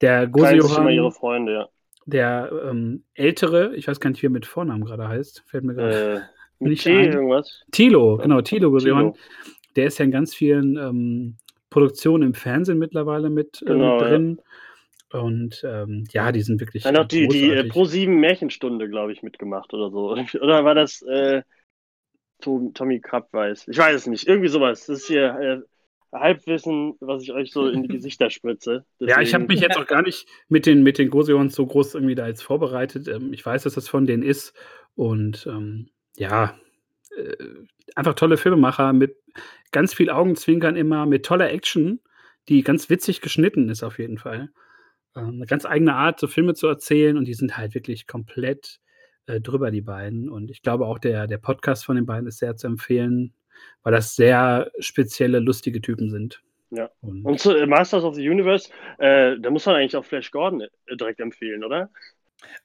der 0.00 0.26
Gosi 0.26 0.46
Teilen 0.46 0.62
sich 0.62 0.78
immer 0.78 0.90
ihre 0.90 1.12
Freunde, 1.12 1.52
ja. 1.52 1.68
der 2.06 2.50
ähm, 2.70 3.04
ältere, 3.14 3.74
ich 3.76 3.86
weiß 3.86 4.00
gar 4.00 4.10
nicht, 4.10 4.22
wie 4.22 4.26
er 4.26 4.30
mit 4.30 4.46
Vornamen 4.46 4.84
gerade 4.84 5.06
heißt, 5.08 5.42
fällt 5.46 5.64
mir 5.64 5.74
gerade 5.74 6.14
Äh, 6.14 6.20
nicht 6.64 6.84
T 6.84 6.96
ein. 6.96 7.12
irgendwas. 7.12 7.62
Tilo, 7.72 8.16
genau, 8.16 8.40
Tilo 8.40 8.70
Gosi 8.70 8.86
Tilo. 8.86 8.98
Johann. 8.98 9.12
Der 9.76 9.86
ist 9.86 9.98
ja 9.98 10.04
in 10.06 10.10
ganz 10.10 10.34
vielen 10.34 10.76
ähm, 10.76 11.36
Produktionen 11.70 12.22
im 12.24 12.34
Fernsehen 12.34 12.78
mittlerweile 12.78 13.28
mit, 13.30 13.60
äh, 13.62 13.66
Genau, 13.66 14.00
mit 14.00 14.02
ja. 14.38 14.44
Und 15.12 15.62
ähm, 15.64 16.04
ja, 16.10 16.32
die 16.32 16.42
sind 16.42 16.60
wirklich. 16.60 16.84
Dann 16.84 16.96
auch 16.96 17.06
die, 17.06 17.28
die 17.28 17.44
äh, 17.44 17.48
großartig. 17.48 17.72
Pro 17.72 17.84
7 17.84 18.20
Märchenstunde, 18.20 18.88
glaube 18.88 19.12
ich, 19.12 19.22
mitgemacht 19.22 19.72
oder 19.74 19.90
so. 19.90 20.10
Oder 20.40 20.64
war 20.64 20.74
das 20.74 21.02
äh, 21.02 21.42
Tom, 22.40 22.72
Tommy 22.74 23.00
Krapp 23.00 23.32
weiß? 23.32 23.68
Ich 23.68 23.78
weiß 23.78 23.94
es 23.96 24.06
nicht. 24.06 24.26
Irgendwie 24.26 24.48
sowas. 24.48 24.86
Das 24.86 25.00
ist 25.00 25.06
hier 25.06 25.38
äh, 25.38 26.16
Halbwissen, 26.16 26.94
was 27.00 27.22
ich 27.22 27.32
euch 27.32 27.52
so 27.52 27.68
in 27.68 27.82
die 27.82 27.88
Gesichter 27.96 28.30
spritze. 28.30 28.84
Ja, 28.98 29.20
ich 29.20 29.34
habe 29.34 29.44
Deswegen- 29.44 29.46
mich 29.46 29.60
jetzt 29.60 29.76
auch 29.76 29.86
gar 29.86 30.02
nicht 30.02 30.26
mit 30.48 30.66
den, 30.66 30.82
mit 30.82 30.98
den 30.98 31.10
Goseons 31.10 31.54
so 31.54 31.66
groß 31.66 31.94
irgendwie 31.94 32.14
da 32.14 32.26
jetzt 32.26 32.42
vorbereitet. 32.42 33.08
Ähm, 33.08 33.32
ich 33.32 33.44
weiß, 33.44 33.64
dass 33.64 33.74
das 33.74 33.88
von 33.88 34.06
denen 34.06 34.22
ist. 34.22 34.54
Und 34.94 35.46
ähm, 35.46 35.88
ja, 36.16 36.58
äh, 37.16 37.36
einfach 37.94 38.14
tolle 38.14 38.36
Filmemacher 38.36 38.92
mit 38.92 39.16
ganz 39.70 39.94
viel 39.94 40.10
Augenzwinkern 40.10 40.76
immer, 40.76 41.06
mit 41.06 41.24
toller 41.24 41.50
Action, 41.50 42.00
die 42.48 42.62
ganz 42.62 42.90
witzig 42.90 43.20
geschnitten 43.20 43.68
ist 43.68 43.82
auf 43.82 43.98
jeden 43.98 44.18
Fall. 44.18 44.50
Ähm, 45.16 45.34
eine 45.36 45.46
ganz 45.46 45.66
eigene 45.66 45.94
Art, 45.94 46.20
so 46.20 46.26
Filme 46.26 46.54
zu 46.54 46.66
erzählen 46.66 47.16
und 47.16 47.26
die 47.26 47.34
sind 47.34 47.56
halt 47.56 47.74
wirklich 47.74 48.06
komplett 48.06 48.80
äh, 49.26 49.40
drüber, 49.40 49.70
die 49.70 49.82
beiden. 49.82 50.28
Und 50.28 50.50
ich 50.50 50.62
glaube 50.62 50.86
auch, 50.86 50.98
der, 50.98 51.26
der 51.26 51.38
Podcast 51.38 51.84
von 51.84 51.96
den 51.96 52.06
beiden 52.06 52.26
ist 52.26 52.38
sehr 52.38 52.56
zu 52.56 52.66
empfehlen, 52.66 53.34
weil 53.82 53.92
das 53.92 54.16
sehr 54.16 54.70
spezielle, 54.78 55.38
lustige 55.38 55.80
Typen 55.80 56.10
sind. 56.10 56.42
Ja. 56.70 56.90
Und 57.02 57.24
Und 57.24 57.38
zu 57.38 57.54
äh, 57.54 57.66
Masters 57.66 58.04
of 58.04 58.14
the 58.14 58.28
Universe, 58.28 58.70
äh, 58.98 59.38
da 59.38 59.50
muss 59.50 59.66
man 59.66 59.76
eigentlich 59.76 59.96
auch 59.96 60.04
Flash 60.04 60.30
Gordon 60.30 60.62
äh, 60.62 60.96
direkt 60.96 61.20
empfehlen, 61.20 61.64
oder? 61.64 61.90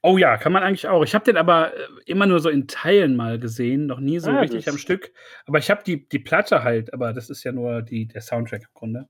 Oh 0.02 0.18
ja, 0.18 0.36
kann 0.38 0.52
man 0.52 0.62
eigentlich 0.62 0.88
auch. 0.88 1.04
Ich 1.04 1.14
habe 1.14 1.24
den 1.24 1.36
aber 1.36 1.74
äh, 1.76 1.86
immer 2.06 2.26
nur 2.26 2.40
so 2.40 2.48
in 2.48 2.66
Teilen 2.66 3.16
mal 3.16 3.38
gesehen, 3.38 3.86
noch 3.86 4.00
nie 4.00 4.18
so 4.18 4.30
Ah, 4.30 4.40
richtig 4.40 4.68
am 4.68 4.78
Stück. 4.78 5.12
Aber 5.46 5.58
ich 5.58 5.70
habe 5.70 5.82
die, 5.84 6.08
die 6.08 6.18
Platte 6.18 6.62
halt, 6.62 6.92
aber 6.94 7.12
das 7.12 7.30
ist 7.30 7.44
ja 7.44 7.52
nur 7.52 7.82
die, 7.82 8.06
der 8.06 8.22
Soundtrack 8.22 8.62
im 8.62 8.74
Grunde. 8.74 9.08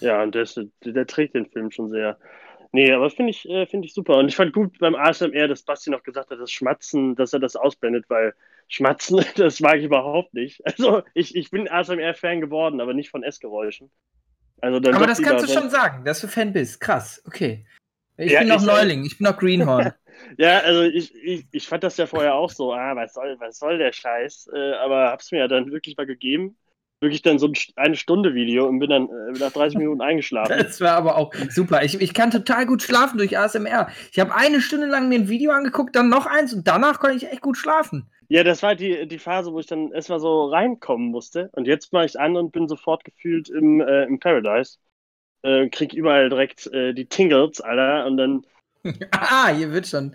Ja, 0.00 0.22
und 0.22 0.34
der, 0.34 0.46
der 0.84 1.06
trägt 1.06 1.34
den 1.34 1.46
Film 1.46 1.70
schon 1.70 1.88
sehr. 1.88 2.18
Nee, 2.72 2.92
aber 2.92 3.10
finde 3.10 3.30
ich, 3.30 3.48
äh, 3.48 3.66
finde 3.66 3.86
ich 3.86 3.94
super. 3.94 4.16
Und 4.18 4.28
ich 4.28 4.36
fand 4.36 4.52
gut 4.52 4.78
beim 4.78 4.94
ASMR, 4.94 5.48
dass 5.48 5.62
Basti 5.62 5.90
noch 5.90 6.02
gesagt 6.02 6.30
hat, 6.30 6.38
das 6.38 6.50
Schmatzen, 6.52 7.16
dass 7.16 7.32
er 7.32 7.40
das 7.40 7.56
ausblendet, 7.56 8.04
weil 8.08 8.34
Schmatzen, 8.68 9.24
das 9.36 9.60
mag 9.60 9.76
ich 9.78 9.84
überhaupt 9.84 10.34
nicht. 10.34 10.64
Also, 10.66 11.02
ich, 11.14 11.34
ich 11.34 11.50
bin 11.50 11.68
ASMR-Fan 11.68 12.40
geworden, 12.40 12.80
aber 12.80 12.94
nicht 12.94 13.10
von 13.10 13.22
Essgeräuschen. 13.22 13.90
Also 14.60 14.80
dann 14.80 14.94
Aber 14.94 15.06
das 15.06 15.22
kannst 15.22 15.48
du 15.48 15.52
schon 15.52 15.70
sagen, 15.70 16.04
dass 16.04 16.20
du 16.20 16.26
Fan 16.28 16.52
bist. 16.52 16.80
Krass, 16.80 17.22
okay. 17.26 17.64
Ich 18.16 18.32
Ja, 18.32 18.40
bin 18.40 18.48
noch 18.48 18.60
ich- 18.60 18.66
Neuling, 18.66 19.04
ich 19.04 19.16
bin 19.18 19.24
noch 19.26 19.36
Greenhorn. 19.38 19.92
Ja, 20.36 20.58
also 20.58 20.82
ich, 20.82 21.14
ich, 21.14 21.46
ich 21.52 21.68
fand 21.68 21.84
das 21.84 21.96
ja 21.96 22.06
vorher 22.06 22.34
auch 22.34 22.50
so, 22.50 22.72
ah, 22.74 22.96
was 22.96 23.14
soll, 23.14 23.36
was 23.38 23.56
soll 23.56 23.78
der 23.78 23.92
Scheiß? 23.92 24.50
Äh, 24.52 24.72
aber 24.72 25.12
hab's 25.12 25.30
mir 25.30 25.38
ja 25.38 25.46
dann 25.46 25.70
wirklich 25.70 25.96
mal 25.96 26.06
gegeben. 26.06 26.56
Wirklich 27.00 27.22
dann 27.22 27.38
so 27.38 27.46
ein 27.46 27.52
eine 27.76 27.94
Stunde 27.94 28.34
Video 28.34 28.66
und 28.66 28.80
bin 28.80 28.90
dann 28.90 29.08
äh, 29.08 29.38
nach 29.38 29.52
30 29.52 29.78
Minuten 29.78 30.00
eingeschlafen. 30.00 30.56
Das 30.58 30.80
war 30.80 30.92
aber 30.92 31.16
auch 31.16 31.32
super. 31.50 31.84
Ich, 31.84 32.00
ich 32.00 32.12
kann 32.12 32.30
total 32.30 32.66
gut 32.66 32.82
schlafen 32.82 33.18
durch 33.18 33.38
ASMR. 33.38 33.88
Ich 34.10 34.18
habe 34.18 34.34
eine 34.34 34.60
Stunde 34.60 34.86
lang 34.86 35.08
mir 35.08 35.20
ein 35.20 35.28
Video 35.28 35.52
angeguckt, 35.52 35.94
dann 35.94 36.08
noch 36.08 36.26
eins 36.26 36.52
und 36.52 36.66
danach 36.66 36.98
konnte 36.98 37.16
ich 37.16 37.30
echt 37.30 37.42
gut 37.42 37.56
schlafen. 37.56 38.10
Ja, 38.28 38.44
das 38.44 38.62
war 38.62 38.74
die, 38.74 39.08
die 39.08 39.18
Phase, 39.18 39.52
wo 39.52 39.60
ich 39.60 39.66
dann 39.66 39.90
erstmal 39.90 40.20
so 40.20 40.46
reinkommen 40.46 41.08
musste. 41.10 41.48
Und 41.52 41.66
jetzt 41.66 41.92
mache 41.92 42.04
ich 42.04 42.20
an 42.20 42.36
und 42.36 42.52
bin 42.52 42.68
sofort 42.68 43.04
gefühlt 43.04 43.48
im, 43.48 43.80
äh, 43.80 44.04
im 44.04 44.20
Paradise. 44.20 44.78
Äh, 45.42 45.68
krieg 45.68 45.94
überall 45.94 46.28
direkt 46.28 46.66
äh, 46.66 46.92
die 46.92 47.06
Tingles, 47.06 47.60
Alter. 47.62 48.06
Und 48.06 48.18
dann 48.18 48.44
Ah, 49.12 49.48
hier 49.54 49.70
wird 49.72 49.86
schon 49.86 50.14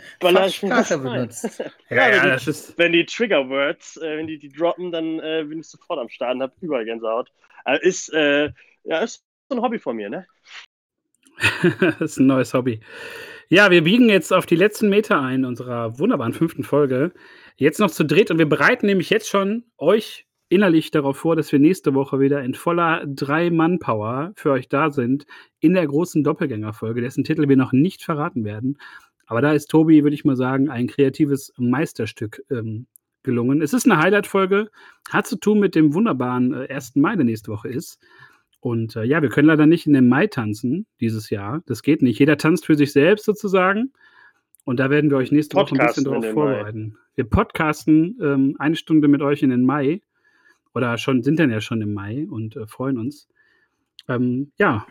rein. 1.08 1.16
benutzt. 1.16 1.44
Ja, 1.90 1.96
Ja, 1.98 2.08
ja, 2.10 2.14
wenn 2.16 2.24
die- 2.24 2.30
das 2.30 2.48
ist. 2.48 2.78
Wenn 2.78 2.92
die 2.94 3.06
Trigger 3.06 3.50
Words, 3.50 3.98
äh, 3.98 4.18
wenn 4.18 4.28
die 4.28 4.38
die 4.40 4.50
droppen, 4.50 4.92
dann 4.92 5.20
äh, 5.20 5.44
bin 5.48 5.60
ich 5.60 5.68
sofort 5.68 6.00
am 6.00 6.10
Start 6.10 6.36
und 6.36 6.42
hab 6.44 6.54
überall 6.62 6.86
Gänsehaut. 6.86 7.32
Also 7.66 7.82
ist, 7.84 8.10
äh, 8.14 8.52
ja, 8.84 9.00
ist 9.00 9.24
so 9.50 9.58
ein 9.58 9.62
Hobby 9.62 9.80
von 9.80 9.96
mir, 9.96 10.10
ne? 10.10 10.26
das 11.80 12.02
ist 12.02 12.20
ein 12.20 12.28
neues 12.28 12.54
Hobby. 12.54 12.80
Ja, 13.50 13.72
wir 13.72 13.84
biegen 13.84 14.10
jetzt 14.10 14.32
auf 14.32 14.46
die 14.46 14.56
letzten 14.56 14.90
Meter 14.90 15.22
ein 15.22 15.46
unserer 15.46 15.98
wunderbaren 16.00 16.34
fünften 16.34 16.64
Folge. 16.64 17.12
Jetzt 17.56 17.80
noch 17.80 17.92
zu 17.92 18.04
dritt 18.06 18.32
und 18.32 18.38
wir 18.40 18.48
bereiten 18.48 18.86
nämlich 18.86 19.10
jetzt 19.10 19.30
schon 19.30 19.66
euch 19.78 20.26
innerlich 20.50 20.92
darauf 20.92 21.18
vor, 21.18 21.36
dass 21.36 21.52
wir 21.52 21.60
nächste 21.60 21.94
Woche 21.94 22.20
wieder 22.20 22.44
in 22.44 22.54
voller 22.54 23.06
Drei-Mann-Power 23.08 24.34
für 24.36 24.52
euch 24.52 24.70
da 24.70 24.92
sind 24.92 25.26
in 25.60 25.74
der 25.74 25.88
großen 25.88 26.24
Doppelgänger-Folge, 26.24 27.02
dessen 27.02 27.24
Titel 27.24 27.48
wir 27.50 27.58
noch 27.58 27.72
nicht 27.72 28.04
verraten 28.04 28.44
werden. 28.46 28.78
Aber 29.26 29.42
da 29.42 29.54
ist 29.54 29.68
Tobi, 29.70 30.04
würde 30.04 30.16
ich 30.16 30.26
mal 30.26 30.36
sagen, 30.36 30.70
ein 30.70 30.88
kreatives 30.88 31.54
Meisterstück 31.58 32.44
ähm, 32.52 32.88
gelungen. 33.24 33.62
Es 33.62 33.74
ist 33.74 33.90
eine 33.90 34.02
Highlight-Folge, 34.02 34.70
hat 35.10 35.28
zu 35.28 35.38
tun 35.38 35.60
mit 35.60 35.76
dem 35.76 35.94
wunderbaren 35.94 36.54
äh, 36.54 36.74
1. 36.74 36.96
Mai, 36.96 37.16
der 37.16 37.26
nächste 37.26 37.52
Woche 37.52 37.70
ist. 37.70 38.00
Und 38.60 38.96
äh, 38.96 39.04
ja, 39.04 39.22
wir 39.22 39.30
können 39.30 39.48
leider 39.48 39.66
nicht 39.66 39.88
in 39.88 39.94
den 39.94 40.08
Mai 40.08 40.28
tanzen 40.28 40.86
dieses 41.02 41.30
Jahr. 41.30 41.64
Das 41.66 41.84
geht 41.84 42.02
nicht. 42.02 42.20
Jeder 42.20 42.38
tanzt 42.38 42.66
für 42.66 42.76
sich 42.76 42.94
selbst 42.94 43.26
sozusagen. 43.26 43.92
Und 44.66 44.80
da 44.80 44.90
werden 44.90 45.10
wir 45.10 45.18
euch 45.18 45.32
nächste 45.32 45.58
Woche 45.58 45.76
ein 45.76 45.86
bisschen 45.86 46.06
darauf 46.06 46.24
den 46.24 46.36
Mai. 46.36 46.42
vorbereiten. 46.42 46.98
Wir 47.16 47.26
podcasten 47.26 48.18
ähm, 48.22 48.56
eine 48.60 48.76
Stunde 48.76 49.08
mit 49.08 49.22
euch 49.22 49.44
in 49.44 49.50
den 49.50 49.66
Mai. 49.66 50.02
Oder 50.74 50.98
schon 50.98 51.24
sind 51.24 51.40
dann 51.40 51.52
ja 51.52 51.62
schon 51.62 51.82
im 51.82 51.94
Mai 51.94 52.26
und 52.30 52.56
äh, 52.56 52.68
freuen 52.68 52.98
uns. 52.98 53.28
Ähm, 54.08 54.52
ja, 54.58 54.86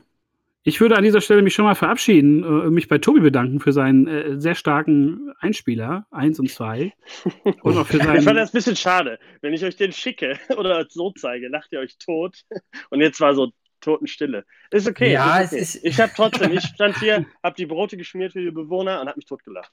ich 0.65 0.81
würde 0.81 0.97
an 0.97 1.03
dieser 1.03 1.21
Stelle 1.21 1.43
mich 1.43 1.55
schon 1.55 1.65
mal 1.65 1.75
verabschieden, 1.75 2.45
äh, 2.45 2.71
mich 2.71 2.87
bei 2.89 2.99
Tobi 2.99 3.19
bedanken 3.21 3.59
für 3.59 3.73
seinen 3.73 4.07
äh, 4.07 4.41
sehr 4.41 4.55
starken 4.55 5.33
Einspieler, 5.41 6.07
1 6.13 6.39
und 6.39 6.51
2. 6.51 6.93
Und 7.63 7.77
auch 7.79 7.87
für 7.87 7.97
Ich 7.97 8.05
fand 8.05 8.23
seinen. 8.23 8.37
das 8.37 8.51
ein 8.51 8.57
bisschen 8.57 8.77
schade. 8.77 9.19
Wenn 9.41 9.55
ich 9.55 9.65
euch 9.65 9.77
den 9.77 9.93
schicke 9.93 10.39
oder 10.57 10.87
so 10.89 11.11
zeige, 11.13 11.49
lacht 11.49 11.73
ihr 11.73 11.81
euch 11.81 11.99
tot. 11.99 12.43
Und 12.91 13.01
jetzt 13.01 13.21
war 13.21 13.35
so 13.35 13.51
Totenstille. 13.81 14.45
Ist 14.71 14.87
okay. 14.89 15.13
Ja, 15.13 15.41
ist 15.41 15.53
okay. 15.53 15.63
es 15.63 15.75
ist- 15.75 15.85
Ich 15.85 16.01
habe 16.01 16.13
trotzdem, 16.15 16.53
ich 16.53 16.63
stand 16.63 16.97
hier, 17.01 17.27
habe 17.43 17.57
die 17.57 17.67
Brote 17.67 17.97
geschmiert 17.97 18.33
für 18.33 18.41
die 18.41 18.53
Bewohner 18.53 19.01
und 19.01 19.09
habe 19.09 19.19
mich 19.19 19.27
totgelacht. 19.27 19.73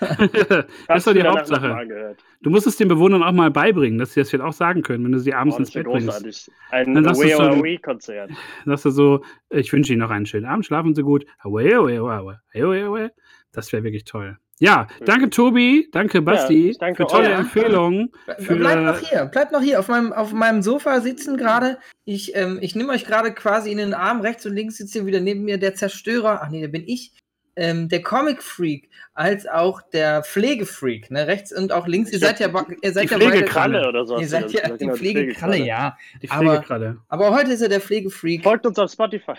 Das 0.00 0.64
ist 0.98 1.06
doch 1.06 1.12
die 1.14 1.22
Hauptsache. 1.22 2.16
Du 2.42 2.50
musst 2.50 2.66
es 2.66 2.76
den 2.76 2.88
Bewohnern 2.88 3.22
auch 3.22 3.32
mal 3.32 3.50
beibringen, 3.50 3.98
dass 3.98 4.14
sie 4.14 4.20
das 4.20 4.30
vielleicht 4.30 4.44
auch 4.44 4.52
sagen 4.52 4.82
können, 4.82 5.04
wenn 5.04 5.12
du 5.12 5.18
sie 5.18 5.34
abends 5.34 5.56
Oh, 5.56 5.60
ins 5.60 5.72
ja 5.74 5.82
Bett 5.82 5.92
bringst. 5.92 6.50
Ein 6.70 6.94
Dann 6.94 7.04
sagst 7.04 7.20
so- 7.20 7.42
Away 7.42 7.78
Konzert. 7.78 8.30
Sagst 8.66 8.84
du 8.84 8.90
so, 8.90 9.24
ich 9.50 9.72
wünsche 9.72 9.92
Ihnen 9.92 10.00
noch 10.02 10.10
einen 10.10 10.26
schönen 10.26 10.46
Abend, 10.46 10.66
schlafen 10.66 10.94
Sie 10.94 11.02
gut. 11.02 11.24
Away, 11.40 11.74
away, 11.74 11.98
away, 11.98 12.36
away, 12.54 12.82
away. 12.82 13.08
Das 13.52 13.72
wäre 13.72 13.82
wirklich 13.82 14.04
toll. 14.04 14.38
Ja, 14.62 14.88
danke 15.06 15.30
Tobi, 15.30 15.88
danke 15.90 16.20
Basti 16.20 16.68
ich 16.70 16.78
danke 16.78 17.02
für 17.04 17.08
tolle. 17.08 17.30
Empfehlungen. 17.30 18.10
Für, 18.40 18.56
Bleibt 18.56 18.82
noch 18.82 18.98
hier, 18.98 19.24
bleibt 19.24 19.52
noch 19.52 19.62
hier 19.62 19.80
auf 19.80 19.88
meinem, 19.88 20.12
auf 20.12 20.34
meinem 20.34 20.60
Sofa 20.60 21.00
sitzen 21.00 21.38
gerade. 21.38 21.78
Ich, 22.04 22.36
ähm, 22.36 22.58
ich 22.60 22.74
nehme 22.76 22.92
euch 22.92 23.06
gerade 23.06 23.32
quasi 23.32 23.72
in 23.72 23.78
den 23.78 23.94
Arm. 23.94 24.20
Rechts 24.20 24.44
und 24.44 24.54
links 24.54 24.76
sitzt 24.76 24.92
hier 24.92 25.06
wieder 25.06 25.20
neben 25.20 25.44
mir 25.44 25.56
der 25.56 25.74
Zerstörer. 25.74 26.40
Ach 26.44 26.50
nee, 26.50 26.60
der 26.60 26.68
bin 26.68 26.84
ich. 26.86 27.14
Ähm, 27.60 27.88
der 27.90 28.00
Comic 28.02 28.42
Freak 28.42 28.88
als 29.12 29.46
auch 29.46 29.82
der 29.82 30.22
Pflegefreak. 30.22 31.10
Ne? 31.10 31.26
Rechts 31.26 31.52
und 31.52 31.72
auch 31.72 31.86
links. 31.86 32.10
Ihr 32.10 32.16
Ich 32.16 32.24
seid 32.24 32.40
ja, 32.40 32.48
ihr 32.48 32.92
seid 32.92 33.04
die 33.10 33.12
ja 33.12 33.18
Pflegekralle 33.18 33.86
oder 33.86 34.06
so. 34.06 34.18
Ihr 34.18 34.26
seid 34.28 34.50
ja 34.50 34.68
die 34.70 34.78
Genau, 34.78 34.94
Pflegekralle, 34.96 35.58
ja. 35.58 35.96
die 36.22 36.30
aber- 36.30 36.46
Pflegekralle. 36.52 36.96
Aber 37.08 37.30
heute 37.34 37.52
ist 37.52 37.60
er 37.60 37.68
der 37.68 37.80
Pflegefreak. 37.80 38.42
Folgt 38.42 38.64
uns 38.66 38.78
auf 38.78 38.90
Spotify. 38.90 39.34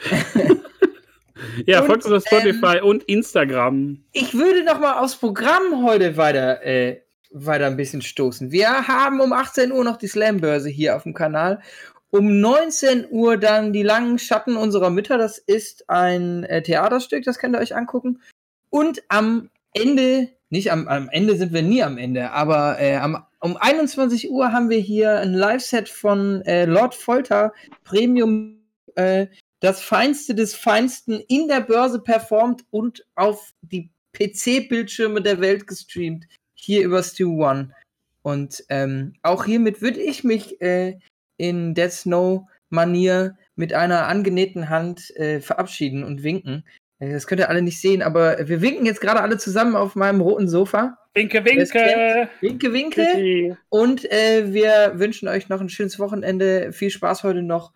Ja, 1.66 1.80
Und, 1.80 1.86
folgt 1.86 2.04
uns 2.06 2.14
auf 2.14 2.24
Spotify 2.26 2.80
und 2.80 3.02
Instagram. 3.04 3.98
Ich 4.12 4.32
würde 4.34 4.64
noch 4.64 4.80
mal 4.80 5.00
aufs 5.00 5.16
Programm 5.16 5.84
heute 5.84 6.16
weiter, 6.16 6.64
äh, 6.64 7.02
weiter 7.30 7.66
ein 7.66 7.76
bisschen 7.76 8.00
stoßen. 8.00 8.50
Wir 8.52 8.88
haben 8.88 9.20
um 9.20 9.32
18 9.34 9.70
Uhr 9.70 9.84
noch 9.84 9.98
die 9.98 10.06
Slam-Börse 10.06 10.70
hier 10.70 10.96
auf 10.96 11.02
dem 11.02 11.12
Kanal. 11.12 11.60
Um 12.10 12.40
19 12.40 13.06
Uhr 13.10 13.36
dann 13.36 13.72
die 13.72 13.82
langen 13.82 14.18
Schatten 14.18 14.56
unserer 14.56 14.90
Mütter. 14.90 15.18
Das 15.18 15.38
ist 15.38 15.88
ein 15.90 16.44
äh, 16.44 16.62
Theaterstück, 16.62 17.24
das 17.24 17.38
könnt 17.38 17.56
ihr 17.56 17.60
euch 17.60 17.74
angucken. 17.74 18.20
Und 18.70 19.02
am 19.08 19.50
Ende, 19.72 20.30
nicht 20.50 20.72
am, 20.72 20.88
am 20.88 21.08
Ende 21.08 21.36
sind 21.36 21.52
wir 21.52 21.62
nie 21.62 21.82
am 21.82 21.98
Ende, 21.98 22.30
aber 22.30 22.78
äh, 22.80 22.96
am, 22.96 23.24
Um 23.40 23.56
21 23.56 24.30
Uhr 24.30 24.52
haben 24.52 24.70
wir 24.70 24.78
hier 24.78 25.18
ein 25.18 25.34
Live-Set 25.34 25.88
von 25.88 26.42
äh, 26.42 26.64
Lord 26.64 26.94
Folter 26.94 27.52
Premium, 27.84 28.60
äh, 28.94 29.26
das 29.60 29.82
Feinste 29.82 30.34
des 30.34 30.54
Feinsten 30.54 31.20
in 31.28 31.48
der 31.48 31.60
Börse 31.60 32.00
performt 32.00 32.64
und 32.70 33.04
auf 33.14 33.52
die 33.62 33.90
PC-Bildschirme 34.12 35.20
der 35.20 35.40
Welt 35.40 35.66
gestreamt. 35.66 36.26
Hier 36.54 36.84
über 36.84 37.02
Stu 37.02 37.44
One. 37.44 37.72
Und 38.22 38.64
ähm, 38.68 39.14
auch 39.22 39.44
hiermit 39.44 39.82
würde 39.82 40.00
ich 40.00 40.24
mich 40.24 40.60
äh, 40.60 40.98
in 41.36 41.74
Dead 41.74 41.90
Snow 41.90 42.48
Manier 42.68 43.36
mit 43.54 43.72
einer 43.72 44.06
angenähten 44.06 44.68
Hand 44.68 45.10
äh, 45.16 45.40
verabschieden 45.40 46.04
und 46.04 46.22
winken. 46.22 46.64
Äh, 46.98 47.12
das 47.12 47.26
könnt 47.26 47.40
ihr 47.40 47.48
alle 47.48 47.62
nicht 47.62 47.80
sehen, 47.80 48.02
aber 48.02 48.48
wir 48.48 48.60
winken 48.60 48.86
jetzt 48.86 49.00
gerade 49.00 49.20
alle 49.20 49.38
zusammen 49.38 49.76
auf 49.76 49.94
meinem 49.94 50.20
roten 50.20 50.48
Sofa. 50.48 50.98
Winke, 51.14 51.44
winke. 51.44 52.28
Winke, 52.40 52.72
winke. 52.72 53.56
Und 53.70 54.10
äh, 54.10 54.52
wir 54.52 54.92
wünschen 54.96 55.28
euch 55.28 55.48
noch 55.48 55.60
ein 55.60 55.68
schönes 55.68 55.98
Wochenende. 55.98 56.72
Viel 56.72 56.90
Spaß 56.90 57.22
heute 57.22 57.42
noch. 57.42 57.72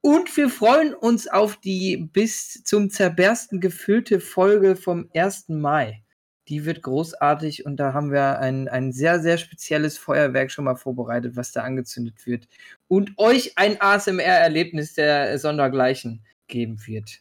Und 0.00 0.34
wir 0.36 0.48
freuen 0.48 0.94
uns 0.94 1.26
auf 1.26 1.56
die 1.56 1.96
bis 1.96 2.62
zum 2.62 2.88
Zerbersten 2.88 3.60
gefüllte 3.60 4.20
Folge 4.20 4.76
vom 4.76 5.10
1. 5.12 5.48
Mai. 5.48 6.04
Die 6.48 6.64
wird 6.64 6.82
großartig 6.82 7.66
und 7.66 7.76
da 7.76 7.92
haben 7.92 8.10
wir 8.10 8.38
ein, 8.38 8.68
ein 8.68 8.92
sehr, 8.92 9.20
sehr 9.20 9.36
spezielles 9.36 9.98
Feuerwerk 9.98 10.50
schon 10.50 10.64
mal 10.64 10.76
vorbereitet, 10.76 11.36
was 11.36 11.52
da 11.52 11.62
angezündet 11.62 12.26
wird. 12.26 12.48
Und 12.88 13.12
euch 13.18 13.52
ein 13.56 13.78
ASMR-Erlebnis 13.80 14.94
der 14.94 15.38
Sondergleichen 15.38 16.24
geben 16.46 16.78
wird. 16.86 17.20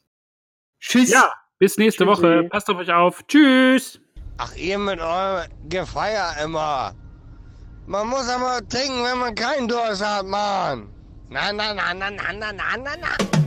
Tschüss. 0.80 1.12
Ja, 1.12 1.34
bis 1.60 1.78
nächste 1.78 2.06
Tschüssi. 2.06 2.22
Woche. 2.24 2.44
Passt 2.50 2.70
auf 2.70 2.78
euch 2.78 2.92
auf. 2.92 3.26
Tschüss. 3.28 4.00
Ach, 4.38 4.56
ihr 4.56 4.78
mit 4.78 5.00
eurem 5.00 5.48
Gefeier 5.68 6.36
immer. 6.44 6.96
Man 7.86 8.08
muss 8.08 8.30
aber 8.30 8.66
trinken, 8.68 9.04
wenn 9.04 9.18
man 9.18 9.36
keinen 9.36 9.68
Durst 9.68 10.06
hat, 10.06 10.26
Mann. 10.26 10.88
Na, 11.30 11.52
na, 11.52 11.74
na, 11.74 11.94
na, 11.94 12.12
na, 12.12 12.34
na, 12.34 12.52
na, 12.54 12.78
na, 12.78 12.92
na. 13.02 13.47